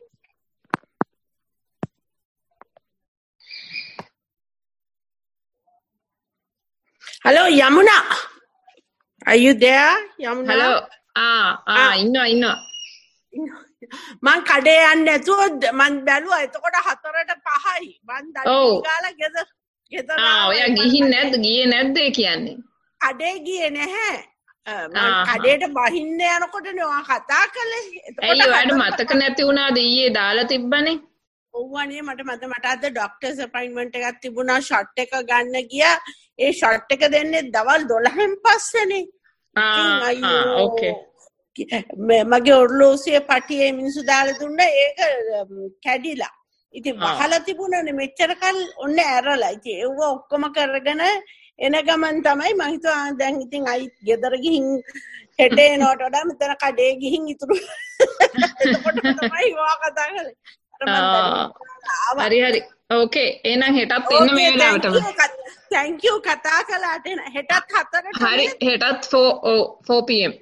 Hello, 7.25 7.43
Yamuna. 7.49 7.97
Are 9.25 9.35
you 9.35 9.53
there, 9.63 9.95
Yamuna? 10.25 10.53
Hello 10.53 10.77
ආ 11.15 11.49
ආ 11.73 11.89
ඉන්නවා 12.03 12.25
ඉන්නවා 12.33 12.57
මං 14.27 14.39
කඩේ 14.49 14.79
යන්න 14.91 15.03
නැතුව 15.09 15.41
මං 15.79 15.93
බැලුවා 16.07 16.39
එතකොට 16.45 16.77
හතරට 16.87 17.31
පහයි. 17.45 17.89
මං. 18.09 18.23
දඩි 18.35 18.57
ගාලා 18.87 19.13
ගෙදර 19.21 19.45
ගෙදර 19.91 20.17
ආ. 20.23 20.41
ඔයා 20.51 20.69
ගිහින් 20.79 21.05
නැද්ද? 21.13 21.35
ගියේ 21.45 21.67
නැද්ද 21.73 21.97
කියන්නේ? 22.17 22.55
කඩේ 23.01 23.35
ගියේ 23.47 23.69
නැහැ. 23.77 24.17
අ, 24.67 24.71
මං 24.87 24.97
ආහා. 25.03 25.27
කඩේට 25.29 25.63
බහින්න 25.77 26.25
යනකොටනේ 26.31 26.85
ඔයා 26.89 27.03
කතා 27.11 27.45
කළේ. 27.55 27.85
ඇයි 28.25 28.43
ඔයාට 28.49 28.73
මතක 28.81 29.11
නැති 29.21 29.43
වුණාද? 29.49 29.77
ඊයේ 29.85 30.09
දාලා 30.19 30.49
තිබ්බනේ. 30.53 30.97
ඔව්වනේ 31.53 32.01
මට 32.07 32.21
මත 32.29 32.43
මට 32.51 32.65
අද 32.73 32.83
ඩොක්ටර්ස් 32.89 33.39
අපොයින්ට්මන්ට් 33.47 33.95
එකක් 34.01 34.19
තිබුණා. 34.25 34.59
ෂොට් 34.67 34.97
එක 35.05 35.11
ගන්න 35.29 35.55
ගියා 35.73 35.95
ඒ 36.39 36.51
ෂොට් 36.53 36.91
එක 36.95 37.03
දෙන්නේ 37.13 37.43
දවල් 37.53 37.83
12න් 37.91 38.33
පස්සේනේ. 38.43 39.05
මගේ 42.25 42.55
ඔර්ලෝසිය 42.55 43.19
පටියේ 43.29 43.71
මිනිසු 43.73 44.01
දාලා 44.07 44.39
දුන්න 44.39 44.59
ඒක 44.59 44.99
කැඩිලා. 45.85 46.33
ඉතින් 46.73 46.95
ආ. 46.97 47.13
වහලා 47.19 47.39
තිබුණනේ 47.45 47.93
මෙච්චර 47.93 48.31
කල් 48.41 48.57
ඔන්න 48.77 48.99
ඇරලා. 48.99 49.51
ඉතින් 49.57 49.77
ඒව 49.83 49.99
ඔක්කොම 50.07 50.43
කරගෙන 50.55 51.01
එන 51.59 51.73
ගමන් 51.87 52.21
තමයි 52.25 52.53
මං 52.53 52.71
හිතුවා 52.73 53.01
ආ, 53.01 53.11
දැන් 53.19 53.41
ඉතින් 53.41 53.67
අයි 53.67 53.89
ගෙදර 54.07 54.33
ගිහින් 54.43 54.67
හෙට 55.39 55.59
එනවට 55.59 56.01
වඩා 56.07 56.23
මෙතන 56.29 56.55
කඩේ 56.63 56.93
ගිහින් 57.01 57.27
ඉතුරු. 57.33 57.55
එතකොට 58.63 58.97
තමයි 59.19 59.51
වා 59.59 59.75
කතා 59.83 60.07
කළේ. 60.09 60.35
හරි 62.19 62.39
හරි. 62.41 62.61
ඕකේ 62.91 63.29
එහෙනම් 63.43 63.75
හෙටත් 63.75 63.93
එන්න 63.93 64.35
මේ 64.35 64.47
Okay, 64.47 64.57
thank 64.57 64.83
වෙලාවටම. 64.83 64.93
thank 65.69 66.03
you. 66.03 66.13
කතා 66.21 66.61
කළාට 66.63 67.05
හෙටත් 67.35 67.53
හතරට 67.75 68.21
හරි. 68.23 68.47
හෙටත් 68.61 69.09
4 69.09 69.23
ඔව් 69.43 69.61
4 69.87 70.05
pm 70.05 70.33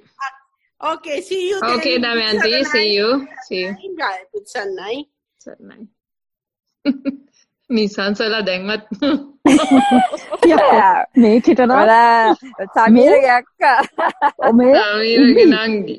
okay 0.80 1.22
see 1.22 1.42
you 1.50 1.60
then. 1.60 1.70
Okay 1.70 1.96
Damayanthi 1.98 2.64
see 2.66 2.88
you. 2.96 3.08
see 3.48 3.62
you. 3.62 3.72
සරණයි. 3.72 4.20
පුත්සන්නයි 4.32 4.98
සරණයි 5.40 5.88
නිසංසලා 7.70 8.42
දැන්වත්. 8.46 8.86
මේ 11.16 11.40
කිටන 11.40 11.70
ඔලා 11.72 12.34
සමීරගේ 12.74 13.30
අක්කා. 13.30 13.80
මේ? 14.52 14.74
සමීරගේ 14.78 15.46
නංගි 15.46 15.96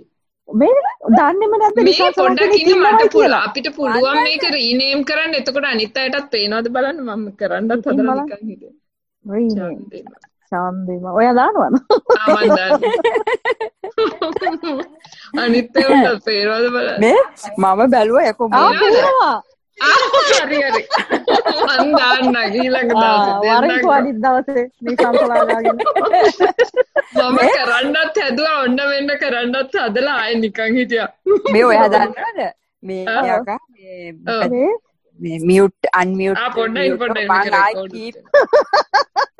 මේ 0.53 0.69
දන්නෙම 1.11 1.51
නැද්ද 1.57 1.81
මේ 1.81 2.11
පොඩ්ඩක් 2.13 2.55
ඉන්න 2.55 2.79
මට 2.79 3.13
පුළුවන්? 3.13 3.39
අපිට 3.39 3.75
පුළුවන් 3.75 4.23
මේක 4.23 4.43
රීනේම් 4.49 5.03
කරන්න 5.03 5.33
එතකොට 5.35 5.65
අනිත් 5.65 5.97
අයටත් 5.97 6.31
පේනවද 6.31 6.69
බලන්න 6.69 7.07
මම 7.07 7.31
කරන්නත් 7.35 7.85
හදලා. 7.85 8.15
නිකන් 8.19 8.47
හිටියේ 8.47 8.81
Rename. 9.25 9.77
ඡන්දෙම. 10.51 11.03
ඔයා 11.13 11.33
දානවද? 11.33 11.75
අනිත් 15.37 15.77
ඒවාට 15.77 16.23
පේනවද 16.25 16.69
බලන්න 16.75 16.99
මේ 16.99 17.17
මම 17.57 17.91
බැලුවා 17.91 18.29
යකෝ 18.29 18.49
ආ 18.53 19.41
පේනවද? 19.81 20.21
පේනවා. 20.21 20.31
ආ 20.31 20.41
හරි 20.41 20.59
හරි. 20.65 20.83
මන් 21.67 21.91
දාන්න 21.97 22.35
ඊළඟ 22.53 22.93
ආ 22.95 23.39
දවසේ 23.41 23.95
අනිත් 23.97 24.21
දවසේ 24.25 24.63
නිසංසලා 24.81 25.43
දාගෙන. 25.49 25.77
මම 27.15 27.39
කරන්නත් 27.57 28.21
හැදුවා 28.21 28.57
ඔන්න 28.61 28.79
වෙන්න 28.91 29.11
කරන්නත් 29.19 29.75
හදලා 29.79 30.17
ආයෙ 30.19 30.39
නිකන් 30.39 30.71
හිටියා. 30.75 31.09
මේ 31.51 31.65
ඔයා 31.65 31.89
දන්නවද? 31.89 32.49
මේ 32.83 33.05
මේ 33.63 34.11
මේ 34.49 34.69
මේ 35.19 35.39
මියුට් 35.41 35.91
අන්මියුට් 35.93 36.39
ආ 36.39 36.49
පොඩ්ඩයි 36.49 36.89